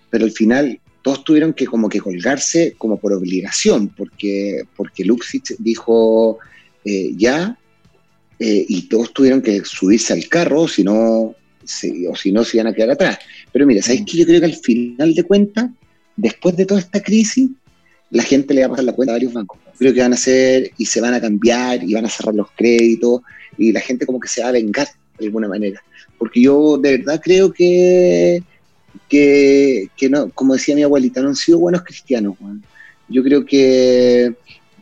Pero 0.09 0.25
al 0.25 0.31
final 0.31 0.79
todos 1.01 1.23
tuvieron 1.23 1.53
que 1.53 1.65
como 1.65 1.87
que 1.89 1.99
colgarse 1.99 2.73
como 2.77 2.97
por 2.99 3.13
obligación, 3.13 3.89
porque, 3.89 4.63
porque 4.75 5.03
Luxich 5.05 5.55
dijo 5.59 6.39
eh, 6.83 7.13
ya, 7.17 7.57
eh, 8.39 8.65
y 8.67 8.83
todos 8.83 9.11
tuvieron 9.13 9.41
que 9.41 9.63
subirse 9.65 10.13
al 10.13 10.27
carro, 10.29 10.67
si 10.67 10.83
no, 10.83 11.33
si- 11.63 12.05
o 12.07 12.15
si 12.15 12.31
no 12.31 12.43
se 12.43 12.57
iban 12.57 12.67
a 12.67 12.73
quedar 12.73 12.91
atrás. 12.91 13.17
Pero 13.51 13.65
mira, 13.65 13.81
¿sabes 13.81 14.03
qué? 14.05 14.17
Yo 14.19 14.25
creo 14.25 14.39
que 14.39 14.45
al 14.45 14.55
final 14.55 15.13
de 15.15 15.23
cuentas, 15.23 15.69
después 16.15 16.55
de 16.55 16.65
toda 16.65 16.79
esta 16.79 17.01
crisis, 17.01 17.49
la 18.11 18.21
gente 18.23 18.53
le 18.53 18.61
va 18.61 18.67
a 18.67 18.69
pasar 18.69 18.85
la 18.85 18.93
cuenta 18.93 19.13
a 19.13 19.15
varios 19.15 19.33
bancos. 19.33 19.57
Creo 19.79 19.93
que 19.93 19.99
van 20.01 20.11
a 20.11 20.15
hacer 20.15 20.71
y 20.77 20.85
se 20.85 21.01
van 21.01 21.13
a 21.15 21.19
cambiar 21.21 21.83
y 21.83 21.93
van 21.93 22.05
a 22.05 22.09
cerrar 22.09 22.35
los 22.35 22.47
créditos 22.55 23.21
y 23.57 23.71
la 23.71 23.79
gente 23.81 24.05
como 24.05 24.19
que 24.19 24.27
se 24.27 24.41
va 24.41 24.49
a 24.49 24.51
vengar 24.51 24.87
de 25.17 25.25
alguna 25.25 25.47
manera. 25.47 25.81
Porque 26.17 26.41
yo 26.41 26.77
de 26.77 26.97
verdad 26.97 27.21
creo 27.23 27.51
que, 27.51 28.43
que, 29.09 29.89
que 29.95 30.09
no, 30.09 30.29
como 30.31 30.53
decía 30.53 30.75
mi 30.75 30.83
abuelita, 30.83 31.21
no 31.21 31.29
han 31.29 31.35
sido 31.35 31.59
buenos 31.59 31.83
cristianos. 31.83 32.35
weón. 32.39 32.63
Yo 33.07 33.23
creo 33.23 33.45
que 33.45 34.33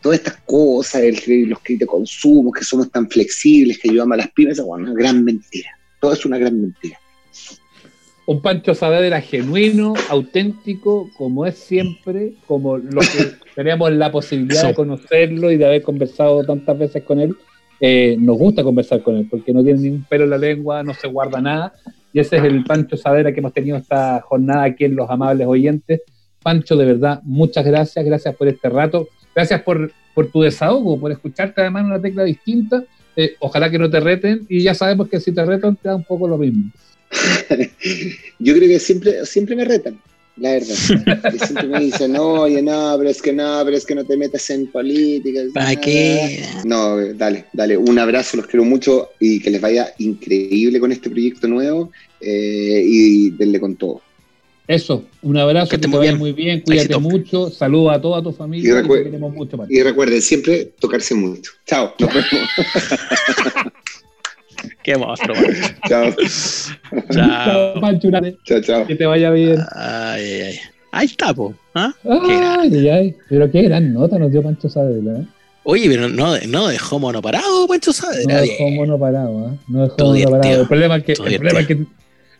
todas 0.01 0.19
estas 0.19 0.37
cosas, 0.45 1.01
el, 1.01 1.15
los 1.49 1.59
créditos 1.59 1.79
de 1.79 1.87
consumo, 1.87 2.51
que 2.51 2.63
somos 2.63 2.91
tan 2.91 3.09
flexibles, 3.09 3.79
que 3.79 3.89
ayudamos 3.89 4.13
a 4.15 4.17
las 4.17 4.31
pymes, 4.31 4.59
es 4.59 4.65
una 4.65 4.93
gran 4.93 5.23
mentira. 5.23 5.69
Todo 5.99 6.13
es 6.13 6.25
una 6.25 6.37
gran 6.37 6.61
mentira. 6.61 6.99
Un 8.25 8.41
Pancho 8.41 8.73
Saavedra 8.73 9.19
genuino, 9.21 9.93
auténtico, 10.09 11.09
como 11.17 11.45
es 11.45 11.57
siempre, 11.57 12.33
como 12.47 12.77
lo 12.77 13.01
que 13.01 13.31
tenemos 13.55 13.91
la 13.91 14.11
posibilidad 14.11 14.67
de 14.67 14.75
conocerlo 14.75 15.51
y 15.51 15.57
de 15.57 15.65
haber 15.65 15.81
conversado 15.81 16.43
tantas 16.45 16.77
veces 16.77 17.03
con 17.03 17.19
él. 17.19 17.35
Eh, 17.79 18.15
nos 18.19 18.37
gusta 18.37 18.63
conversar 18.63 19.01
con 19.01 19.17
él 19.17 19.27
porque 19.29 19.53
no 19.53 19.63
tiene 19.63 19.79
ni 19.79 19.89
un 19.89 20.03
pelo 20.03 20.23
en 20.23 20.29
la 20.29 20.37
lengua, 20.37 20.83
no 20.83 20.93
se 20.93 21.07
guarda 21.07 21.41
nada. 21.41 21.73
Y 22.11 22.19
ese 22.19 22.37
es 22.37 22.43
el 22.43 22.63
Pancho 22.63 22.95
Saavedra 22.95 23.33
que 23.33 23.39
hemos 23.39 23.53
tenido 23.53 23.77
esta 23.77 24.21
jornada 24.21 24.63
aquí 24.63 24.85
en 24.85 24.95
Los 24.95 25.09
Amables 25.09 25.47
Oyentes. 25.47 26.01
Pancho, 26.41 26.75
de 26.75 26.85
verdad, 26.85 27.21
muchas 27.23 27.65
gracias, 27.65 28.05
gracias 28.05 28.35
por 28.35 28.47
este 28.47 28.69
rato, 28.69 29.07
gracias 29.33 29.61
por, 29.61 29.91
por 30.13 30.27
tu 30.27 30.41
desahogo, 30.41 30.99
por 30.99 31.11
escucharte 31.11 31.61
además 31.61 31.85
una 31.85 32.01
tecla 32.01 32.23
distinta. 32.23 32.83
Eh, 33.15 33.35
ojalá 33.39 33.69
que 33.69 33.79
no 33.79 33.89
te 33.89 33.99
reten 33.99 34.45
y 34.49 34.61
ya 34.63 34.73
sabemos 34.73 35.07
que 35.07 35.19
si 35.19 35.31
te 35.31 35.45
retan 35.45 35.75
te 35.75 35.87
da 35.87 35.95
un 35.95 36.03
poco 36.03 36.27
lo 36.27 36.37
mismo. 36.37 36.71
Yo 38.39 38.55
creo 38.55 38.67
que 38.67 38.79
siempre, 38.79 39.25
siempre 39.25 39.55
me 39.55 39.65
retan. 39.65 39.99
La 40.37 40.51
verdad. 40.51 41.31
Y 41.33 41.39
siempre 41.39 41.67
me 41.67 41.79
dicen, 41.79 42.11
no, 42.13 42.23
oye, 42.41 42.61
no, 42.61 42.95
pero 42.97 43.09
es 43.09 43.21
que 43.21 43.31
no, 43.33 43.61
pero 43.63 43.77
es 43.77 43.85
que 43.85 43.95
no 43.95 44.03
te 44.03 44.17
metas 44.17 44.49
en 44.49 44.67
política. 44.67 45.41
¿Para 45.53 45.75
qué? 45.75 46.43
No, 46.65 46.97
dale, 47.13 47.45
dale, 47.53 47.77
un 47.77 47.97
abrazo, 47.99 48.37
los 48.37 48.47
quiero 48.47 48.63
mucho 48.65 49.09
y 49.19 49.39
que 49.39 49.49
les 49.51 49.61
vaya 49.61 49.93
increíble 49.99 50.79
con 50.79 50.91
este 50.91 51.09
proyecto 51.09 51.47
nuevo 51.47 51.91
eh, 52.19 52.83
y 52.85 53.29
denle 53.31 53.59
con 53.59 53.75
todo. 53.75 54.01
Eso, 54.65 55.03
un 55.23 55.35
abrazo, 55.37 55.69
Que 55.71 55.77
te 55.77 55.89
muy 55.89 55.97
vaya 55.99 56.11
bien. 56.11 56.19
muy 56.19 56.31
bien, 56.31 56.61
cuídate 56.61 56.85
Éxito. 56.93 56.99
mucho, 57.01 57.49
saluda 57.49 57.95
a 57.95 58.01
toda 58.01 58.23
tu 58.23 58.29
Y 58.29 58.33
familia, 58.33 58.75
recuer- 58.81 58.99
te 58.99 59.03
queremos 59.05 59.33
mucho. 59.33 59.57
Y 59.69 59.81
recuerden 59.83 60.21
siempre 60.21 60.71
tocarse 60.79 61.13
mucho. 61.15 61.51
Chao, 61.67 61.93
nos 61.99 62.09
vemos. 62.13 62.49
Qué 64.83 64.97
monstruo, 64.97 65.35
chao, 65.87 66.11
Chao, 66.11 67.03
Chao. 67.11 67.81
Pancho, 67.81 68.09
chao, 68.43 68.61
chao. 68.61 68.87
que 68.87 68.95
te 68.95 69.05
vaya 69.05 69.31
bien. 69.31 69.57
Ay, 69.75 70.23
ay, 70.23 70.41
ay. 70.41 70.59
Ahí 70.91 71.05
está, 71.05 71.33
po. 71.33 71.53
¿ah? 71.73 71.91
Ay, 72.03 72.71
ay, 72.71 72.89
ay, 72.89 73.15
pero 73.27 73.49
qué 73.49 73.63
gran 73.63 73.93
nota 73.93 74.19
nos 74.19 74.31
dio 74.31 74.43
Pancho 74.43 74.69
Saavedra. 74.69 75.21
¿eh? 75.21 75.25
Oye, 75.63 75.89
pero 75.89 76.07
no, 76.07 76.37
no 76.47 76.67
dejó 76.67 76.99
mono 76.99 77.21
parado, 77.21 77.67
Pancho 77.67 77.91
Saavedra. 77.91 78.35
No 78.35 78.41
dejó 78.41 78.69
mono 78.69 78.99
parado, 78.99 79.47
¿eh? 79.49 79.57
No 79.67 79.83
dejó 79.83 79.95
Todo 79.95 80.13
mono 80.13 80.29
parado. 80.29 80.61
El 80.61 80.67
problema 80.67 80.97
es 80.97 81.03
que, 81.03 81.11
el 81.13 81.39
problema 81.39 81.59
es 81.61 81.67
que 81.67 81.85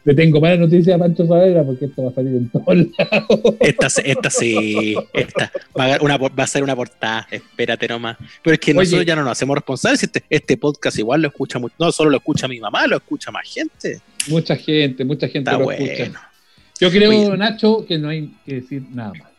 le 0.06 0.14
tengo 0.14 0.42
mala 0.42 0.58
noticia 0.58 0.96
a 0.96 0.98
Pancho 0.98 1.26
Saavedra 1.26 1.64
porque 1.64 1.86
esto 1.86 2.04
va 2.04 2.10
a 2.10 2.14
salir 2.14 2.36
en 2.36 2.50
todos 2.50 2.66
lados. 2.68 3.56
Esta, 3.60 3.88
esta 4.04 4.30
sí, 4.30 4.96
esta 5.14 5.52
va 5.78 5.96
a, 5.96 6.02
una, 6.02 6.18
va 6.18 6.44
a 6.44 6.48
ser 6.48 6.64
una 6.64 6.76
portada, 6.76 7.28
espérate 7.32 7.88
nomás. 7.88 8.18
Pero 8.42 8.54
es 8.54 8.60
que 8.60 8.72
Oye. 8.72 8.80
nosotros 8.80 9.06
ya 9.06 9.16
no 9.16 9.24
nos 9.24 9.32
hacemos 9.32 9.56
responsables. 9.56 10.04
Este, 10.04 10.24
este 10.30 10.58
podcast 10.58 10.98
igual 11.00 11.22
lo 11.22 11.30
escucha 11.30 11.60
mucho, 11.60 11.76
no 11.80 11.92
solo 11.92 12.10
lo 12.10 12.18
escucha 12.18 12.48
mi 12.48 12.60
mamá, 12.60 12.86
lo 12.88 12.98
escucha 12.98 13.32
más 13.32 13.50
gente. 13.50 14.02
Mucha 14.28 14.56
gente, 14.56 15.06
mucha 15.06 15.28
gente 15.28 15.50
Está 15.50 15.58
lo 15.58 15.66
bueno. 15.66 15.86
escucha. 15.86 16.30
Yo 16.80 16.92
creo. 16.92 17.38
Nacho, 17.38 17.86
que 17.88 17.98
no 17.98 18.10
hay 18.10 18.34
que 18.46 18.56
decir 18.56 18.84
nada 18.92 19.14
más. 19.14 19.33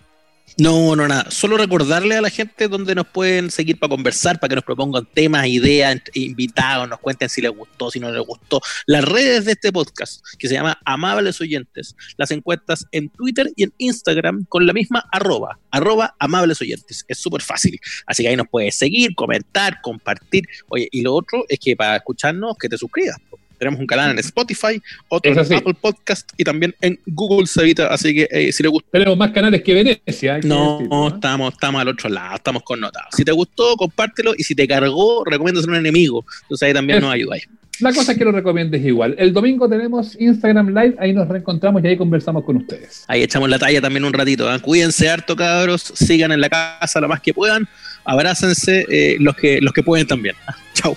No, 0.57 0.95
no, 0.95 1.09
nada. 1.09 1.30
Solo 1.32 1.57
recordarle 1.57 2.16
a 2.16 2.20
la 2.20 2.30
gente 2.30 2.68
donde 2.68 2.95
nos 2.95 3.09
pueden 3.09 3.51
seguir 3.51 3.76
para 3.76 3.90
conversar, 3.90 4.38
para 4.38 4.51
que 4.51 4.55
nos 4.55 4.64
propongan 4.64 5.05
temas, 5.05 5.49
ideas, 5.49 6.01
invitados, 6.12 6.88
nos 6.88 7.01
cuenten 7.01 7.28
si 7.28 7.40
les 7.40 7.51
gustó, 7.51 7.90
si 7.90 7.99
no 7.99 8.12
les 8.12 8.24
gustó. 8.24 8.61
Las 8.86 9.05
redes 9.05 9.47
de 9.47 9.53
este 9.53 9.72
podcast, 9.72 10.22
que 10.38 10.47
se 10.47 10.55
llama 10.55 10.78
Amables 10.84 11.40
Oyentes, 11.40 11.97
las 12.16 12.30
encuestas 12.30 12.86
en 12.92 13.09
Twitter 13.09 13.51
y 13.57 13.64
en 13.64 13.72
Instagram 13.78 14.45
con 14.49 14.64
la 14.64 14.72
misma 14.72 15.05
arroba, 15.11 15.59
arroba 15.72 16.14
Amables 16.20 16.61
Oyentes. 16.61 17.05
Es 17.09 17.18
súper 17.18 17.42
fácil. 17.42 17.80
Así 18.07 18.22
que 18.22 18.28
ahí 18.28 18.36
nos 18.36 18.49
puedes 18.49 18.76
seguir, 18.76 19.16
comentar, 19.16 19.80
compartir. 19.82 20.45
Oye, 20.68 20.88
y 20.92 21.03
lo 21.03 21.14
otro 21.14 21.45
es 21.49 21.59
que 21.59 21.74
para 21.74 21.97
escucharnos, 21.97 22.57
que 22.59 22.68
te 22.68 22.78
suscribas. 22.78 23.16
Tenemos 23.64 23.80
un 23.80 23.86
canal 23.86 24.10
en 24.10 24.18
Spotify, 24.18 24.80
otro 25.08 25.32
en. 25.32 25.38
Apple 25.54 25.74
Podcast 25.80 26.30
y 26.36 26.44
también 26.44 26.74
en 26.80 27.00
Google 27.06 27.46
Savita. 27.46 27.86
Así 27.88 28.14
que 28.14 28.28
eh, 28.30 28.52
si 28.52 28.62
les 28.62 28.70
gusta 28.70 28.88
Tenemos 28.92 29.16
más 29.16 29.30
canales 29.30 29.62
que 29.62 29.74
Venecia. 29.74 30.38
no, 30.44 30.80
¿no? 30.82 31.08
estamos, 31.08 31.52
estamos 31.54 31.80
al 31.80 31.88
otro 31.88 32.08
lado, 32.10 32.36
estamos 32.36 32.62
connotados. 32.62 33.08
Si 33.16 33.24
te 33.24 33.32
gustó, 33.32 33.74
compártelo 33.76 34.34
y 34.36 34.44
si 34.44 34.54
te 34.54 34.68
cargó, 34.68 35.24
recomiéndaselo 35.24 35.72
a 35.72 35.78
un 35.78 35.80
enemigo. 35.86 36.24
Entonces 36.42 36.66
ahí 36.68 36.74
también 36.74 36.98
Es- 36.98 37.02
nos 37.04 37.12
ayudáis. 37.12 37.48
La 37.80 37.92
cosa 37.92 38.12
es 38.12 38.18
que 38.18 38.24
lo 38.24 38.30
recomiendes 38.30 38.84
igual. 38.84 39.16
El 39.18 39.32
domingo 39.32 39.68
tenemos 39.68 40.16
Instagram 40.20 40.68
Live, 40.68 40.94
ahí 41.00 41.12
nos 41.12 41.26
reencontramos 41.26 41.82
y 41.82 41.88
ahí 41.88 41.96
conversamos 41.96 42.44
con 42.44 42.58
ustedes. 42.58 43.04
Ahí 43.08 43.24
echamos 43.24 43.50
la 43.50 43.58
talla 43.58 43.80
también 43.80 44.04
un 44.04 44.12
ratito. 44.12 44.52
¿eh? 44.54 44.60
Cuídense 44.60 45.08
harto, 45.08 45.34
cabros. 45.34 45.82
Sigan 45.82 46.30
en 46.30 46.40
la 46.40 46.48
casa 46.48 47.00
lo 47.00 47.08
más 47.08 47.20
que 47.20 47.34
puedan. 47.34 47.66
Abrácense 48.04 48.86
eh, 48.88 49.16
los, 49.18 49.34
que, 49.34 49.60
los 49.60 49.72
que 49.72 49.82
pueden 49.82 50.06
también. 50.06 50.36
Chau. 50.74 50.96